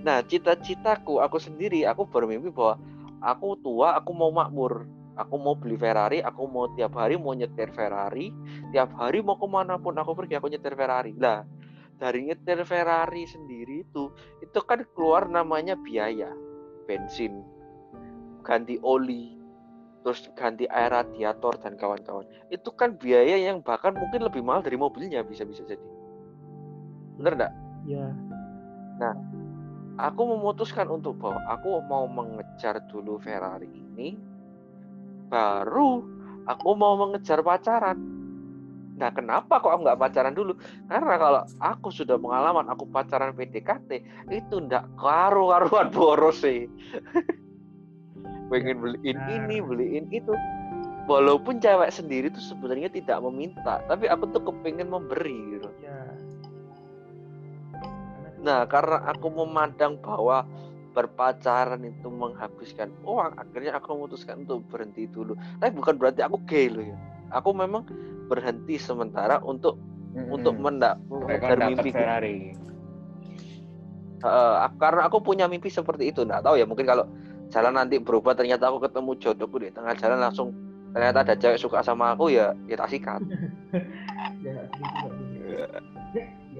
Nah, 0.05 0.21
cita-citaku, 0.21 1.17
aku 1.17 1.41
sendiri, 1.41 1.81
aku 1.89 2.05
bermimpi 2.05 2.53
bahwa 2.53 2.77
aku 3.25 3.57
tua, 3.57 3.97
aku 3.97 4.13
mau 4.13 4.29
makmur. 4.29 4.85
Aku 5.15 5.39
mau 5.39 5.55
beli 5.55 5.79
Ferrari, 5.79 6.19
aku 6.19 6.43
mau 6.43 6.67
tiap 6.75 6.91
hari 6.99 7.15
mau 7.15 7.31
nyetir 7.31 7.71
Ferrari, 7.71 8.35
tiap 8.75 8.91
hari 8.99 9.23
mau 9.23 9.39
ke 9.39 9.47
mana 9.47 9.79
pun 9.79 9.95
aku 9.95 10.11
pergi, 10.11 10.35
aku 10.35 10.51
nyetir 10.51 10.75
Ferrari. 10.75 11.15
Lah, 11.15 11.47
dari 11.95 12.27
nyetir 12.27 12.59
Ferrari 12.67 13.23
sendiri 13.23 13.87
itu 13.87 14.11
itu 14.43 14.59
kan 14.67 14.83
keluar 14.91 15.31
namanya 15.31 15.79
biaya 15.79 16.31
bensin 16.85 17.43
ganti 18.43 18.77
oli 18.83 19.39
terus 20.03 20.29
ganti 20.37 20.69
air 20.69 20.93
radiator 20.93 21.55
dan 21.57 21.79
kawan-kawan 21.79 22.27
itu 22.53 22.69
kan 22.75 22.93
biaya 22.99 23.41
yang 23.41 23.63
bahkan 23.63 23.95
mungkin 23.95 24.21
lebih 24.21 24.43
mahal 24.45 24.61
dari 24.61 24.77
mobilnya 24.77 25.25
bisa-bisa 25.25 25.65
jadi 25.65 25.81
bener 27.15 27.33
enggak? 27.39 27.53
Ya. 27.87 28.11
Aku 29.95 30.21
memutuskan 30.35 30.87
untuk 30.91 31.19
bahwa 31.19 31.39
aku 31.51 31.79
mau 31.87 32.05
mengejar 32.07 32.83
dulu 32.87 33.19
Ferrari 33.19 33.69
ini 33.69 34.15
baru 35.31 36.03
aku 36.45 36.69
mau 36.77 36.99
mengejar 36.99 37.41
pacaran 37.41 38.15
Nah, 38.95 39.11
kenapa 39.11 39.59
kok 39.59 39.75
aku 39.75 39.83
nggak 39.83 39.99
pacaran 39.99 40.31
dulu? 40.31 40.55
Karena 40.87 41.15
kalau 41.19 41.41
aku 41.59 41.91
sudah 41.91 42.15
pengalaman, 42.15 42.63
aku 42.71 42.87
pacaran 42.87 43.35
PDKT, 43.35 43.99
itu 44.31 44.55
ndak 44.63 44.87
karu-karuan 44.95 45.91
boros 45.91 46.39
sih. 46.39 46.71
Pengen 48.51 48.79
beliin 48.79 49.19
ini, 49.27 49.59
beliin 49.59 50.07
itu. 50.15 50.31
Walaupun 51.05 51.61
cewek 51.61 51.91
sendiri 51.93 52.31
tuh 52.33 52.41
sebenarnya 52.41 52.89
tidak 52.89 53.21
meminta, 53.21 53.83
tapi 53.85 54.09
aku 54.09 54.31
tuh 54.31 54.41
kepengen 54.41 54.89
memberi 54.89 55.59
gitu. 55.59 55.69
Nah, 58.45 58.69
karena 58.69 59.01
aku 59.09 59.27
memandang 59.33 59.97
bahwa 59.97 60.45
berpacaran 60.93 61.81
itu 61.81 62.07
menghabiskan 62.07 62.93
uang, 63.03 63.35
akhirnya 63.35 63.75
aku 63.81 63.97
memutuskan 63.97 64.45
untuk 64.45 64.63
berhenti 64.69 65.09
dulu. 65.09 65.33
Tapi 65.57 65.73
bukan 65.73 65.97
berarti 65.97 66.21
aku 66.21 66.37
gay 66.45 66.69
loh 66.69 66.85
ya. 66.85 66.95
Aku 67.33 67.51
memang 67.51 67.83
berhenti 68.29 68.77
sementara 68.77 69.41
untuk 69.41 69.81
untuk 70.15 70.55
Mm-mm. 70.55 70.63
mendak 70.63 70.95
mengejar 71.11 71.57
mimpi. 71.59 71.91
Ferrari. 71.91 72.37
Heeh, 74.23 74.53
karena 74.79 75.01
aku 75.09 75.19
punya 75.19 75.49
mimpi 75.49 75.67
seperti 75.67 76.13
itu. 76.13 76.23
Nggak 76.23 76.45
tahu 76.45 76.55
ya, 76.55 76.63
mungkin 76.63 76.87
kalau 76.87 77.03
jalan 77.51 77.75
nanti 77.75 77.99
berubah 77.99 78.37
ternyata 78.37 78.71
aku 78.71 78.79
ketemu 78.87 79.11
jodohku 79.19 79.57
di 79.59 79.69
tengah 79.73 79.93
jalan 79.97 80.21
langsung 80.21 80.49
ternyata 80.95 81.27
ada 81.27 81.35
cewek 81.35 81.59
suka 81.59 81.83
sama 81.83 82.15
aku 82.15 82.31
ya 82.31 82.55
ya 82.71 82.79
tak 82.79 82.93
sikat. 82.93 83.21
Ya, 84.45 84.61
gitu. 84.77 85.04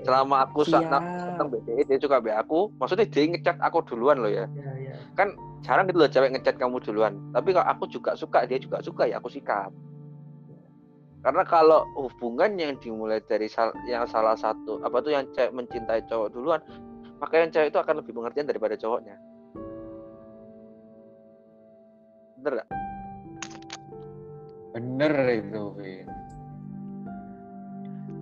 Selama 0.05 0.45
aku 0.45 0.61
seneng 0.63 1.49
BDE 1.49 1.81
dia 1.89 1.97
suka 1.97 2.21
be 2.21 2.29
aku, 2.29 2.69
maksudnya 2.77 3.09
dia 3.09 3.25
ngechat 3.25 3.57
aku 3.57 3.81
duluan 3.89 4.21
loh 4.21 4.29
ya. 4.29 4.45
Ya, 4.53 4.71
ya. 4.77 5.25
Jarang 5.65 5.89
gitu 5.89 5.97
loh 5.97 6.05
cewek 6.05 6.29
ngechat 6.37 6.61
kamu 6.61 6.77
duluan. 6.85 7.17
Tapi 7.33 7.49
kalau 7.49 7.65
aku 7.65 7.89
juga 7.89 8.13
suka, 8.13 8.45
dia 8.45 8.61
juga 8.61 8.85
suka 8.85 9.09
ya 9.09 9.17
aku 9.17 9.33
sikat. 9.33 9.73
Karena 11.25 11.41
kalau 11.41 11.89
hubungan 11.97 12.53
yang 12.53 12.77
dimulai 12.77 13.17
dari 13.25 13.49
sal- 13.49 13.73
yang 13.89 14.05
salah 14.05 14.37
satu 14.37 14.77
apa 14.85 15.01
tuh 15.01 15.09
yang 15.09 15.25
cewek 15.33 15.57
mencintai 15.57 16.05
cowok 16.05 16.29
duluan, 16.37 16.61
maka 17.17 17.41
yang 17.41 17.49
cewek 17.49 17.73
itu 17.73 17.81
akan 17.81 18.05
lebih 18.05 18.13
pengertian 18.13 18.45
daripada 18.45 18.77
cowoknya. 18.77 19.17
Bener 22.37 22.61
nggak? 22.61 22.69
Bener 24.77 25.13
itu, 25.33 25.63
Vin. 25.81 26.07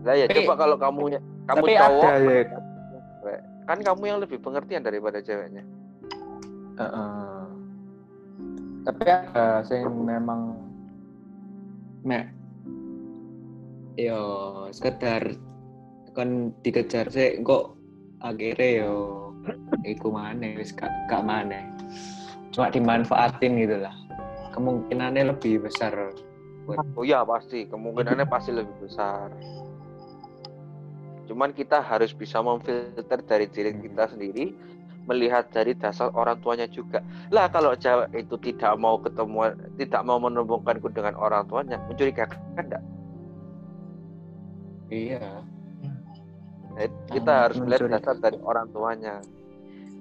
Lah 0.08 0.16
ya 0.16 0.32
Tapi- 0.32 0.48
coba 0.48 0.54
kalau 0.56 0.78
kamu 0.80 1.20
kamu 1.48 1.66
Tapi 1.66 1.72
cowok 1.76 2.04
ada 2.08 2.32
ya. 2.32 3.38
kan 3.64 3.80
kamu 3.80 4.04
yang 4.04 4.20
lebih 4.20 4.38
pengertian 4.44 4.84
daripada 4.84 5.24
ceweknya. 5.24 5.64
Heeh. 6.80 7.44
Tapi 8.84 9.04
ada 9.08 9.64
sing 9.64 9.88
memang 9.88 10.60
nek 12.04 12.28
yo 13.96 14.20
sekedar 14.76 15.24
kan 16.12 16.52
dikejar 16.62 17.08
sih 17.08 17.40
kok 17.42 17.80
akhirnya 18.20 18.84
yo 18.84 18.94
iku 19.88 20.12
mana 20.12 20.58
wis 20.58 20.76
gak, 20.76 20.92
gak 21.10 21.26
mana 21.26 21.64
cuma 22.54 22.70
dimanfaatin 22.70 23.58
gitu 23.58 23.78
lah 23.82 23.96
kemungkinannya 24.54 25.34
lebih 25.34 25.64
besar 25.66 26.14
Oh 26.96 27.04
iya 27.04 27.28
pasti, 27.28 27.68
kemungkinannya 27.68 28.24
pasti 28.24 28.56
lebih 28.56 28.72
besar. 28.88 29.28
Cuman 31.28 31.56
kita 31.56 31.80
harus 31.80 32.12
bisa 32.12 32.44
memfilter 32.44 33.20
dari 33.24 33.48
diri 33.48 33.72
kita 33.72 34.12
sendiri, 34.12 34.52
melihat 35.08 35.48
dari 35.52 35.76
dasar 35.76 36.12
orang 36.16 36.40
tuanya 36.40 36.68
juga. 36.68 37.04
Lah 37.32 37.52
kalau 37.52 37.76
cewek 37.76 38.12
itu 38.16 38.36
tidak 38.52 38.76
mau 38.80 39.00
ketemu, 39.00 39.56
tidak 39.80 40.02
mau 40.04 40.20
menemukanku 40.20 40.88
dengan 40.92 41.16
orang 41.20 41.44
tuanya, 41.48 41.80
mencurigakan 41.88 42.40
enggak? 42.56 42.84
iya 44.94 45.42
Nah, 46.74 46.90
kita 47.14 47.30
Sangat 47.30 47.42
harus 47.46 47.58
melihat 47.62 48.02
dasar 48.02 48.16
dari 48.18 48.38
orang 48.42 48.68
tuanya. 48.74 49.22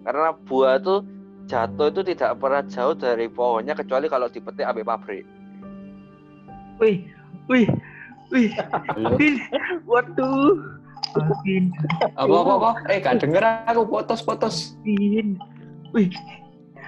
Karena 0.08 0.32
buah 0.32 0.80
tuh 0.80 1.04
jatuh 1.44 1.92
itu 1.92 2.00
tidak 2.16 2.40
pernah 2.40 2.64
jauh 2.64 2.96
dari 2.96 3.28
pohonnya 3.28 3.76
kecuali 3.76 4.08
kalau 4.08 4.32
dipetik 4.32 4.64
ambil 4.64 4.96
pabrik. 4.96 5.24
Wih, 6.80 7.04
wih, 7.52 7.68
wih? 8.32 8.50
Vin, 9.20 9.36
waduh, 9.84 10.80
Apa 12.16 12.36
apa 12.36 12.52
apa? 12.56 12.70
Eh 12.88 12.98
gak 13.04 13.20
denger 13.20 13.44
aku. 13.68 13.84
Potos-potos 13.88 14.76
wih, 15.92 16.08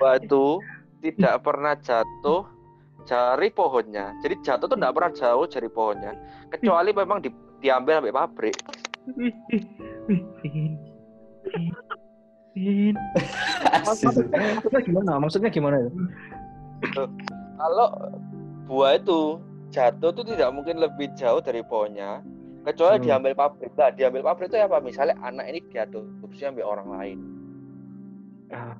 Batu 0.00 0.58
tidak 1.04 1.44
pernah 1.44 1.76
jatuh 1.76 2.48
dari 3.04 3.52
pohonnya. 3.52 4.16
Jadi 4.24 4.40
jatuh 4.40 4.64
tuh 4.64 4.76
tidak 4.80 4.96
pernah 4.96 5.12
jauh 5.12 5.44
dari 5.44 5.68
pohonnya, 5.68 6.16
kecuali 6.48 6.90
memang 6.96 7.20
di, 7.20 7.28
diambil 7.60 8.00
sampai 8.00 8.16
pabrik. 8.16 8.56
Maksudnya 13.84 14.80
gimana? 14.80 15.12
Maksudnya 15.20 15.50
gimana 15.52 15.76
ya? 15.84 15.90
Kalau 17.60 17.88
buah 18.64 18.96
itu 18.96 19.36
jatuh 19.68 20.10
tuh 20.16 20.24
tidak 20.24 20.48
mungkin 20.56 20.80
lebih 20.80 21.12
jauh 21.12 21.44
dari 21.44 21.60
pohonnya, 21.60 22.24
kecuali 22.64 22.96
Hmm. 22.98 23.04
diambil 23.04 23.32
pabrik. 23.36 23.70
Nah, 23.76 23.90
diambil 23.92 24.22
pabrik 24.24 24.48
itu 24.48 24.56
apa? 24.56 24.80
Misalnya 24.80 25.16
anak 25.20 25.46
ini 25.52 25.60
diadopsi 25.68 26.42
ambil 26.48 26.64
orang 26.64 26.88
lain. 26.96 27.18
Ah. 28.50 28.76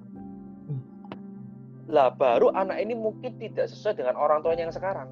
Lah 1.93 2.09
baru 2.16 2.49
anak 2.57 2.80
ini 2.80 2.97
mungkin 2.97 3.37
tidak 3.37 3.68
sesuai 3.68 4.01
dengan 4.01 4.16
orang 4.16 4.41
tuanya 4.41 4.66
yang 4.66 4.74
sekarang. 4.74 5.09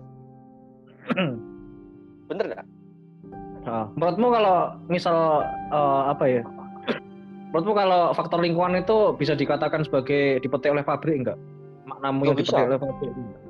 Bener 2.33 2.45
nggak? 2.49 2.67
Ah, 3.63 3.87
menurutmu 3.95 4.29
kalau 4.33 4.57
misal 4.89 5.45
eh, 5.71 6.03
apa 6.09 6.25
ya? 6.27 6.43
Menurutmu 7.53 7.77
kalau 7.77 8.03
faktor 8.17 8.41
lingkungan 8.41 8.81
itu 8.81 9.13
bisa 9.21 9.37
dikatakan 9.37 9.85
sebagai 9.85 10.41
dipetik 10.41 10.73
oleh 10.73 10.81
pabrik 10.81 11.21
enggak? 11.21 11.39
Maknamu 11.85 12.25
yang 12.25 12.37
dipetik 12.41 12.65
oleh 12.73 12.81
pabrik 12.81 13.13
enggak? 13.13 13.41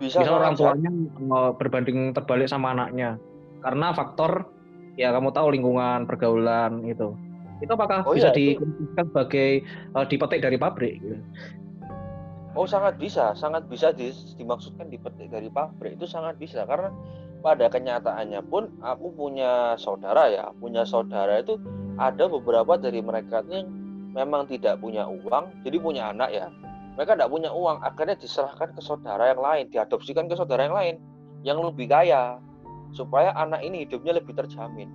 Bisa 0.00 0.16
Misal 0.24 0.34
orang 0.40 0.56
tuanya 0.56 0.90
eh, 1.20 1.50
berbanding 1.60 2.16
terbalik 2.16 2.48
sama 2.48 2.72
anaknya 2.72 3.20
karena 3.62 3.94
faktor 3.94 4.50
ya 5.00 5.14
kamu 5.14 5.32
tahu 5.32 5.54
lingkungan 5.54 6.04
pergaulan 6.04 6.84
itu. 6.84 7.16
Itu 7.62 7.78
apakah 7.78 8.02
Oh, 8.02 8.18
bisa 8.18 8.34
iya, 8.34 8.58
dikatakan 8.58 9.06
sebagai 9.14 9.50
eh, 9.66 10.06
dipetik 10.10 10.42
dari 10.42 10.58
pabrik? 10.58 10.98
Gitu? 10.98 11.16
Oh 12.52 12.68
sangat 12.68 13.00
bisa, 13.00 13.32
sangat 13.32 13.64
bisa 13.70 13.96
di- 13.96 14.12
dimaksudkan 14.36 14.92
dipetik 14.92 15.32
dari 15.32 15.48
pabrik 15.48 15.96
itu 15.96 16.04
sangat 16.04 16.36
bisa 16.36 16.68
karena 16.68 16.92
pada 17.40 17.72
kenyataannya 17.72 18.44
pun 18.52 18.68
aku 18.84 19.14
punya 19.16 19.78
saudara 19.80 20.28
ya, 20.28 20.52
punya 20.60 20.84
saudara 20.84 21.40
itu 21.40 21.56
ada 21.96 22.28
beberapa 22.28 22.76
dari 22.76 23.00
mereka 23.00 23.40
yang 23.48 23.72
memang 24.12 24.44
tidak 24.44 24.76
punya 24.84 25.08
uang, 25.08 25.64
jadi 25.64 25.76
punya 25.80 26.02
anak 26.12 26.28
ya. 26.28 26.46
mereka 26.92 27.16
tidak 27.16 27.32
punya 27.32 27.48
uang 27.48 27.80
akhirnya 27.80 28.20
diserahkan 28.20 28.68
ke 28.76 28.84
saudara 28.84 29.32
yang 29.32 29.40
lain 29.40 29.64
diadopsikan 29.72 30.28
ke 30.28 30.36
saudara 30.36 30.68
yang 30.68 30.76
lain 30.76 30.94
yang 31.40 31.58
lebih 31.64 31.88
kaya 31.88 32.36
supaya 32.92 33.32
anak 33.36 33.64
ini 33.64 33.84
hidupnya 33.88 34.20
lebih 34.20 34.36
terjamin 34.36 34.88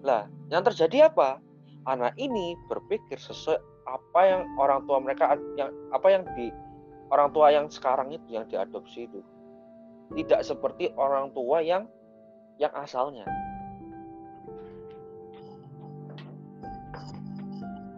lah 0.00 0.28
yang 0.48 0.64
terjadi 0.64 1.12
apa 1.12 1.40
anak 1.88 2.16
ini 2.16 2.56
berpikir 2.68 3.16
sesuai 3.16 3.60
apa 3.88 4.20
yang 4.22 4.42
orang 4.60 4.84
tua 4.86 5.00
mereka 5.00 5.34
yang 5.56 5.72
apa 5.90 6.06
yang 6.08 6.22
di 6.36 6.52
orang 7.10 7.32
tua 7.34 7.50
yang 7.50 7.66
sekarang 7.66 8.12
itu 8.12 8.28
yang 8.30 8.46
diadopsi 8.46 9.08
itu 9.08 9.20
tidak 10.14 10.44
seperti 10.46 10.92
orang 10.94 11.32
tua 11.32 11.64
yang 11.64 11.88
yang 12.60 12.72
asalnya 12.76 13.24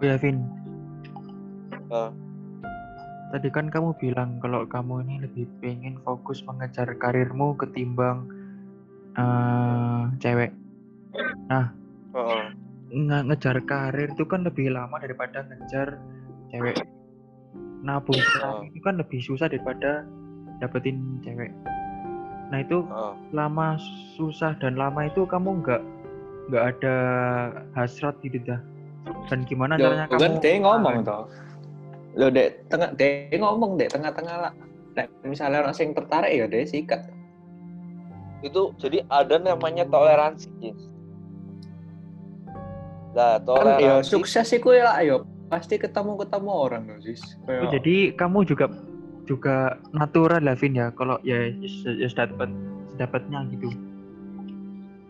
Oh 0.03 0.11
ya 0.11 0.18
Vin. 0.18 0.43
Eh. 1.95 2.11
Tadi 3.33 3.49
kan 3.49 3.72
kamu 3.72 3.97
bilang 3.97 4.37
kalau 4.45 4.68
kamu 4.68 5.09
ini 5.09 5.24
lebih 5.24 5.49
pengen 5.64 5.97
fokus 6.05 6.45
mengejar 6.45 6.85
karirmu 7.01 7.57
ketimbang 7.57 8.28
eh, 9.16 10.03
cewek. 10.20 10.53
Heeh. 11.49 11.66
Nge- 12.93 13.24
ngejar 13.24 13.57
karir 13.64 14.12
itu 14.12 14.28
kan 14.28 14.45
lebih 14.45 14.68
lama 14.68 15.01
daripada 15.01 15.49
ngejar 15.49 15.97
cewek. 16.53 16.76
Nabung 17.80 18.20
Oh. 18.45 18.61
itu 18.68 18.78
kan 18.85 19.01
lebih 19.01 19.24
susah 19.24 19.49
daripada 19.49 20.05
dapetin 20.61 21.18
cewek. 21.24 21.51
Nah 22.53 22.61
itu 22.61 22.85
heeh. 22.85 23.14
lama 23.33 23.80
susah 24.12 24.53
dan 24.61 24.76
lama 24.76 25.09
itu 25.09 25.24
kamu 25.24 25.64
nggak 25.64 25.83
nggak 26.53 26.64
ada 26.76 26.97
hasrat 27.72 28.12
gitu 28.20 28.37
dah. 28.45 28.61
Dan 29.33 29.49
gimana 29.49 29.80
Loh, 29.80 29.89
caranya 29.89 30.07
kamu 30.12 30.61
ngomong 30.61 30.97
toh. 31.01 31.24
Lo 32.12 32.28
dek 32.28 32.68
tengah 32.68 32.92
dia 32.96 33.32
ngomong 33.40 33.80
dek 33.80 33.92
tengah-tengah 33.92 34.36
lah. 34.48 34.52
Nek 34.92 35.08
misalnya 35.24 35.64
orang 35.64 35.76
sing 35.76 35.96
tertarik 35.96 36.32
ya 36.32 36.46
dia 36.48 36.66
sikat. 36.68 37.02
itu 38.42 38.74
jadi 38.74 39.06
ada 39.06 39.38
namanya 39.38 39.86
toleransi. 39.86 40.50
Lah 43.14 43.38
Kan 43.38 43.46
toleransi 43.46 43.86
ya 43.86 43.94
sukses 44.02 44.50
sih 44.50 44.58
kue 44.58 44.82
lah 44.82 44.98
yo 45.06 45.22
pasti 45.46 45.78
ketemu-ketemu 45.78 46.50
orang 46.50 46.82
loh 46.90 46.98
sis. 47.06 47.22
Oh, 47.46 47.70
jadi 47.70 48.10
kamu 48.18 48.42
juga 48.42 48.66
juga 49.30 49.78
natural 49.94 50.42
lah 50.42 50.58
Vin 50.58 50.74
ya 50.74 50.90
kalau 50.90 51.22
ya 51.22 51.54
ya 51.54 52.08
dapat 52.10 52.50
dapatnya 52.98 53.46
gitu. 53.54 53.70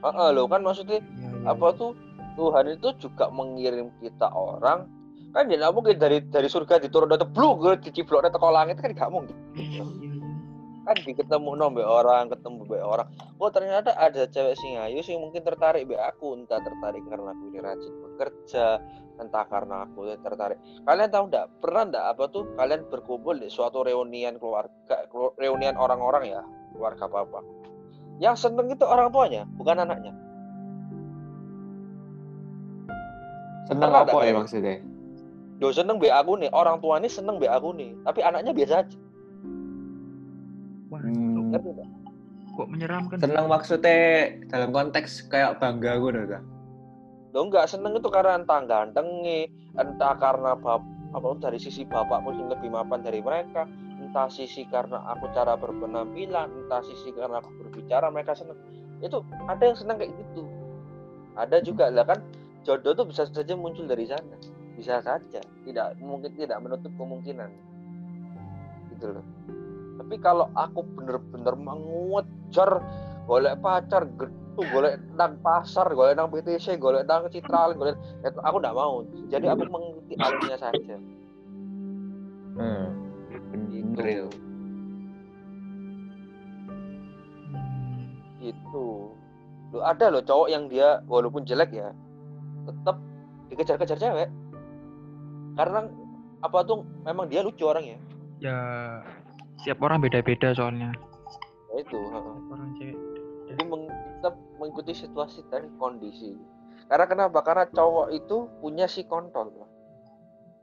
Heeh, 0.02 0.28
lo 0.34 0.44
kan 0.50 0.60
maksudnya 0.60 1.00
Ya, 1.16 1.30
ya. 1.30 1.56
apa 1.56 1.66
tuh 1.78 1.96
Tuhan 2.36 2.74
itu 2.74 2.88
juga 3.00 3.30
mengirim 3.30 3.88
kita 4.02 4.28
orang 4.28 4.90
kan 5.32 5.48
dia 5.48 5.56
nggak 5.56 5.72
mungkin 5.72 5.96
dari 5.96 6.20
dari 6.28 6.44
surga 6.44 6.76
diturun 6.76 7.08
dari 7.08 7.24
bluk 7.24 7.64
ke 7.64 7.88
diciploknya 7.88 8.36
teko 8.36 8.52
langit 8.52 8.76
kan 8.76 8.92
gak 8.92 9.08
mungkin. 9.08 9.32
Iya, 9.56 9.80
iya, 9.80 10.10
iya. 10.12 10.30
kan 10.82 10.98
di 10.98 11.14
ketemu 11.14 11.50
nombe 11.56 11.80
orang 11.80 12.28
ketemu 12.28 12.68
be 12.68 12.78
orang. 12.84 13.08
Oh 13.40 13.48
ternyata 13.48 13.96
ada 13.96 14.28
cewek 14.28 14.58
sing 14.60 14.76
ayu 14.76 15.00
sing 15.00 15.16
mungkin 15.24 15.40
tertarik 15.40 15.88
be 15.88 15.96
aku. 15.96 16.36
Entah 16.36 16.60
tertarik 16.60 17.00
karena 17.08 17.32
aku 17.32 17.48
ini 17.48 17.58
rajin 17.64 17.94
bekerja 17.96 18.66
entah 19.16 19.44
karena 19.48 19.88
aku 19.88 20.10
ini 20.10 20.20
tertarik. 20.20 20.58
Kalian 20.84 21.08
tahu 21.08 21.24
nggak? 21.32 21.46
Pernah 21.64 21.82
nggak 21.88 22.06
apa 22.12 22.24
tuh 22.28 22.44
kalian 22.58 22.82
berkumpul 22.92 23.34
di 23.40 23.48
suatu 23.48 23.86
reunian 23.88 24.36
keluarga 24.36 25.08
kelu- 25.08 25.32
reunian 25.40 25.80
orang-orang 25.80 26.28
ya 26.28 26.42
keluarga 26.76 27.08
papa? 27.08 27.40
Yang 28.20 28.50
seneng 28.50 28.68
itu 28.68 28.84
orang 28.84 29.08
tuanya 29.08 29.48
bukan 29.56 29.80
anaknya. 29.80 30.12
Seneng 33.70 33.90
apa 33.96 34.12
nggak 34.12 34.28
ya 34.28 34.34
maksudnya? 34.36 34.91
Yo 35.62 35.70
seneng 35.70 36.02
be 36.02 36.10
aku 36.10 36.34
nih, 36.42 36.50
orang 36.50 36.82
tua 36.82 36.98
ini 36.98 37.06
seneng 37.06 37.38
be 37.38 37.46
aku 37.46 37.70
nih, 37.70 37.94
tapi 38.02 38.18
anaknya 38.18 38.50
biasa 38.50 38.82
aja. 38.82 38.98
Wah, 40.90 40.98
Hmm, 40.98 41.54
Ngerti 41.54 41.70
nggak? 41.70 41.88
kok 42.52 42.66
menyeramkan? 42.68 43.16
seneng 43.22 43.46
maksudnya 43.46 43.96
dalam 44.50 44.74
konteks 44.74 45.30
kayak 45.30 45.62
bangga 45.62 46.02
gue 46.02 46.10
dah. 46.34 46.42
Lo 47.30 47.46
enggak 47.46 47.70
seneng 47.70 47.94
itu 47.94 48.10
karena 48.10 48.42
entah 48.42 48.58
gantengnya, 48.66 49.46
entah 49.78 50.18
karena 50.18 50.58
bap 50.58 50.82
apa 51.14 51.28
dari 51.38 51.62
sisi 51.62 51.86
bapak 51.86 52.26
mungkin 52.26 52.50
lebih 52.50 52.66
mapan 52.68 53.00
dari 53.06 53.22
mereka, 53.22 53.62
entah 54.02 54.26
sisi 54.26 54.66
karena 54.66 54.98
aku 55.14 55.30
cara 55.30 55.54
berpenampilan, 55.54 56.50
entah 56.66 56.82
sisi 56.82 57.14
karena 57.14 57.38
aku 57.38 57.54
berbicara 57.62 58.10
mereka 58.10 58.34
seneng. 58.34 58.58
Itu 58.98 59.22
ada 59.46 59.62
yang 59.62 59.78
seneng 59.78 60.02
kayak 60.02 60.10
gitu. 60.18 60.42
Ada 61.38 61.62
juga 61.62 61.86
lah 61.86 62.02
kan 62.04 62.18
jodoh 62.66 62.98
tuh 62.98 63.06
bisa 63.06 63.30
saja 63.30 63.54
muncul 63.54 63.86
dari 63.86 64.10
sana. 64.10 64.36
Bisa 64.72 65.04
saja, 65.04 65.40
tidak 65.66 65.88
mungkin 66.00 66.32
tidak 66.34 66.58
menutup 66.64 66.92
kemungkinan. 66.96 67.50
Gitu 68.94 69.06
loh. 69.12 69.24
Tapi 70.00 70.14
kalau 70.18 70.48
aku 70.56 70.82
bener-bener 70.96 71.54
mengejar 71.54 72.80
golek 73.28 73.54
pacar 73.62 74.02
gitu 74.08 74.60
golek 74.74 74.98
nang 75.14 75.38
pasar 75.40 75.88
golek 75.94 76.18
nang 76.18 76.28
PTC 76.28 76.76
golek 76.76 77.06
nang 77.06 77.30
Citral 77.30 77.72
golek 77.78 77.96
itu 78.24 78.40
aku 78.42 78.56
nggak 78.58 78.76
mau. 78.76 79.04
Jadi 79.30 79.46
aku 79.46 79.62
mengikuti 79.68 80.14
alurnya 80.18 80.56
saja. 80.58 80.96
Hmm. 82.52 82.88
Hmm, 83.52 83.68
gitu. 88.42 89.12
Lo 89.72 89.80
ada 89.80 90.12
loh 90.12 90.20
cowok 90.20 90.48
yang 90.52 90.68
dia 90.68 91.00
walaupun 91.08 91.46
jelek 91.48 91.72
ya 91.72 91.94
tetap 92.68 92.96
dikejar-kejar 93.48 93.98
cewek 93.98 94.28
karena 95.52 95.86
apa 96.40 96.58
tuh 96.62 96.82
memang 97.02 97.26
dia 97.26 97.40
lucu 97.40 97.62
orangnya 97.62 97.98
ya 98.38 98.56
setiap 99.56 99.78
orang 99.80 100.02
beda-beda 100.02 100.50
soalnya. 100.52 100.90
ya 101.70 101.76
itu 101.78 101.94
heeh. 101.94 102.36
Orang 102.48 102.70
cewek. 102.74 102.98
jadi 103.46 103.62
meng- 103.64 103.92
tetap 104.18 104.34
mengikuti 104.56 104.92
situasi 104.92 105.40
dan 105.48 105.70
kondisi 105.76 106.34
karena 106.86 107.06
kenapa 107.06 107.38
karena 107.40 107.64
cowok 107.68 108.10
itu 108.10 108.36
punya 108.58 108.86
si 108.86 109.02
kontol 109.02 109.52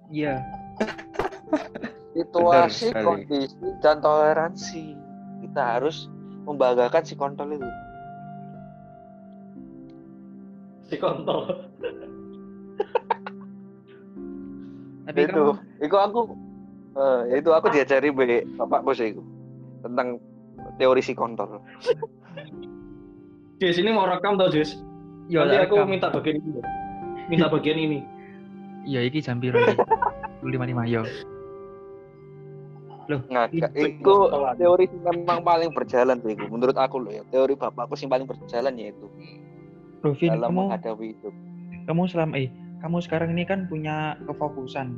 Iya. 0.09 0.41
situasi 2.11 2.89
kondisi 2.91 3.53
dan 3.79 4.01
toleransi 4.01 4.97
kita 5.39 5.77
harus 5.77 6.09
membanggakan 6.43 7.03
si 7.03 7.13
kontol 7.13 7.49
itu 7.51 7.69
Si 10.83 10.97
kontol. 10.97 11.69
Tapi 15.09 15.25
itu 15.25 15.33
kamu 15.33 15.53
itu 15.81 15.95
aku 15.97 16.19
eh, 16.93 17.21
itu 17.35 17.49
aku 17.49 17.67
diajari 17.69 18.09
be 18.09 18.25
bapak 18.55 18.85
bos 18.85 19.01
itu 19.01 19.21
tentang 19.81 20.21
teori 20.77 21.01
si 21.01 21.11
kontol 21.11 21.57
Jis 23.57 23.75
ini 23.75 23.89
mau 23.89 24.05
rekam 24.05 24.37
tau 24.37 24.47
Jis? 24.47 24.79
ya 25.27 25.43
Nanti 25.43 25.67
aku 25.67 25.75
rekam. 25.75 25.89
minta 25.89 26.07
bagian 26.07 26.37
ini. 26.37 26.61
Minta 27.27 27.45
bagian 27.45 27.75
ini. 27.75 27.99
Iya, 28.87 29.03
iki 29.03 29.19
jam 29.19 29.37
piro 29.37 29.59
iki? 29.59 29.75
55 30.41 30.47
yo. 30.87 31.03
Loh, 33.09 33.19
ngakak 33.27 33.73
Itu- 33.73 33.99
itu 33.99 34.15
teori 34.55 34.85
memang 34.95 35.41
paling 35.41 35.73
berjalan 35.73 36.21
sih 36.21 36.37
menurut 36.37 36.77
aku 36.77 37.01
loh 37.01 37.09
ya 37.09 37.25
teori 37.27 37.57
bapakku 37.57 37.97
sing 37.97 38.05
paling 38.05 38.23
berjalan 38.23 38.69
yaitu 38.77 39.09
Rovin, 39.99 40.29
dalam 40.31 40.53
kamu 40.53 40.61
menghadapi 40.69 41.05
hidup 41.11 41.33
kamu 41.83 42.01
selama 42.05 42.37
eh 42.37 42.53
kamu 42.79 42.97
sekarang 43.03 43.35
ini 43.35 43.43
kan 43.43 43.67
punya 43.67 44.15
kefokusan. 44.23 44.95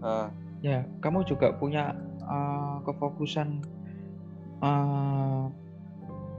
Ah, 0.00 0.28
Ya, 0.60 0.84
kamu 1.00 1.24
juga 1.24 1.56
punya 1.56 1.96
eh, 2.20 2.76
kefokusan 2.84 3.64
eh, 4.60 5.44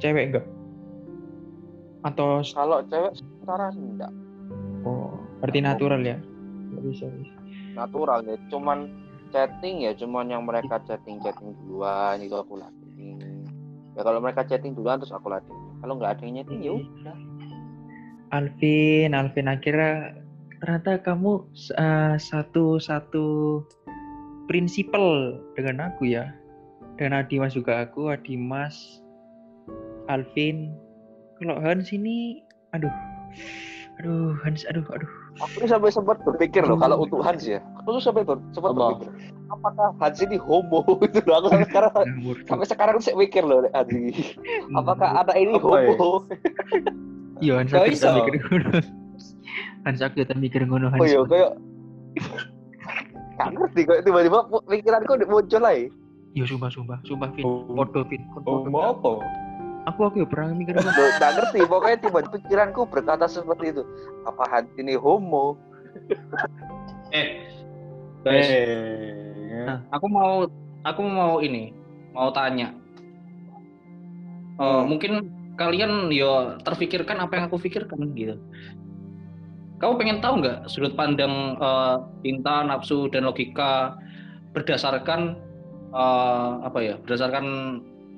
cewek 0.01 0.33
enggak? 0.33 0.45
Atau 2.05 2.41
kalau 2.53 2.81
cewek 2.89 3.13
sekarang 3.41 3.73
enggak 3.77 4.11
oh, 4.85 5.13
berarti 5.41 5.59
Nggak 5.61 5.69
natural 5.77 6.01
ya? 6.01 6.17
Bisa, 6.81 7.05
bisa. 7.13 7.35
natural 7.71 8.19
ya 8.25 8.35
cuman 8.51 8.89
chatting 9.31 9.85
ya 9.87 9.91
cuman 9.95 10.27
yang 10.27 10.43
mereka 10.43 10.81
chatting 10.83 11.21
chatting 11.23 11.55
duluan 11.63 12.19
itu 12.19 12.35
aku 12.35 12.59
latih 12.59 13.15
ya 13.95 14.01
kalau 14.03 14.19
mereka 14.19 14.43
chatting 14.43 14.75
duluan 14.75 14.99
terus 14.99 15.13
aku 15.15 15.31
latih 15.31 15.55
kalau 15.79 15.95
nggak 15.95 16.19
ada 16.19 16.23
yang 16.27 16.35
chatting 16.43 16.59
ya 16.63 16.71
udah 16.75 17.17
Alvin, 18.31 19.11
Alvin 19.11 19.47
akhirnya 19.51 20.15
ternyata 20.63 21.03
kamu 21.03 21.43
eh, 21.75 22.15
satu 22.15 22.79
satu 22.79 23.25
prinsipal 24.47 25.39
dengan 25.55 25.91
aku 25.91 26.07
ya. 26.11 26.31
Dengan 26.99 27.23
Adimas 27.25 27.55
juga 27.57 27.81
aku, 27.87 28.13
Adimas, 28.13 29.01
Alvin. 30.11 30.69
Kalau 31.41 31.57
Hans 31.57 31.89
ini, 31.89 32.45
aduh, 32.77 32.93
aduh 33.97 34.37
Hans, 34.45 34.61
aduh, 34.69 34.85
aduh. 34.93 35.09
aku 35.41 35.65
tuh 35.65 35.69
sampai 35.73 35.89
sempat 35.89 36.21
berpikir 36.21 36.61
loh 36.61 36.77
kalau 36.77 37.01
untuk 37.01 37.25
Hans 37.25 37.41
ya 37.49 37.57
aku 37.81 37.97
tuh 37.97 38.03
sampai 38.03 38.21
ber- 38.21 38.45
sempat 38.53 38.77
Apa? 38.77 38.93
berpikir 38.93 39.09
apakah 39.49 39.87
Hans 39.97 40.21
ini 40.21 40.37
homo 40.37 40.85
itu 41.07 41.17
loh 41.25 41.41
aku 41.41 41.47
sampai 41.49 41.65
sekarang 41.65 41.91
sampai 42.45 42.67
sekarang 42.69 42.95
saya 43.01 43.15
mikir 43.17 43.41
loh 43.41 43.65
Hans 43.73 43.89
ini 43.97 44.37
apakah 44.77 45.25
anak 45.25 45.33
ini 45.41 45.57
Apa 45.57 45.77
ya? 45.81 45.97
homo 45.97 46.29
Iya, 47.41 47.53
Hans 47.57 47.73
iso. 47.89 48.05
tak 48.05 48.15
mikir 48.21 48.35
ngono. 48.39 48.69
Hans 49.81 49.99
aku 49.99 50.21
tak 50.21 50.37
mikir 50.37 50.61
ngono 50.63 50.85
oh 50.87 50.91
Hans. 50.93 51.01
iya 51.03 51.21
kayak 51.25 51.51
Gak 53.33 53.49
ngerti 53.57 53.81
kok 53.83 53.99
tiba-tiba 54.05 54.39
pikiranku 54.69 55.11
muncul 55.25 55.59
lagi. 55.59 55.89
Iya 56.31 56.45
sumpah 56.45 56.69
sumpah 56.69 56.97
sumpah 57.01 57.29
Vin. 57.33 57.43
Oh. 57.43 57.65
Podo 57.73 58.05
Vin. 58.05 58.21
Oh, 58.45 58.61
mau 58.63 58.93
apa? 58.93 59.11
Aku 59.89 60.05
aku 60.05 60.21
ya 60.21 60.27
pernah 60.29 60.53
mikir 60.53 60.77
apa. 60.77 60.85
Loh, 60.87 61.09
Gak 61.17 61.31
ngerti 61.33 61.59
pokoknya 61.65 61.97
tiba 61.99 62.19
pikiranku 62.29 62.81
berkata 62.85 63.25
seperti 63.25 63.73
itu. 63.73 63.83
Apa 64.23 64.45
hati 64.47 64.69
ini 64.77 64.93
homo? 64.93 65.57
Eh, 67.09 67.49
Eh, 68.21 69.65
Nah. 69.65 69.81
aku 69.89 70.05
mau 70.05 70.45
aku 70.85 71.01
mau 71.01 71.41
ini, 71.41 71.73
mau 72.13 72.29
tanya. 72.29 72.69
Eh, 74.53 74.61
Hmm. 74.61 74.85
mungkin 74.85 75.25
kalian 75.59 76.13
yo 76.13 76.57
terfikirkan 76.63 77.19
apa 77.19 77.37
yang 77.37 77.45
aku 77.51 77.59
pikirkan 77.59 78.13
gitu. 78.15 78.35
Kamu 79.81 79.97
pengen 79.97 80.21
tahu 80.21 80.45
nggak 80.45 80.69
sudut 80.69 80.93
pandang 80.93 81.57
eh, 81.57 81.95
cinta, 82.21 82.61
nafsu 82.63 83.09
dan 83.09 83.25
logika 83.25 83.97
berdasarkan 84.53 85.35
eh, 85.91 86.51
apa 86.61 86.79
ya? 86.79 86.95
Berdasarkan 87.01 87.45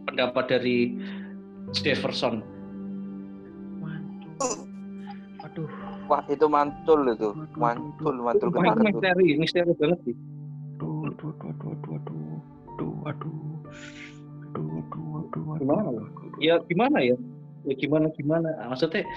pendapat 0.10 0.46
dari 0.52 1.00
Jefferson. 1.72 2.44
Waduh. 3.80 4.68
Aduh. 5.48 5.70
Wah 6.12 6.20
itu 6.28 6.46
mantul 6.52 7.08
itu, 7.16 7.32
mantul, 7.56 8.20
mantul 8.20 8.52
Wah, 8.52 8.76
itu 8.76 8.84
misteri, 8.84 9.28
misteri 9.40 9.72
banget 9.80 10.00
sih. 10.04 10.16
Aduh, 10.76 11.08
aduh, 11.08 11.32
aduh, 11.32 11.72
aduh, 11.72 11.92
aduh, 11.96 12.28
aduh, 12.68 12.94
aduh, 13.08 13.38
aduh, 14.52 14.68
aduh, 14.68 14.68
aduh, 14.84 15.24
aduh, 15.24 15.44
aduh, 15.48 15.56
Gimana? 15.64 15.82
aduh, 15.88 16.04
aduh. 16.04 16.23
Ya 16.44 16.60
gimana 16.68 17.00
ya? 17.00 17.16
Ya 17.64 17.74
gimana 17.80 18.12
gimana? 18.12 18.52
Maksudnya 18.68 19.08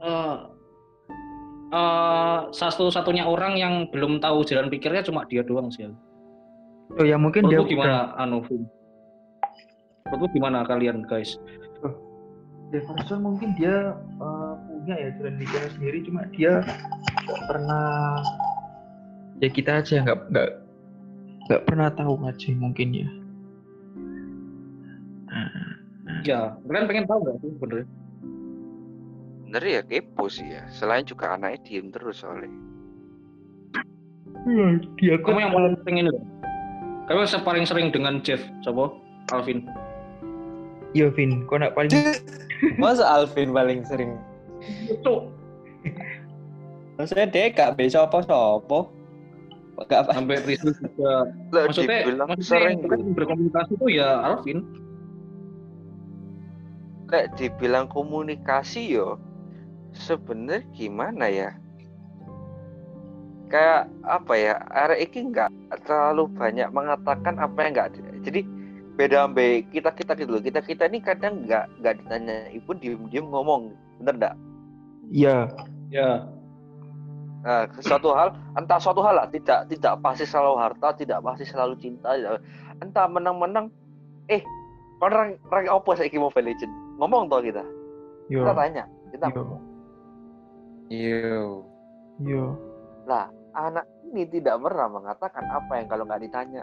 eh 0.00 0.36
eh, 1.68 2.38
satu-satunya 2.48 3.28
orang 3.28 3.60
yang 3.60 3.74
belum 3.92 4.24
tahu 4.24 4.48
jalan 4.48 4.72
pikirnya 4.72 5.04
cuma 5.04 5.28
dia 5.28 5.44
doang 5.44 5.68
sih. 5.68 5.92
Oh 6.96 7.04
ya 7.04 7.20
mungkin 7.20 7.44
dia 7.52 7.60
menurutmu 7.60 7.72
gimana 7.76 8.16
anu? 8.16 8.40
Vin? 8.48 8.64
menurutmu 10.08 10.32
gimana 10.32 10.64
kalian 10.64 11.04
guys? 11.04 11.36
Jefferson 12.68 13.24
mungkin 13.24 13.56
dia 13.56 13.96
eh, 13.96 14.52
punya 14.68 14.94
ya 14.96 15.08
jalan 15.16 15.34
pikirnya 15.40 15.70
sendiri 15.72 15.98
cuma 16.04 16.20
dia 16.32 16.52
nggak 17.24 17.40
pernah 17.48 18.20
ya 19.40 19.48
kita 19.48 19.70
aja 19.80 19.96
nggak 20.04 20.18
nggak 20.32 20.50
nggak 21.48 21.62
pernah 21.64 21.88
tahu 21.96 22.14
aja 22.28 22.50
mungkin 22.56 22.88
ya 22.92 23.08
Nah, 26.18 26.26
ya 26.26 26.40
kalian 26.66 26.86
pengen 26.90 27.04
tahu 27.06 27.18
nggak 27.22 27.36
sih 27.40 27.50
bener 27.62 27.82
Bener 29.48 29.64
ya 29.64 29.80
kepo 29.80 30.28
sih 30.28 30.44
ya. 30.44 30.68
Selain 30.68 31.08
juga 31.08 31.32
anaknya 31.32 31.56
diem 31.64 31.88
terus 31.88 32.20
soalnya. 32.20 32.52
ya, 34.44 34.76
dia 35.00 35.16
kamu 35.24 35.38
yang 35.40 35.52
paling 35.56 35.74
pengen 35.88 36.04
itu 36.12 36.20
kamu 37.08 37.24
yang 37.24 37.44
paling 37.44 37.64
sering 37.64 37.88
dengan 37.88 38.14
Jeff 38.20 38.40
coba 38.60 38.92
Alvin 39.32 39.64
iya 40.92 41.08
Vin 41.12 41.44
kau 41.48 41.56
nak 41.56 41.72
paling 41.72 41.90
Masa 42.82 43.06
Alvin 43.06 43.54
paling 43.54 43.86
sering? 43.86 44.18
itu 44.90 45.30
Maksudnya 46.98 47.30
dia 47.30 47.54
gak 47.54 47.78
bisa 47.78 48.02
apa-apa. 48.10 48.90
Gak 49.86 50.02
apa. 50.02 50.10
sampai 50.10 50.42
Rizky 50.42 50.74
juga 50.74 51.30
maksudnya 51.54 52.10
maksudnya 52.18 52.42
sering, 52.42 53.14
berkomunikasi 53.14 53.78
itu 53.78 53.86
ya 53.94 54.18
Alvin 54.26 54.66
lek 57.08 57.34
dibilang 57.36 57.88
komunikasi 57.88 58.94
yo. 58.94 59.16
Sebenernya 59.96 60.64
gimana 60.76 61.26
ya? 61.32 61.50
Kayak 63.48 63.88
apa 64.04 64.34
ya? 64.36 64.54
Arek 64.68 65.08
iki 65.08 65.32
nggak 65.32 65.48
terlalu 65.88 66.28
banyak 66.36 66.68
mengatakan 66.70 67.40
apa 67.40 67.58
yang 67.64 67.72
nggak. 67.72 67.88
Jadi 68.22 68.40
beda 69.00 69.24
ambe 69.24 69.64
kita 69.72 69.90
kita 69.96 70.12
gitu 70.20 70.36
loh. 70.36 70.42
Kita 70.44 70.60
kita 70.60 70.84
ini 70.92 71.00
kadang 71.00 71.48
nggak 71.48 71.80
nggak 71.80 71.94
ditanya 72.04 72.52
ibu 72.52 72.76
diem 72.76 73.00
diem 73.08 73.24
ngomong, 73.24 73.72
bener 74.00 74.14
nggak? 74.20 74.36
ya 75.08 75.48
ya 75.88 76.28
Nah, 77.38 77.70
suatu 77.80 78.10
hal, 78.12 78.34
entah 78.58 78.82
suatu 78.82 78.98
hal 78.98 79.14
lah, 79.14 79.30
tidak 79.30 79.70
tidak 79.70 80.02
pasti 80.02 80.26
selalu 80.26 80.58
harta, 80.58 80.90
tidak 80.98 81.22
pasti 81.22 81.46
selalu 81.46 81.78
cinta, 81.78 82.18
tidak- 82.18 82.42
entah 82.82 83.06
menang-menang, 83.06 83.70
eh, 84.26 84.42
orang 84.98 85.38
orang 85.48 85.70
apa 85.70 85.90
saya 85.94 86.10
Mobile 86.18 86.50
Legend, 86.50 86.74
ngomong 86.98 87.30
toh 87.30 87.40
kita, 87.40 87.64
yo 88.28 88.42
kita 88.42 88.52
tanya, 88.54 88.84
kita 89.14 89.26
yo 89.30 89.34
ngomong. 89.38 89.62
Yo. 90.88 91.62
yo 92.24 92.44
Lah, 93.04 93.28
anak 93.56 93.84
ini 94.08 94.24
tidak 94.28 94.60
pernah 94.60 94.88
mengatakan 94.88 95.44
apa 95.48 95.72
yang 95.80 95.86
kalau 95.88 96.04
nggak 96.04 96.22
ditanya. 96.24 96.62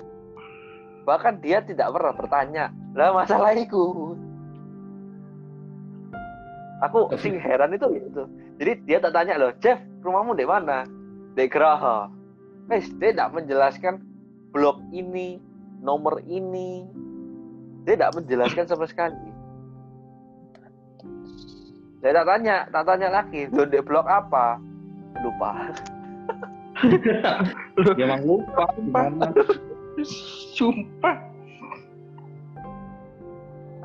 Bahkan 1.05 1.41
dia 1.45 1.61
tidak 1.61 1.93
pernah 1.93 2.13
bertanya. 2.17 2.65
Lah 2.97 3.13
masalah 3.13 3.53
itu. 3.53 4.17
Aku 6.83 7.07
Tapi- 7.09 7.21
sing 7.21 7.37
heran 7.37 7.73
itu 7.77 7.87
itu. 7.93 8.23
Jadi 8.57 8.71
dia 8.89 8.97
tak 8.99 9.13
tanya 9.13 9.37
loh, 9.37 9.51
Jeff, 9.61 9.79
rumahmu 10.01 10.33
di 10.33 10.45
mana? 10.45 10.83
Di 11.37 11.45
Geraha. 11.45 12.09
Wes, 12.65 12.89
dia 12.97 13.13
tidak 13.13 13.35
menjelaskan 13.37 14.01
blok 14.49 14.81
ini, 14.89 15.37
nomor 15.83 16.17
ini. 16.25 16.81
Dia 17.85 17.93
tidak 17.93 18.17
menjelaskan 18.17 18.65
sama 18.65 18.89
sekali. 18.89 19.34
Saya 22.05 22.21
tak 22.21 22.37
tanya, 22.37 22.69
tak 22.69 22.85
tanya 22.85 23.09
lagi, 23.09 23.49
"Lo 23.49 23.65
di 23.65 23.81
blok 23.81 24.05
apa? 24.05 24.61
Lupa. 25.25 25.73
ya 27.97 28.05
emang 28.05 28.21
lupa 28.21 28.69
gimana? 28.77 29.33
Sumpah. 30.53 31.17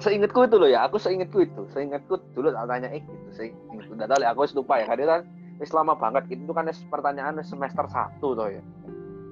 Seingatku 0.05 0.45
itu 0.45 0.57
loh 0.61 0.69
ya 0.69 0.85
aku 0.85 1.01
seingatku 1.01 1.49
itu 1.49 1.65
seingatku 1.73 2.21
dulu 2.37 2.53
tak 2.53 2.69
tanya 2.69 2.93
eh 2.93 3.01
gitu 3.01 3.29
seingatku 3.33 3.97
tidak 3.97 4.13
tahu 4.13 4.21
ya, 4.21 4.29
aku 4.37 4.41
lupa 4.53 4.75
ya. 4.77 4.85
Karena 4.85 5.05
kan 5.09 5.21
wis 5.57 5.73
lama 5.73 5.97
banget 5.97 6.29
itu 6.29 6.53
kan 6.53 6.69
pertanyaan 6.93 7.41
semester 7.41 7.89
1 7.89 8.21
toh 8.21 8.37
ya. 8.53 8.61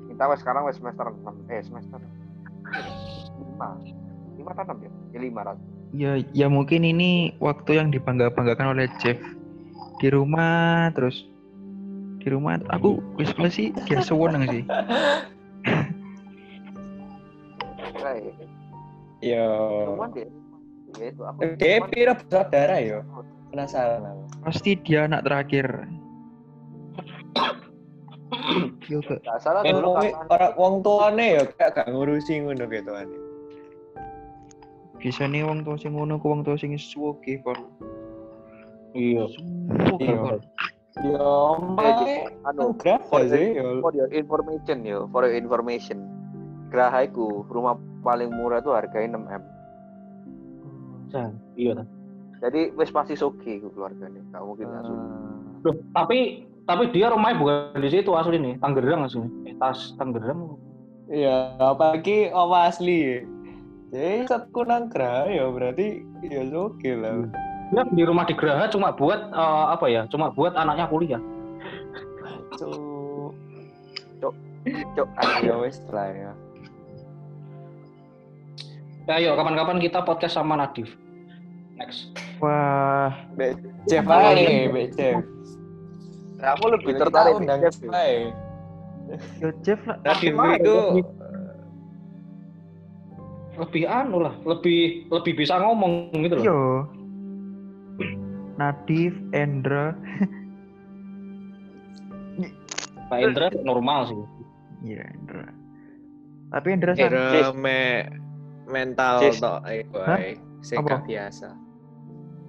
Kita 0.09 0.33
wis 0.33 0.41
sekarang 0.41 0.65
wis 0.65 0.81
semester 0.81 1.13
6 1.13 1.53
eh 1.53 1.61
semester 1.61 2.01
5 2.01 3.69
5 4.33 4.49
atau 4.49 4.65
6 4.65 4.81
ya? 4.81 4.93
Ya 5.13 5.21
5 5.29 5.45
rat 5.45 5.61
ya 5.97 6.21
ya 6.37 6.47
mungkin 6.53 6.85
ini 6.85 7.33
waktu 7.41 7.81
yang 7.81 7.89
dibangga 7.89 8.29
banggakan 8.29 8.77
oleh 8.77 8.87
Jeff 9.01 9.17
di 9.99 10.09
rumah 10.13 10.93
terus 10.93 11.25
di 12.21 12.29
rumah 12.29 12.61
aku 12.69 13.01
wis 13.17 13.33
sih 13.55 13.73
dia 13.89 14.05
sewenang 14.05 14.45
sih 14.51 14.65
Yo. 19.19 19.99
dia 20.15 20.31
ya 21.03 21.11
cuman- 21.83 21.91
pira 21.91 22.15
bersaudara 22.15 22.79
yo. 22.79 23.03
Penasaran 23.51 24.05
aku. 24.05 24.23
pasti 24.47 24.71
dia 24.85 25.09
anak 25.09 25.25
terakhir 25.27 25.67
Yo 28.93 29.01
gak 29.05 29.41
salah 29.41 29.65
dulu 29.65 29.99
orang 30.01 30.53
wong 30.57 30.75
tuane 30.85 31.41
yo 31.41 31.43
kayak 31.57 31.81
gak 31.81 31.89
ngurusi 31.93 32.45
ngono 32.45 32.65
gitu 32.69 32.93
ane. 32.93 33.28
Bisa 34.99 35.25
nih 35.25 35.47
wong 35.47 35.63
tua 35.63 35.79
sing 35.79 35.95
ngono 35.95 36.19
ku 36.19 36.31
wong 36.31 36.43
tua 36.43 36.59
sing 36.59 36.75
suwoge 36.75 37.39
kon 37.43 37.59
iya. 38.93 39.25
Suwoge 39.31 40.05
Iya. 40.05 40.19
kon 40.19 40.41
Yo, 40.99 41.55
mae 41.79 42.27
anu 42.43 42.75
berapa 42.75 43.23
sih. 43.31 43.55
yo? 43.55 43.79
for 43.79 43.95
your 43.95 44.11
information 44.11 44.83
yo 44.83 45.07
for 45.15 45.23
your 45.23 45.39
information. 45.39 46.03
Geraha 46.75 47.07
iku 47.07 47.47
rumah 47.47 47.79
paling 48.03 48.35
murah 48.35 48.59
itu 48.59 48.75
harganya 48.75 49.15
6 49.15 49.31
m. 49.31 49.43
Nah, 51.15 51.31
iya. 51.55 51.87
Jadi 52.43 52.75
wis 52.75 52.91
pasti 52.91 53.15
soge 53.15 53.63
iku 53.63 53.71
keluarganya 53.71 54.19
gak 54.35 54.43
mungkin 54.43 54.67
soge 54.75 54.91
Loh, 55.63 55.75
tapi 55.95 56.19
tapi 56.67 56.91
dia 56.91 57.15
rumahnya 57.15 57.39
bukan 57.39 57.79
di 57.79 57.91
situ 57.95 58.11
asli 58.19 58.35
nih 58.39 58.59
Tangerang 58.59 59.07
asli. 59.07 59.23
Eh, 59.47 59.55
tas 59.55 59.95
Tangerang. 60.03 60.59
Iya, 61.09 61.55
apalagi 61.63 62.35
oma 62.35 62.67
asli. 62.67 63.23
Jadi 63.89 64.29
satku 64.29 64.69
nang 64.69 64.93
Geraha 64.93 65.33
ya 65.33 65.49
berarti 65.49 66.05
ya 66.21 66.45
oke 66.53 66.91
lah. 66.93 67.25
dia 67.73 67.85
di 67.93 68.03
rumah 68.05 68.25
di 68.29 68.37
Geraha 68.37 68.69
cuma 68.69 68.93
buat 68.93 69.33
eh, 69.33 69.67
apa 69.73 69.87
ya 69.89 70.05
cuma 70.13 70.29
buat 70.33 70.53
anaknya 70.57 70.89
kuliah 70.89 71.23
Cuk. 72.57 74.35
cok 74.97 75.09
Ya 75.45 75.55
wis 75.57 75.81
lah 75.89 76.09
ya. 76.13 76.33
ya 79.09 79.13
ayo 79.21 79.33
kapan-kapan 79.37 79.81
kita 79.81 80.05
podcast 80.05 80.37
sama 80.37 80.57
Nadif 80.61 80.93
next 81.81 82.13
wah 82.45 83.13
Be 83.37 83.57
Chef 83.89 84.05
ae, 84.05 84.69
Be 84.69 84.93
Chef. 84.93 85.25
Nah, 86.39 86.55
aku 86.55 86.71
lebih 86.71 86.95
Kita 86.95 87.09
tertarik 87.09 87.35
Jeff. 87.43 87.77
Ae. 87.89 88.31
yo 89.41 89.49
Jeff 89.65 89.81
lah 89.89 89.97
Nadif 90.05 90.37
itu 90.37 90.77
ya? 91.01 91.18
Lebih 93.59 93.85
anu 93.85 94.23
lah 94.23 94.35
lebih 94.43 95.07
lebih 95.11 95.35
bisa 95.35 95.59
ngomong 95.59 96.15
gitu 96.15 96.35
loh 96.39 96.45
yo 96.45 96.61
Nadif 98.59 99.15
Endra 99.31 99.95
Pak 103.09 103.19
Indra 103.19 103.47
normal 103.63 104.01
sih 104.07 104.19
Iya, 104.79 105.11
Indra. 105.11 105.51
Tapi 106.55 106.69
Indra 106.71 106.95
Eh, 106.95 107.03
San, 107.03 107.11
Cis. 107.35 107.51
me 107.53 108.07
mental 108.65 109.19
Cis. 109.19 109.43
tok 109.43 109.59
iku 109.67 109.99
Hah? 109.99 110.17
ae. 110.17 110.39
Sing 110.59 110.79
Apa? 110.79 111.03
gak 111.03 111.11
biasa. 111.11 111.49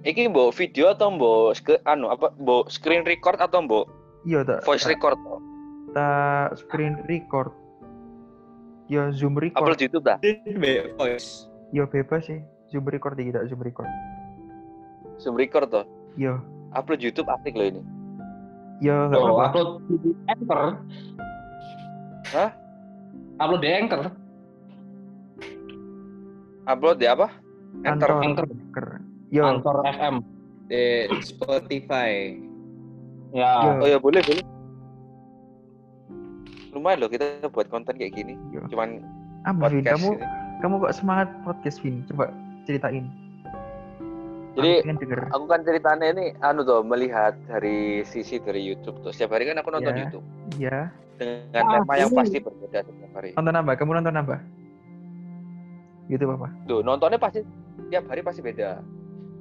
Iki 0.00 0.30
mbok 0.30 0.54
video 0.54 0.94
atau 0.94 1.10
mbok 1.10 1.58
anu 1.84 2.06
apa 2.08 2.30
mbok 2.38 2.70
screen 2.70 3.02
record 3.02 3.36
atau 3.36 3.60
mbok 3.60 3.90
iya 4.22 4.46
tak 4.46 4.62
voice 4.62 4.86
record? 4.86 5.18
tak 5.90 6.54
screen 6.56 7.02
record. 7.04 7.50
Ya 8.90 9.06
zoom 9.14 9.38
record. 9.38 9.62
Upload 9.62 9.78
YouTube 9.78 10.10
voice. 10.98 11.46
Ya 11.70 11.86
bebas 11.86 12.26
sih. 12.26 12.42
Zoom 12.68 12.82
record 12.84 13.14
iki 13.16 13.30
tak 13.30 13.46
zoom 13.46 13.62
record. 13.62 13.86
Zoom 15.16 15.38
record 15.38 15.70
toh. 15.70 15.86
Ya, 16.18 16.42
Upload 16.70 16.98
YouTube 16.98 17.30
asik 17.30 17.54
loh 17.54 17.66
ini. 17.66 17.82
ya 18.80 19.06
enggak 19.06 19.20
Oh, 19.20 19.36
apa-apa. 19.36 19.46
upload 19.46 19.70
di 20.00 20.10
Anchor. 20.26 20.58
Hah? 22.32 22.50
Upload 23.38 23.60
di 23.60 23.70
Anchor. 23.70 24.00
Upload 26.64 26.96
di 26.98 27.06
apa? 27.06 27.26
Enter. 27.82 28.08
Anchor. 28.10 28.24
Anchor. 28.24 28.46
Anchor. 28.48 28.86
Ya, 29.30 29.42
Anchor 29.46 29.76
FM. 29.84 30.14
Di 30.66 30.82
Spotify. 31.20 32.34
Ya. 33.30 33.52
Ya. 33.60 33.78
Oh 33.78 33.86
ya 33.86 33.98
boleh 33.98 34.22
boleh. 34.22 34.42
Lumayan 36.70 36.98
loh 37.00 37.10
kita 37.10 37.24
buat 37.48 37.66
konten 37.66 37.94
kayak 37.94 38.14
gini. 38.14 38.34
ya. 38.50 38.62
Cuman 38.68 39.02
Apa 39.42 39.66
Vin? 39.66 39.82
podcast. 39.82 39.94
Kamu 39.96 40.08
ini. 40.12 40.24
kamu 40.60 40.74
kok 40.78 40.92
semangat 40.94 41.28
podcast 41.42 41.78
Vin? 41.80 42.04
Coba 42.06 42.30
ceritain. 42.64 43.06
Jadi 44.50 44.82
Aku 45.30 45.46
kan 45.46 45.62
ceritanya 45.62 46.10
ini 46.10 46.34
anu 46.40 46.66
tuh 46.66 46.82
melihat 46.82 47.38
dari 47.46 48.02
sisi 48.02 48.36
dari 48.36 48.60
YouTube 48.60 48.98
tuh. 49.00 49.10
Setiap 49.10 49.32
hari 49.32 49.46
kan 49.46 49.56
aku 49.56 49.70
nonton 49.70 49.94
Ya. 49.94 50.00
YouTube 50.04 50.26
Iya. 50.58 50.78
dengan 51.16 51.62
Ah, 51.62 51.72
tema 51.78 51.92
yang 51.96 52.10
ini. 52.10 52.18
pasti 52.18 52.38
berbeda 52.40 52.78
setiap 52.82 53.10
hari. 53.14 53.30
Nonton 53.32 53.54
apa? 53.56 53.70
Kamu 53.74 53.90
nonton 53.94 54.16
apa? 54.16 54.36
Gitu 56.08 56.24
apa? 56.26 56.48
Tuh, 56.66 56.82
nontonnya 56.82 57.16
pasti 57.16 57.40
tiap 57.88 58.04
hari 58.06 58.20
pasti 58.20 58.42
beda. 58.42 58.82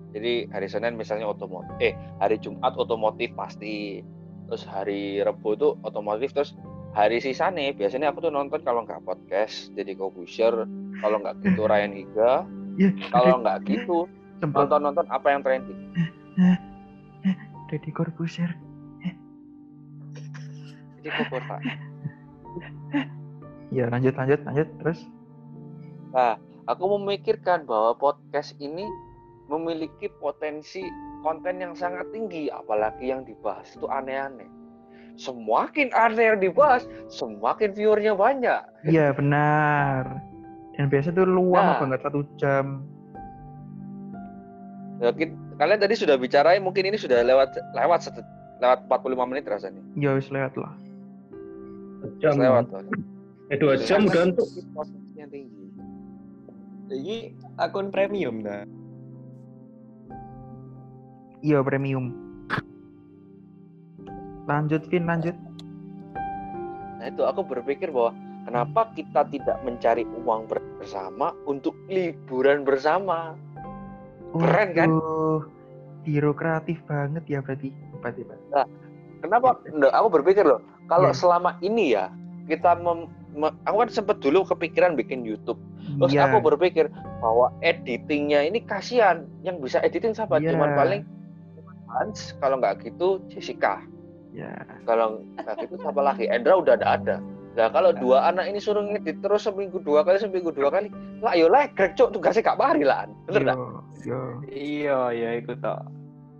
Jadi 0.09 0.49
hari 0.49 0.67
Senin 0.67 0.93
misalnya 0.93 1.25
otomotif, 1.27 1.73
eh 1.79 1.93
hari 2.17 2.37
Jumat 2.37 2.73
otomotif 2.75 3.33
pasti. 3.33 4.01
Terus 4.45 4.65
hari 4.65 5.21
Rebo 5.21 5.53
tuh 5.53 5.71
otomotif 5.83 6.33
terus 6.33 6.53
hari 6.93 7.21
sisanya 7.21 7.69
biasanya 7.73 8.09
aku 8.09 8.25
tuh 8.25 8.33
nonton 8.33 8.61
kalau 8.65 8.83
nggak 8.85 9.03
podcast 9.05 9.69
jadi 9.77 9.93
Kobusher, 9.93 10.65
kalau 10.99 11.17
nggak 11.21 11.37
gitu 11.45 11.69
Ryan 11.69 11.93
Higa, 11.93 12.43
Ya, 12.79 12.89
kalau 13.11 13.43
nggak 13.43 13.67
gitu 13.67 14.07
sempat 14.39 14.71
nonton-nonton 14.71 15.05
apa 15.11 15.27
yang 15.35 15.41
trending. 15.43 15.79
Deddy 17.69 17.91
Corbuzier. 17.91 18.55
Jadi 20.99 21.09
kok 21.11 21.27
Pak. 21.31 21.61
Ya, 23.69 23.85
lanjut 23.91 24.17
lanjut 24.17 24.41
lanjut 24.47 24.67
terus. 24.81 24.99
Aku 26.69 26.85
memikirkan 26.97 27.69
bahwa 27.69 27.93
podcast 27.97 28.57
ini 28.57 28.85
memiliki 29.49 30.09
potensi 30.21 30.85
konten 31.25 31.61
yang 31.61 31.73
sangat 31.73 32.09
tinggi, 32.13 32.49
apalagi 32.49 33.09
yang 33.09 33.25
dibahas 33.25 33.69
itu 33.73 33.89
aneh-aneh. 33.89 34.45
Semakin 35.19 35.91
aneh 35.91 36.31
yang 36.31 36.39
dibahas, 36.39 36.87
semakin 37.11 37.75
viewernya 37.75 38.15
banyak. 38.15 38.63
Iya, 38.87 39.11
benar. 39.11 40.23
Dan 40.79 40.87
biasa 40.87 41.11
tuh 41.11 41.27
luang 41.27 41.75
Nah. 41.75 41.79
banget 41.83 41.99
satu 42.07 42.23
jam. 42.39 42.87
Ya, 45.03 45.11
kalian 45.59 45.79
tadi 45.83 45.95
sudah 45.99 46.15
bicarain, 46.15 46.63
mungkin 46.63 46.87
ini 46.87 46.95
sudah 46.95 47.19
lewat 47.19 47.51
lewat 47.75 47.99
set- 48.07 48.31
lewat 48.63 48.87
45 48.87 49.27
menit 49.27 49.43
rasanya. 49.43 49.83
Ya 49.99 50.15
wis 50.15 50.31
lewat 50.31 50.55
lah. 50.55 50.71
Jam. 52.23 52.39
Lewat. 52.39 52.71
Eh, 53.51 53.57
dua 53.59 53.75
jam 53.75 54.07
Karena 54.07 54.11
udah 54.11 54.23
untuk 54.31 54.47
ini 54.55 54.71
Potensinya 54.71 55.25
tinggi. 55.27 55.65
Iki 56.89 57.17
akun 57.59 57.87
premium 57.91 58.39
dah. 58.39 58.63
Iya, 61.39 61.59
premium. 61.63 62.28
Lanjut 64.49 64.81
Vin, 64.89 65.05
lanjut. 65.05 65.37
Nah 66.97 67.05
itu 67.05 67.21
aku 67.21 67.45
berpikir 67.45 67.93
bahwa 67.93 68.17
kenapa 68.43 68.89
kita 68.97 69.21
tidak 69.29 69.61
mencari 69.61 70.03
uang 70.19 70.49
bersama 70.49 71.31
untuk 71.45 71.77
liburan 71.85 72.65
bersama? 72.65 73.37
Keren, 74.33 74.69
kan? 74.73 74.89
Waduh, 74.89 75.41
Birokratif 76.01 76.81
banget 76.89 77.23
ya 77.29 77.45
berarti. 77.45 77.69
Berarti, 78.01 78.21
Pak. 78.25 78.65
Kenapa? 79.21 79.59
Nggak, 79.67 79.93
aku 79.93 80.07
berpikir 80.09 80.43
loh, 80.47 80.63
kalau 80.87 81.11
Iya. 81.11 81.19
selama 81.19 81.51
ini 81.61 81.93
ya 81.93 82.09
kita 82.47 82.79
mem- 82.79 83.11
me- 83.35 83.53
aku 83.67 83.85
kan 83.85 83.89
sempat 83.91 84.17
dulu 84.23 84.47
kepikiran 84.47 84.95
bikin 84.95 85.21
YouTube. 85.27 85.59
Terus 85.99 86.15
Iya. 86.15 86.31
aku 86.31 86.39
berpikir 86.41 86.87
bahwa 87.19 87.51
editingnya 87.61 88.47
ini 88.47 88.63
kasihan. 88.63 89.27
Yang 89.43 89.55
bisa 89.69 89.77
editing 89.83 90.15
siapa? 90.15 90.39
Iya. 90.39 90.55
Cuman 90.55 90.73
paling 90.73 91.01
Hans, 91.89 92.37
kalau 92.37 92.61
nggak 92.61 92.85
gitu 92.85 93.17
Jessica. 93.27 93.81
Ya. 94.29 94.53
Kalau 94.85 95.25
nggak 95.41 95.65
gitu 95.65 95.75
siapa 95.81 96.01
lagi? 96.01 96.29
Endra 96.29 96.57
udah 96.57 96.77
ada 96.77 96.87
ada. 96.95 97.15
Nah 97.57 97.67
kalau 97.73 97.89
dua 97.91 98.29
anak 98.29 98.45
ini 98.45 98.61
suruh 98.61 98.85
ngedit 98.85 99.25
terus 99.25 99.43
seminggu 99.43 99.81
dua 99.81 100.05
kali 100.05 100.21
seminggu 100.21 100.53
dua 100.53 100.69
kali, 100.69 100.93
lah 101.19 101.33
yo 101.33 101.49
legrek 101.49 101.97
cuk 101.97 102.13
tugasnya 102.13 102.45
gak 102.45 102.61
mari 102.61 102.85
lah. 102.85 103.09
Bener 103.25 103.41
nggak? 103.49 103.57
Yo, 103.57 103.73
yo. 104.05 104.19
Iya, 104.47 104.99
ya 105.11 105.29
iku 105.41 105.57
tok. 105.57 105.81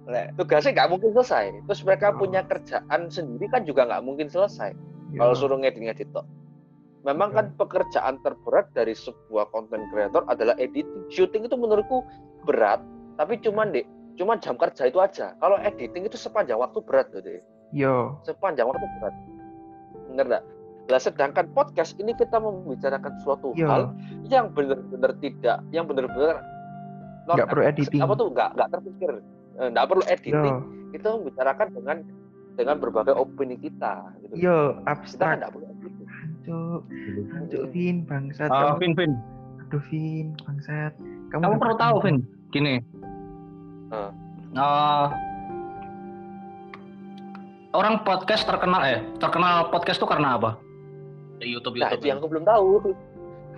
Lek 0.06 0.38
Tugasnya 0.38 0.74
nggak 0.78 0.90
mungkin 0.94 1.10
selesai. 1.18 1.46
Terus 1.66 1.82
mereka 1.82 2.14
Oh. 2.14 2.18
punya 2.22 2.42
kerjaan 2.46 3.10
sendiri 3.10 3.50
kan 3.50 3.66
juga 3.66 3.90
nggak 3.90 4.06
mungkin 4.06 4.30
selesai. 4.30 4.74
yo. 5.10 5.26
kalau 5.26 5.34
suruh 5.34 5.58
ngedit-ngedit 5.58 6.06
tok. 6.14 6.26
Memang 7.02 7.34
Iya. 7.34 7.38
kan 7.42 7.46
pekerjaan 7.58 8.16
terberat 8.22 8.70
dari 8.78 8.94
sebuah 8.94 9.50
content 9.50 9.82
creator 9.90 10.22
adalah 10.30 10.54
editing. 10.62 11.10
Shooting 11.10 11.50
itu 11.50 11.58
menurutku 11.58 12.06
berat, 12.46 12.84
tapi 13.18 13.42
cuman 13.42 13.74
deh, 13.74 13.88
cuman 14.20 14.38
jam 14.38 14.54
kerja 14.54 14.86
itu 14.86 15.02
aja. 15.02 15.34
Kalau 15.42 15.58
editing 15.58 16.06
itu 16.06 16.20
sepanjang 16.20 16.60
waktu 16.62 16.78
berat 16.86 17.10
tuh 17.10 17.26
deh. 17.26 17.42
Yo. 17.70 18.18
Sepanjang 18.24 18.66
waktu 18.66 18.86
berat. 18.98 19.16
Bener 20.10 20.26
nggak? 20.26 20.44
Lah 20.90 20.98
sedangkan 20.98 21.46
podcast 21.54 21.94
ini 22.02 22.18
kita 22.18 22.42
membicarakan 22.42 23.14
suatu 23.22 23.54
Yo. 23.54 23.70
hal 23.70 23.94
yang 24.26 24.50
benar-benar 24.50 25.14
tidak, 25.22 25.62
yang 25.70 25.86
benar-benar 25.86 26.42
Nggak 27.30 27.46
perlu 27.46 27.62
editing. 27.62 28.02
Apa 28.02 28.14
tuh 28.18 28.28
nggak 28.34 28.50
nggak 28.58 28.70
terpikir, 28.74 29.12
Eh, 29.60 29.68
nggak 29.70 29.86
perlu 29.86 30.04
editing. 30.10 30.56
Yo. 30.58 30.66
Kita 30.90 31.08
membicarakan 31.14 31.68
dengan 31.78 31.98
dengan 32.58 32.76
berbagai 32.82 33.14
opini 33.14 33.56
kita. 33.56 34.18
Gitu. 34.20 34.34
Yo, 34.42 34.58
Kita 34.74 34.82
kan 34.82 34.90
abstrak. 34.90 35.34
nggak 35.38 35.52
perlu 35.54 35.66
editing. 35.70 36.08
Hancur. 36.10 36.80
Hancur 37.30 37.64
Vin, 37.70 37.96
bangsat. 38.10 38.50
Ah, 38.50 38.74
Kamu- 38.74 38.80
Vin, 38.82 38.92
Vin. 38.98 39.12
Aduh 39.62 39.84
Vin, 39.94 40.28
bangsat. 40.42 40.94
Kamu 41.30 41.42
udah 41.46 41.60
perlu 41.62 41.76
tahu, 41.78 41.96
Vin. 42.02 42.18
Gini. 42.50 42.82
Ah. 43.94 44.10
Eh, 44.10 45.06
orang 47.74 48.02
podcast 48.02 48.50
terkenal 48.50 48.82
eh 48.82 49.00
terkenal 49.22 49.70
podcast 49.70 50.02
tuh 50.02 50.10
karena 50.10 50.36
apa? 50.40 50.58
Di 51.40 51.48
YouTube 51.54 51.78
Nah, 51.78 51.94
YouTube. 51.94 52.02
itu 52.02 52.06
yang 52.10 52.18
aku 52.20 52.28
belum 52.30 52.46
tahu. 52.46 52.68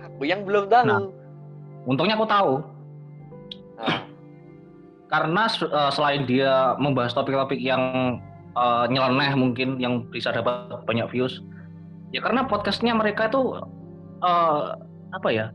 Aku 0.02 0.22
yang 0.22 0.40
belum 0.44 0.64
tahu. 0.68 0.84
Nah. 0.86 1.00
Untungnya 1.88 2.14
aku 2.14 2.26
tahu. 2.28 2.52
Nah, 3.80 3.98
Karena 5.10 5.44
eh, 5.48 5.90
selain 5.92 6.22
dia 6.24 6.72
membahas 6.80 7.12
topik-topik 7.12 7.58
yang 7.60 8.16
eh, 8.56 8.84
nyeleneh 8.88 9.32
mungkin 9.36 9.76
yang 9.80 10.06
bisa 10.08 10.32
dapat 10.32 10.72
banyak 10.88 11.08
views, 11.12 11.40
ya 12.12 12.20
karena 12.24 12.48
podcastnya 12.48 12.96
mereka 12.96 13.28
itu 13.28 13.56
eh, 14.24 14.62
apa 15.12 15.28
ya? 15.32 15.50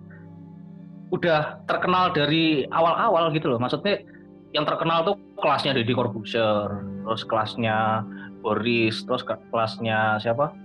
Udah 1.09 1.63
terkenal 1.71 2.11
dari 2.11 2.67
awal-awal 2.67 3.31
gitu 3.31 3.47
loh. 3.47 3.57
Maksudnya 3.63 4.03
yang 4.51 4.67
terkenal 4.67 5.07
tuh 5.07 5.15
kelasnya 5.39 5.71
Deddy 5.73 5.95
Corbuzier, 5.95 6.83
terus 7.07 7.23
kelasnya 7.23 8.03
Boris, 8.47 9.03
terus 9.03 9.21
ke- 9.21 9.43
kelasnya 9.51 10.15
siapa? 10.17 10.55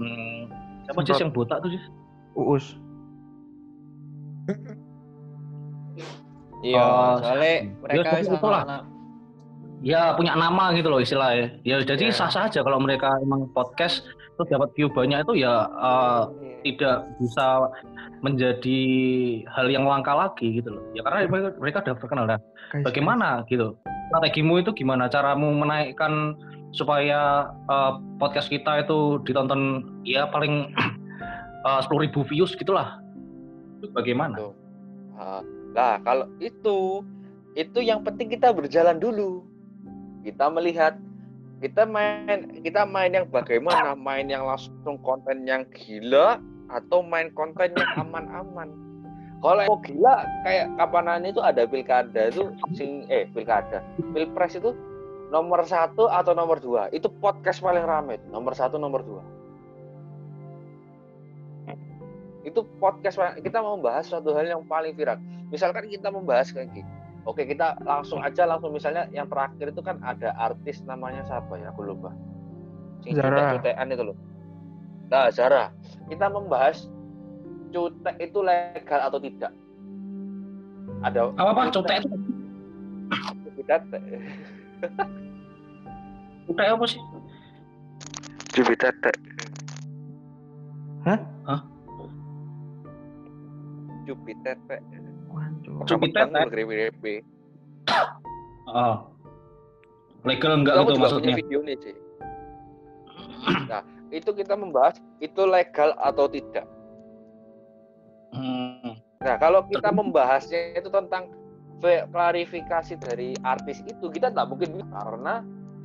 Hmm, 0.00 0.48
siapa 0.82 1.04
sih 1.04 1.20
yang 1.20 1.28
botak 1.30 1.60
tuh 1.60 1.68
sih? 1.68 1.82
Uus. 2.32 2.64
Iya, 6.64 6.80
Oh, 6.80 7.14
soalnya 7.20 7.54
mereka 7.78 8.00
seperti 8.02 8.16
wis 8.18 8.28
itulah. 8.32 8.62
anak-anak. 8.64 8.84
ya 9.84 10.16
punya 10.16 10.32
nama 10.32 10.72
gitu 10.72 10.88
loh 10.88 10.98
istilahnya. 10.98 11.60
Ya 11.62 11.76
jadi 11.78 12.08
Ya. 12.08 12.16
sah-sah 12.16 12.48
aja 12.48 12.64
kalau 12.64 12.80
mereka 12.80 13.12
emang 13.20 13.44
podcast 13.52 14.02
terus 14.34 14.48
dapat 14.48 14.72
view 14.72 14.88
banyak 14.88 15.20
itu 15.20 15.44
ya 15.44 15.68
eh, 15.68 16.22
tidak 16.64 17.04
bisa 17.20 17.68
menjadi 18.18 18.80
hal 19.46 19.68
yang 19.68 19.84
langka 19.84 20.16
lagi 20.16 20.58
gitu 20.58 20.72
loh. 20.72 20.82
Ya 20.90 21.04
karena 21.04 21.28
mereka, 21.28 21.48
mereka 21.60 21.78
udah 21.84 21.94
terkenal 21.94 22.24
dah. 22.26 22.40
Bagaimana 22.82 23.44
gitu? 23.46 23.76
Strategimu 24.08 24.64
itu 24.64 24.72
gimana? 24.72 25.06
Caramu 25.06 25.52
menaikkan 25.52 26.34
supaya 26.74 27.50
eh, 27.70 27.92
podcast 28.18 28.48
kita 28.50 28.86
itu 28.86 29.20
ditonton 29.22 29.84
ya 30.02 30.26
paling 30.30 30.72
sepuluh 31.82 32.06
ribu 32.06 32.22
views 32.26 32.54
gitulah. 32.54 33.02
Itu 33.82 33.90
bagaimana? 33.90 34.54
Ah, 35.18 35.42
Nah, 35.76 36.00
kalau 36.00 36.24
itu 36.40 37.04
itu 37.52 37.78
yang 37.84 38.00
penting 38.00 38.32
kita 38.32 38.48
berjalan 38.48 38.96
dulu. 38.96 39.44
Kita 40.24 40.48
melihat 40.48 40.96
kita 41.60 41.84
main 41.84 42.60
kita 42.64 42.88
main 42.88 43.12
yang 43.12 43.28
bagaimana 43.28 43.92
main 43.92 44.28
yang 44.28 44.44
langsung 44.44 44.96
konten 45.04 45.44
yang 45.44 45.68
gila 45.72 46.40
atau 46.72 47.00
main 47.04 47.32
konten 47.32 47.72
yang 47.76 47.90
aman-aman 48.04 48.68
kalau 49.40 49.64
mau 49.64 49.80
gila 49.80 50.26
kayak 50.44 50.68
kapanan 50.76 51.24
itu 51.24 51.40
ada 51.40 51.64
pilkada 51.64 52.28
itu 52.28 52.52
sing 52.76 53.08
eh 53.08 53.24
pilkada 53.32 53.80
pilpres 54.12 54.60
itu 54.60 54.76
nomor 55.36 55.60
satu 55.68 56.08
atau 56.08 56.32
nomor 56.32 56.56
dua? 56.56 56.88
Itu 56.88 57.12
podcast 57.12 57.60
paling 57.60 57.84
rame 57.84 58.16
nomor 58.32 58.56
satu 58.56 58.80
nomor 58.80 59.04
dua. 59.04 59.22
Itu 62.46 62.64
podcast 62.80 63.20
kita 63.44 63.60
mau 63.60 63.76
bahas 63.76 64.08
suatu 64.08 64.32
hal 64.32 64.48
yang 64.48 64.64
paling 64.64 64.96
viral. 64.96 65.20
Misalkan 65.52 65.92
kita 65.92 66.08
membahas 66.08 66.48
kayak 66.56 66.72
gini. 66.72 66.88
Oke 67.28 67.44
kita 67.44 67.76
langsung 67.84 68.22
aja 68.22 68.46
langsung 68.46 68.72
misalnya 68.72 69.10
yang 69.10 69.26
terakhir 69.26 69.74
itu 69.74 69.82
kan 69.82 69.98
ada 70.00 70.32
artis 70.40 70.80
namanya 70.88 71.26
siapa 71.28 71.58
ya? 71.60 71.68
Aku 71.74 71.84
lupa. 71.84 72.14
Zara. 73.12 73.52
cutek-cutekan 73.60 73.92
itu 73.92 74.02
loh. 74.08 74.16
Nah 75.12 75.28
Zara. 75.28 75.74
Kita 76.06 76.32
membahas 76.32 76.88
cutek 77.74 78.16
itu 78.22 78.38
legal 78.40 79.00
atau 79.04 79.18
tidak? 79.18 79.52
Ada 81.02 81.34
Apa 81.34 81.50
apa? 81.50 81.62
Cutek 81.74 82.06
itu? 82.06 82.08
Cubitet. 83.42 83.82
Cutek 86.46 86.68
apa 86.78 86.84
sih? 86.86 87.02
Cubitet. 88.54 88.94
Hah? 91.02 91.18
Hah? 91.46 91.60
Cubitet. 94.06 94.58
Waduh. 95.28 95.84
Cubitet, 95.84 96.28
eh? 96.30 96.46
grepe 96.46 97.14
Oh. 98.66 99.10
Legal 100.26 100.58
enggak 100.58 100.74
juga 100.86 101.06
maksudnya? 101.06 101.38
video 101.38 101.62
nih, 101.62 101.78
sih. 101.78 101.94
Nah, 103.70 103.82
itu 104.10 104.30
kita 104.34 104.58
membahas 104.58 104.98
itu 105.22 105.42
legal 105.46 105.94
atau 106.02 106.26
tidak. 106.26 106.66
Hmm. 108.34 108.98
Nah, 109.22 109.34
kalau 109.38 109.62
kita 109.70 109.90
membahasnya 109.94 110.78
itu 110.78 110.90
tentang 110.90 111.30
klarifikasi 111.82 112.98
dari 112.98 113.38
artis 113.46 113.86
itu, 113.86 114.10
kita 114.10 114.34
tidak 114.34 114.50
mungkin 114.50 114.82
bisa 114.82 114.98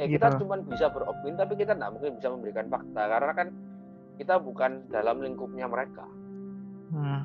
karena 0.02 0.10
eh, 0.10 0.18
kita 0.18 0.28
Iya. 0.34 0.38
cuma 0.42 0.56
bisa 0.66 0.86
beropini, 0.90 1.38
tapi 1.38 1.54
kita 1.54 1.78
tidak 1.78 1.92
mungkin 1.94 2.18
bisa 2.18 2.30
memberikan 2.34 2.66
fakta 2.74 3.02
karena 3.06 3.32
kan 3.38 3.48
kita 4.18 4.36
bukan 4.42 4.72
dalam 4.90 5.22
lingkupnya 5.22 5.70
mereka. 5.70 6.10
Hmm. 6.90 7.22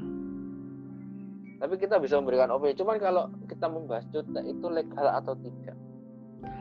Tapi 1.56 1.74
kita 1.80 1.96
bisa 1.96 2.20
memberikan 2.20 2.52
opini. 2.52 2.76
Cuman 2.76 3.00
kalau 3.00 3.32
kita 3.48 3.64
membahas 3.64 4.04
cutek 4.12 4.44
itu 4.44 4.66
legal 4.68 5.08
atau 5.08 5.32
tidak, 5.40 5.72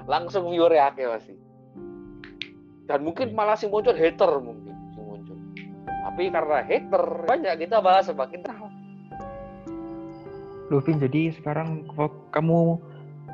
langsung 0.07 0.47
viewer 0.47 0.71
ya 0.71 0.87
pasti. 0.95 1.35
Dan 2.87 3.03
mungkin 3.03 3.35
malah 3.35 3.59
sing 3.59 3.67
muncul 3.67 3.91
hater 3.91 4.39
mungkin 4.39 4.71
sing 4.95 5.03
muncul. 5.03 5.35
Tapi 5.83 6.31
karena 6.31 6.63
hater 6.63 7.03
banyak 7.27 7.53
kita 7.59 7.83
bahas 7.83 8.07
semakin 8.07 8.39
tahu. 8.39 8.67
Loh, 10.71 10.79
Vin, 10.79 10.97
jadi 10.97 11.35
sekarang 11.35 11.91
kamu 12.31 12.79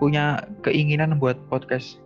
punya 0.01 0.49
keinginan 0.65 1.21
buat 1.21 1.37
podcast. 1.45 2.01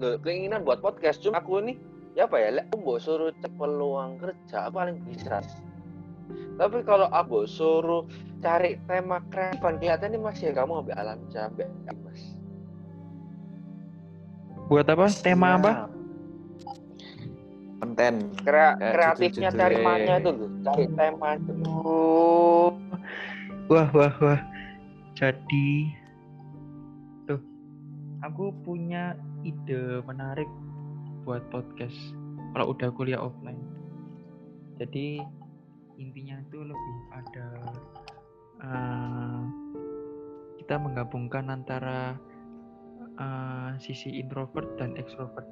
Keinginan 0.00 0.64
buat 0.64 0.80
podcast 0.80 1.20
cuma 1.20 1.38
aku 1.38 1.60
ini 1.60 1.76
ya 2.12 2.24
apa 2.24 2.36
ya 2.36 2.48
lek 2.52 2.64
aku 2.68 2.76
mbok 2.80 2.98
suruh 2.98 3.30
cek 3.34 3.52
peluang 3.54 4.16
kerja 4.16 4.66
paling 4.68 4.98
bisa 5.04 5.44
tapi 6.56 6.82
kalau 6.82 7.06
aku 7.06 7.44
suruh 7.44 8.04
cari 8.38 8.80
tema 8.84 9.20
keren 9.28 9.56
kelihatannya 9.58 10.18
masih 10.18 10.50
ya 10.50 10.58
kamu 10.58 10.82
ambil 10.82 10.96
alam 10.96 11.18
jambe 11.28 11.64
mas 12.00 12.20
Buat 14.66 14.86
apa? 14.86 15.10
Tema 15.10 15.58
apa? 15.58 15.72
konten 17.80 18.14
Krea- 18.44 18.76
Kayak 18.76 18.92
kreatifnya 18.94 19.50
judul-judulnya. 19.50 19.58
cari 19.58 19.76
mana 19.80 20.12
itu 20.14 20.30
loh 20.30 20.50
cari 20.62 20.84
tema 20.94 21.28
itu. 21.34 21.52
Oh. 21.66 22.70
Wah, 23.66 23.88
wah, 23.90 24.14
wah. 24.20 24.40
Jadi 25.16 25.90
tuh 27.24 27.40
aku 28.20 28.52
punya 28.62 29.16
ide 29.46 30.04
menarik 30.04 30.48
buat 31.24 31.44
podcast 31.52 31.96
kalau 32.52 32.74
udah 32.74 32.90
kuliah 32.92 33.20
offline. 33.20 33.60
Jadi 34.80 35.20
intinya 36.00 36.40
itu 36.40 36.58
lebih 36.64 36.96
pada 37.12 37.48
eh, 38.64 39.42
kita 40.64 40.74
menggabungkan 40.80 41.52
antara 41.52 42.16
eh, 43.20 43.70
sisi 43.78 44.18
introvert 44.18 44.80
dan 44.80 44.96
extrovert. 44.96 45.46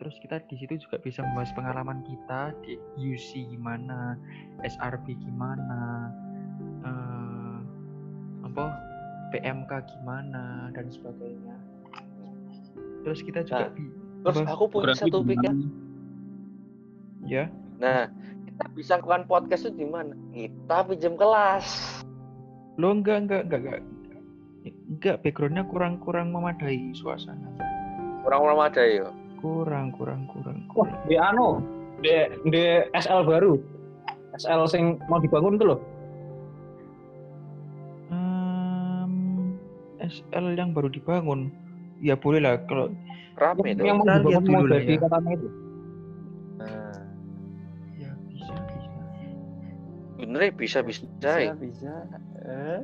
Terus 0.00 0.18
kita 0.18 0.42
di 0.50 0.58
situ 0.58 0.82
juga 0.82 0.98
bisa 0.98 1.22
membahas 1.22 1.54
pengalaman 1.54 2.02
kita 2.02 2.50
di 2.66 2.74
UC 2.98 3.54
gimana, 3.54 4.18
SRB 4.66 5.14
gimana, 5.22 6.10
eh, 6.82 7.58
apa 8.42 8.64
PMK 9.30 9.70
gimana 9.94 10.74
dan 10.74 10.90
sebagainya. 10.90 11.61
Terus 13.02 13.20
kita 13.22 13.40
juga 13.42 13.70
Nah. 13.70 13.70
terus 14.22 14.38
Apa? 14.46 14.54
aku 14.54 14.64
punya 14.70 14.94
satu 14.94 15.18
pikiran. 15.26 15.56
ya. 17.26 17.50
Nah 17.82 18.06
kita 18.46 18.64
bisa 18.78 18.92
lakukan 19.02 19.26
podcast 19.26 19.66
itu 19.66 19.82
di 19.82 19.86
mana? 19.90 20.14
Kita 20.30 20.86
pinjam 20.86 21.14
kelas. 21.18 21.66
Lo 22.78 22.94
enggak 22.94 23.26
enggak 23.26 23.42
enggak 23.50 23.60
enggak. 23.60 23.80
Enggak 24.86 25.16
backgroundnya 25.26 25.66
kurang 25.66 25.98
kurang 25.98 26.30
memadai 26.30 26.94
suasananya 26.94 27.50
orang-orang 28.22 28.58
ada 28.70 28.82
ya 28.86 29.06
kurang 29.42 29.90
kurang 29.98 30.30
kurang 30.30 30.62
Wah, 30.78 30.86
di 31.10 31.18
anu, 31.18 31.58
di, 31.98 32.14
di 32.46 32.62
SL 32.94 33.26
baru. 33.26 33.58
SL 34.38 34.70
sing 34.70 35.02
mau 35.10 35.18
dibangun 35.18 35.58
tuh 35.58 35.66
loh. 35.74 35.80
SL 40.02 40.58
yang 40.58 40.74
baru 40.74 40.90
dibangun 40.90 41.50
ya 42.02 42.18
boleh 42.18 42.42
lah. 42.42 42.58
Kalau 42.66 42.90
rame 43.38 43.78
tuh. 43.78 43.86
yang 43.86 44.02
mau 44.02 44.06
dibangun 44.10 44.44
mau 44.50 44.60
dulu 44.66 44.74
lah 44.74 44.80
jadi 44.82 44.94
ya. 44.98 45.00
katanya 45.06 45.30
itu. 45.32 45.48
nah, 46.58 46.98
ya 47.96 48.10
bisa 48.26 48.54
bisa. 48.66 48.90
Bener 50.18 50.40
ya 50.42 50.52
bisa 50.52 50.78
bisa 50.82 51.02
bisa 51.06 51.54
bisa. 51.56 51.92
Eh, 52.42 52.80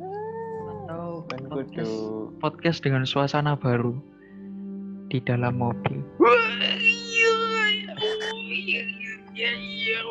atau 0.87 1.27
podcast, 1.51 1.95
podcast 2.39 2.79
dengan 2.81 3.03
suasana 3.05 3.59
baru 3.59 3.93
di 5.11 5.19
dalam 5.21 5.59
mobil. 5.59 5.99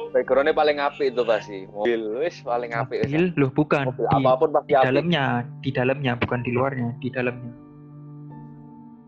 Backgroundnya 0.08 0.56
paling 0.56 0.80
apik 0.82 1.14
itu 1.14 1.24
pasti. 1.28 1.68
Mobil 1.68 2.24
wis 2.24 2.40
paling 2.42 2.72
apik. 2.74 3.06
Wis. 3.06 3.12
mobil? 3.12 3.24
Loh 3.38 3.52
bukan. 3.54 3.92
Mobil 3.92 4.08
di, 4.08 4.16
apa 4.24 4.32
pun 4.40 4.50
pasti 4.56 4.72
di 4.72 4.76
dalamnya 4.80 5.26
di 5.62 5.70
dalamnya 5.70 6.14
bukan 6.18 6.40
di 6.42 6.52
luarnya 6.56 6.90
di 7.04 7.10
dalamnya 7.12 7.67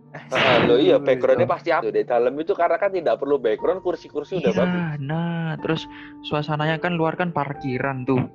Lo 0.68 0.76
iya 0.76 0.98
Iya. 0.98 1.06
backgroundnya 1.06 1.46
pasti 1.46 1.70
apik 1.70 1.94
di 1.94 2.04
dalam 2.04 2.34
itu 2.36 2.54
karena 2.58 2.78
kan 2.78 2.90
tidak 2.90 3.22
perlu 3.22 3.38
background 3.38 3.86
kursi-kursi 3.86 4.42
udah 4.42 4.52
iya 4.52 4.58
bagus 4.58 4.82
nah 5.00 5.50
terus 5.62 5.82
suasananya 6.26 6.82
kan 6.82 6.98
luar 6.98 7.14
kan 7.14 7.30
parkiran 7.30 8.04
tuh 8.04 8.26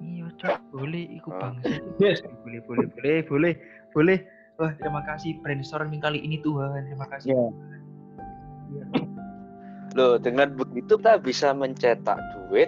iya 0.00 0.28
cok 0.36 0.60
boleh 0.76 1.04
ikut 1.16 1.32
bangsa 1.32 1.72
Yes. 2.04 2.20
boleh 2.44 2.60
boleh 2.68 2.86
boleh 2.92 3.16
boleh 3.24 3.52
boleh 3.92 4.18
wah 4.56 4.72
terima 4.76 5.00
kasih 5.04 5.40
brainstorming 5.40 6.00
kali 6.00 6.20
ini 6.20 6.40
Tuhan 6.40 6.84
terima 6.84 7.06
kasih 7.08 7.32
Ya. 7.32 8.82
Loh, 9.94 10.18
dengan 10.18 10.52
begitu 10.52 10.98
kita 10.98 11.16
bisa 11.16 11.54
mencetak 11.54 12.18
duit. 12.50 12.66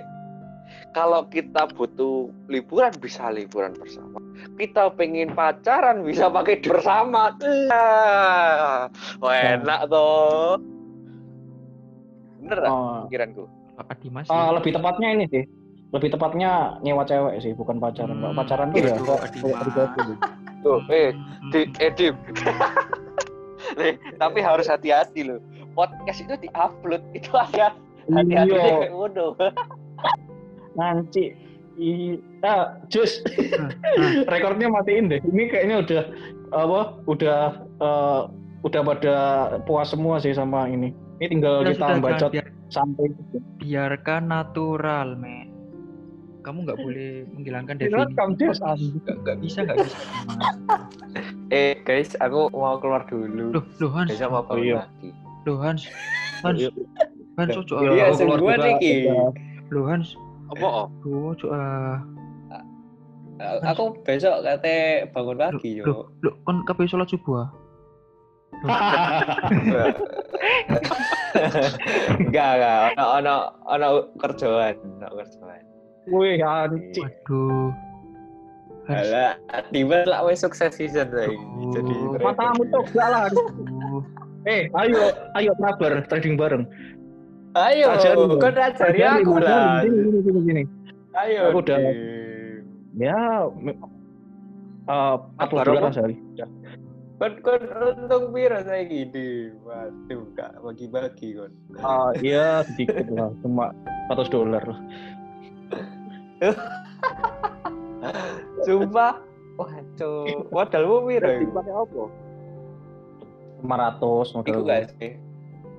Kalau 0.96 1.28
kita 1.28 1.68
butuh 1.76 2.32
liburan 2.48 2.92
bisa 2.98 3.28
liburan 3.28 3.76
bersama. 3.76 4.18
Kita 4.56 4.90
pengen 4.94 5.32
pacaran 5.36 6.02
bisa 6.02 6.32
pakai 6.32 6.58
bersama. 6.64 7.34
Ah, 7.70 8.88
Wah, 9.20 9.34
enak 9.36 9.80
toh. 9.92 10.56
Bener 12.40 12.58
Oh, 12.66 13.04
pikiranku? 13.06 13.44
Pak 13.78 14.02
Dimas 14.02 14.26
eh, 14.26 14.34
ya. 14.34 14.50
lebih 14.50 14.72
tepatnya 14.74 15.08
ini 15.14 15.24
sih. 15.30 15.44
Lebih 15.94 16.10
tepatnya 16.12 16.76
nyewa 16.84 17.06
cewek 17.06 17.40
sih, 17.40 17.52
bukan 17.54 17.78
pacaran. 17.80 18.18
Hmm, 18.18 18.34
pacaran 18.36 18.74
tuh 18.74 18.82
ya. 18.84 18.98
Tuh, 20.60 20.80
eh, 20.90 21.14
di 21.54 21.60
edit. 21.78 22.14
Nih, 23.78 23.94
tapi 24.18 24.38
harus 24.42 24.66
hati-hati 24.66 25.22
loh. 25.28 25.38
Podcast 25.78 26.24
itu 26.24 26.34
di-upload 26.42 27.02
itu 27.14 27.30
ada 27.36 27.70
hati-hati 28.10 28.50
Iya, 28.56 28.90
waduh. 28.90 29.32
Nanti 30.78 31.34
i 31.78 32.14
ah, 32.42 32.78
jus 32.86 33.22
nah, 33.54 33.70
nah, 33.70 34.10
rekornya 34.30 34.66
matiin 34.66 35.10
deh. 35.10 35.20
Ini 35.22 35.42
kayaknya 35.46 35.76
udah 35.82 36.02
apa? 36.54 36.80
Udah 37.06 37.40
eh, 37.78 38.20
udah 38.62 38.80
pada 38.82 39.16
puas 39.62 39.90
semua 39.90 40.18
sih 40.18 40.34
sama 40.34 40.66
ini. 40.66 40.90
Ini 41.18 41.26
tinggal 41.28 41.62
sudah, 41.62 41.74
kita 41.74 41.86
sudah, 41.86 42.02
bacot 42.02 42.30
biar- 42.34 42.54
sampai 42.68 43.06
biarkan 43.58 44.22
natural 44.28 45.14
men 45.14 45.48
kamu 46.38 46.64
nggak 46.64 46.80
boleh 46.80 47.12
menghilangkan 47.36 47.74
definisi 47.76 48.14
nggak 49.04 49.36
bisa 49.42 49.58
nggak 49.68 49.78
bisa 49.84 49.98
Eh 51.48 51.80
guys, 51.80 52.12
aku 52.20 52.52
mau 52.52 52.76
keluar 52.76 53.08
dulu. 53.08 53.56
Loh, 53.56 53.64
loh 53.80 53.90
Hans, 53.92 54.12
Besok 54.12 54.28
mau 54.32 54.44
bangun 54.44 54.64
iya. 54.64 54.76
lagi. 54.84 55.08
loh 55.48 55.58
Hans. 55.64 55.82
Hans, 56.44 56.60
Iya. 56.60 56.70
Hans 57.40 57.56
ojo 57.56 57.74
Iya, 57.80 58.12
keluar. 58.12 58.38
Loh 59.72 59.84
Hans, 59.88 60.08
Apa 60.48 60.66
oh? 60.66 61.32
ojo 61.32 61.46
ah. 61.52 62.00
Aku 63.70 63.94
besok 64.02 64.42
kate 64.42 65.06
bangun 65.14 65.38
lagi 65.38 65.78
Loh, 65.86 66.10
yo. 66.10 66.26
loh 66.26 66.34
kon 66.42 66.66
kabeh 66.66 66.90
salat 66.90 67.06
subuh 67.06 67.46
ah. 67.46 67.48
Enggak, 72.18 72.50
enggak. 72.58 72.78
Ono 72.98 73.06
ono 73.14 73.34
ono 73.68 73.88
kerjaan, 74.18 74.74
ono 74.98 75.06
kerjaan. 75.22 75.62
Wih, 76.08 76.40
anjing. 76.40 77.04
Waduh. 77.04 77.70
Hans. 78.88 79.12
Alah, 79.12 79.36
tiba 79.68 80.08
lah 80.08 80.24
wes 80.24 80.40
sukses 80.40 80.72
season. 80.72 81.12
Oh. 81.12 81.28
Jadi 81.76 81.92
Matamu 82.24 82.64
tuh 82.72 82.82
gak 82.96 83.08
lah. 83.12 83.28
Aduh. 83.28 84.00
Eh, 84.48 84.72
ayo, 84.72 85.12
ayo 85.36 85.52
mabar 85.60 86.00
trading 86.08 86.40
bareng. 86.40 86.64
Ayo, 87.58 87.86
Ajari. 87.90 88.14
kau 88.14 88.48
ajari 88.48 88.98
Ajari, 89.02 89.22
aku 89.26 89.32
lah. 89.42 89.82
Gini, 89.82 89.98
gini, 89.98 90.18
gini, 90.22 90.40
gini. 90.46 90.62
Ayo. 91.12 91.42
Aku 91.50 91.58
udah-. 91.60 91.78
Ya, 92.94 93.18
me- 93.54 93.78
eh, 94.86 95.14
40 95.36 95.42
Mabar 95.42 95.64
dolar 95.66 95.82
apa? 95.82 95.90
sehari. 95.90 96.16
Kon 97.18 97.34
kon 97.42 97.62
untung 97.82 98.30
piro 98.30 98.58
saya 98.62 98.86
gini. 98.86 99.50
Waduh, 99.66 100.22
gak 100.38 100.54
bagi-bagi 100.62 101.34
kon. 101.34 101.50
Ah, 101.82 102.14
iya 102.22 102.62
sedikit 102.62 103.10
lah, 103.10 103.34
cuma 103.42 103.74
100 104.06 104.30
dolar. 104.30 104.62
Sumpah. 108.62 109.14
Waduh, 109.58 110.46
modalmu 110.54 111.10
piro? 111.10 111.26
Dipakai 111.42 111.74
apa? 111.74 112.02
500 113.66 114.34
modal. 114.38 114.46
Iku 114.46 114.60
gak 114.62 114.82
sih? 114.94 115.12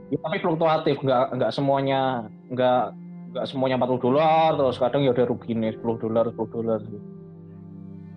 Ya, 0.10 0.18
tapi 0.26 0.41
fluktuatif, 0.41 0.98
nggak 1.06 1.38
nggak 1.38 1.52
semuanya 1.53 2.26
nggak 2.49 2.81
nggak 3.30 3.45
semuanya 3.45 3.77
40 3.77 4.02
dolar 4.02 4.57
terus 4.57 4.81
kadang 4.81 5.06
ya 5.06 5.14
udah 5.14 5.26
rugi 5.30 5.53
nih 5.53 5.77
10 5.77 6.02
dolar 6.02 6.26
10 6.34 6.49
dolar 6.49 6.81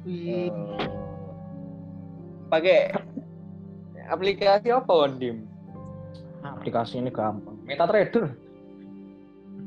Wih. 0.08 0.48
Pakai 2.48 2.92
aplikasi 4.08 4.72
apa 4.72 4.88
kon 4.88 5.20
dim? 5.20 5.44
aplikasi 6.42 6.98
ini 6.98 7.12
gampang 7.12 7.54
MetaTrader 7.64 8.34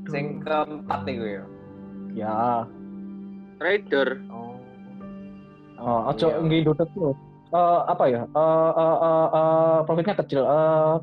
Sing 0.06 0.38
keempat 0.44 1.02
iku 1.08 1.24
ya. 1.24 1.44
ya 2.14 2.42
Trader. 3.58 4.20
Oh. 4.30 4.60
oh, 5.80 6.12
ojo 6.12 6.28
Iya. 6.28 6.44
nggih 6.44 6.62
dodet 6.68 6.90
tuh 6.92 7.16
Eh, 7.56 7.80
apa 7.88 8.04
ya 8.12 8.22
Eh, 8.28 8.72
eh, 8.76 8.98
eh, 9.00 9.28
eh, 9.32 9.78
profitnya 9.88 10.16
kecil 10.20 10.44
Eh, 10.44 10.96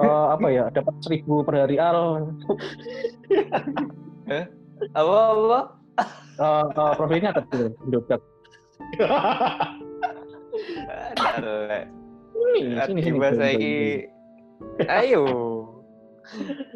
eh, 0.00 0.24
apa 0.34 0.46
ya 0.50 0.64
dapat 0.74 0.94
1000 1.06 1.46
per 1.46 1.54
hari 1.54 1.76
al 1.78 2.34
Apa 4.98 5.14
apa? 5.30 5.60
Eh, 6.40 6.64
eh, 6.66 6.92
profitnya 6.98 7.30
kecil 7.36 7.70
Dalek. 11.14 11.84
sini 12.58 12.74
sini 12.82 13.00
sini 13.00 13.16
Tiba 13.16 13.30
saiki 13.36 13.78
Ayo. 14.88 15.22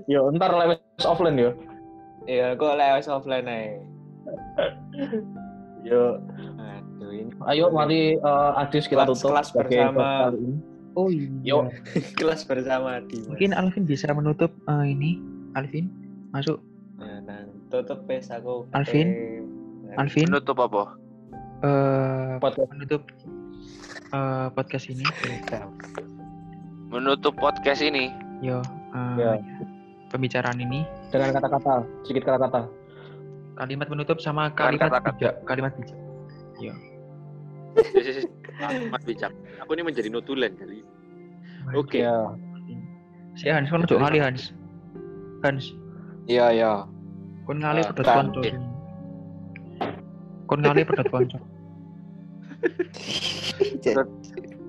yo 0.06 0.30
ntar 0.34 0.50
lewat 0.54 0.78
offline 1.02 1.38
yo 1.38 1.50
Ya, 2.24 2.56
kok 2.56 2.74
lewat 2.74 3.04
offline 3.04 3.44
ae. 3.44 3.76
yo 5.84 6.16
Ayo 7.44 7.68
mari 7.68 8.16
eh, 8.16 8.60
Adis 8.60 8.86
kita 8.86 9.04
Kelas- 9.04 9.18
tutup 9.20 9.30
kelas 9.34 9.48
bersama. 9.52 10.32
Oh 10.94 11.10
iya. 11.10 11.28
Yuk. 11.42 11.62
kelas 12.18 12.46
bersama 12.46 13.02
Dimas. 13.04 13.28
Mungkin 13.28 13.50
Alvin 13.52 13.84
bisa 13.84 14.08
menutup 14.10 14.50
eh, 14.64 14.84
ini. 14.86 15.18
Alvin, 15.54 15.86
masuk. 16.30 16.58
Nah, 16.98 17.22
nah, 17.22 17.46
tutup 17.68 18.06
pes 18.06 18.26
aku. 18.26 18.66
Alvin? 18.74 19.08
Eh, 19.86 19.98
Alvin, 20.00 20.26
Menutup 20.26 20.58
apa? 20.58 20.98
eh 21.62 22.34
Podcast. 22.42 22.68
menutup 22.68 23.02
eh, 24.10 24.46
podcast 24.50 24.86
ini. 24.90 25.04
Menutup 26.90 27.34
podcast 27.38 27.80
ini. 27.80 28.10
Yo, 28.42 28.58
eh, 28.94 29.14
Ya. 29.18 29.32
pembicaraan 30.10 30.58
ini. 30.58 30.82
dengan 31.10 31.30
kata-kata 31.32 31.86
sedikit 32.02 32.26
kata-kata 32.26 32.66
Kalimat 33.54 33.86
menutup 33.86 34.18
sama 34.18 34.50
kalimat 34.50 34.90
bijak. 35.14 35.38
Kalimat 35.46 35.70
bijak. 35.78 35.94
Amat 38.54 39.02
bijak. 39.02 39.32
Aku 39.60 39.74
ini 39.74 39.82
menjadi 39.82 40.08
notulen 40.08 40.54
kali. 40.54 40.86
Oke. 41.74 42.00
ya 42.00 42.30
Si 43.34 43.50
Hans, 43.50 43.66
kon 43.66 43.82
ojo 43.82 43.98
ngali 43.98 44.22
Hans. 44.22 44.54
Hans, 45.42 45.74
Iya, 46.24 46.54
iya. 46.54 46.72
kon 47.44 47.58
ngali 47.58 47.82
Ah, 47.82 47.90
pedot 47.90 48.06
kan. 48.06 48.30
konco. 48.30 48.40
Kon 50.46 50.60
ngali 50.62 50.86
pedot 50.86 51.08
konco. 51.10 51.38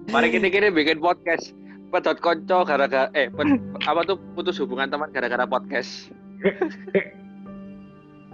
Mari 0.09 0.27
kita 0.33 0.49
kini 0.49 0.67
bikin 0.73 0.97
podcast. 0.97 1.53
Pedot 1.93 2.17
konco 2.19 2.65
gara-gara 2.65 3.07
eh 3.13 3.29
ped- 3.29 3.61
apa 3.85 4.01
tuh 4.03 4.17
putus 4.33 4.57
hubungan 4.57 4.89
teman 4.89 5.13
gara-gara 5.13 5.45
podcast. 5.45 6.09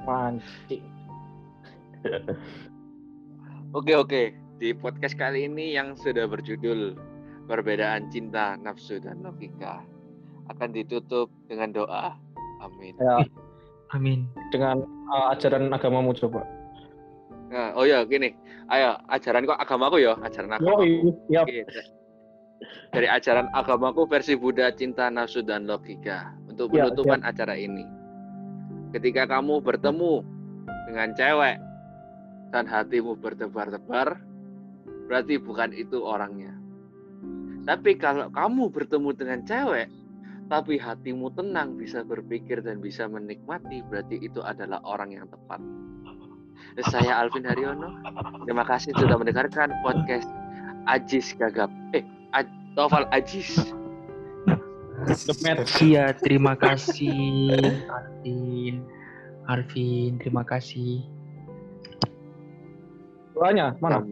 mancing 0.01 0.81
Oke 3.71 3.95
oke. 3.95 4.35
Di 4.59 4.75
podcast 4.75 5.15
kali 5.15 5.47
ini 5.47 5.71
yang 5.79 5.95
sudah 5.95 6.27
berjudul 6.27 6.91
Perbedaan 7.47 8.11
Cinta, 8.11 8.59
Nafsu 8.59 8.99
dan 8.99 9.23
Logika 9.23 9.79
akan 10.51 10.75
ditutup 10.75 11.31
dengan 11.47 11.71
doa. 11.71 12.11
Amin. 12.59 12.93
ya 12.99 13.23
Amin. 13.95 14.27
dengan 14.51 14.83
uh, 15.07 15.31
ajaran 15.31 15.71
agamamu 15.71 16.11
coba 16.19 16.43
Nah, 17.47 17.71
oh 17.75 17.87
ya 17.87 18.03
gini. 18.03 18.35
Ayo 18.67 18.99
ajaran 19.07 19.47
kok 19.47 19.59
agamaku 19.59 20.03
ya, 20.03 20.19
ajaran 20.19 20.51
yo 20.51 20.55
agamaku. 20.55 20.83
ya 21.31 21.41
Oke, 21.43 21.63
Dari 22.91 23.07
ajaran 23.07 23.47
agamaku 23.55 24.03
versi 24.03 24.35
Buddha 24.35 24.67
cinta 24.75 25.07
nafsu 25.07 25.39
dan 25.43 25.63
logika 25.63 26.35
untuk 26.47 26.75
Ya, 26.75 26.91
penutupan 26.91 27.23
acara 27.23 27.55
ini. 27.55 27.87
Ketika 28.91 29.31
kamu 29.31 29.63
bertemu 29.63 30.23
dengan 30.91 31.15
cewek 31.15 31.55
dan 32.51 32.67
hatimu 32.67 33.15
bertebar-tebar, 33.17 34.19
berarti 35.07 35.39
bukan 35.39 35.71
itu 35.71 36.03
orangnya. 36.03 36.51
Tapi 37.63 37.95
kalau 37.95 38.27
kamu 38.31 38.69
bertemu 38.73 39.09
dengan 39.15 39.39
cewek, 39.47 39.87
tapi 40.51 40.75
hatimu 40.75 41.31
tenang, 41.31 41.79
bisa 41.79 42.03
berpikir 42.03 42.59
dan 42.59 42.83
bisa 42.83 43.07
menikmati, 43.07 43.79
berarti 43.87 44.19
itu 44.19 44.43
adalah 44.43 44.83
orang 44.83 45.15
yang 45.15 45.25
tepat. 45.31 45.63
Saya 46.91 47.19
Alvin 47.19 47.47
Haryono. 47.47 47.99
Terima 48.47 48.63
kasih 48.67 48.95
sudah 48.95 49.15
mendengarkan 49.19 49.71
podcast 49.83 50.27
Ajis 50.87 51.35
Gagap. 51.35 51.71
Eh, 51.95 52.03
Aj- 52.35 52.47
Novel 52.75 53.03
Ajis. 53.11 53.71
Iya, 55.81 56.13
terima 56.19 56.53
kasih 56.55 57.51
Alvin. 57.89 58.85
Alvin, 59.49 60.11
terima 60.21 60.43
kasih. 60.45 61.03
Doanya 63.41 63.73
mana 63.81 64.05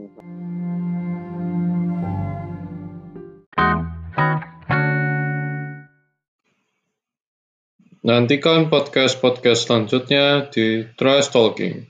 Nantikan 7.99 8.73
podcast-podcast 8.73 9.69
selanjutnya 9.69 10.49
di 10.49 10.87
Trash 10.97 11.29
Talking. 11.29 11.83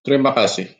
Terima 0.00 0.32
kasih. 0.32 0.72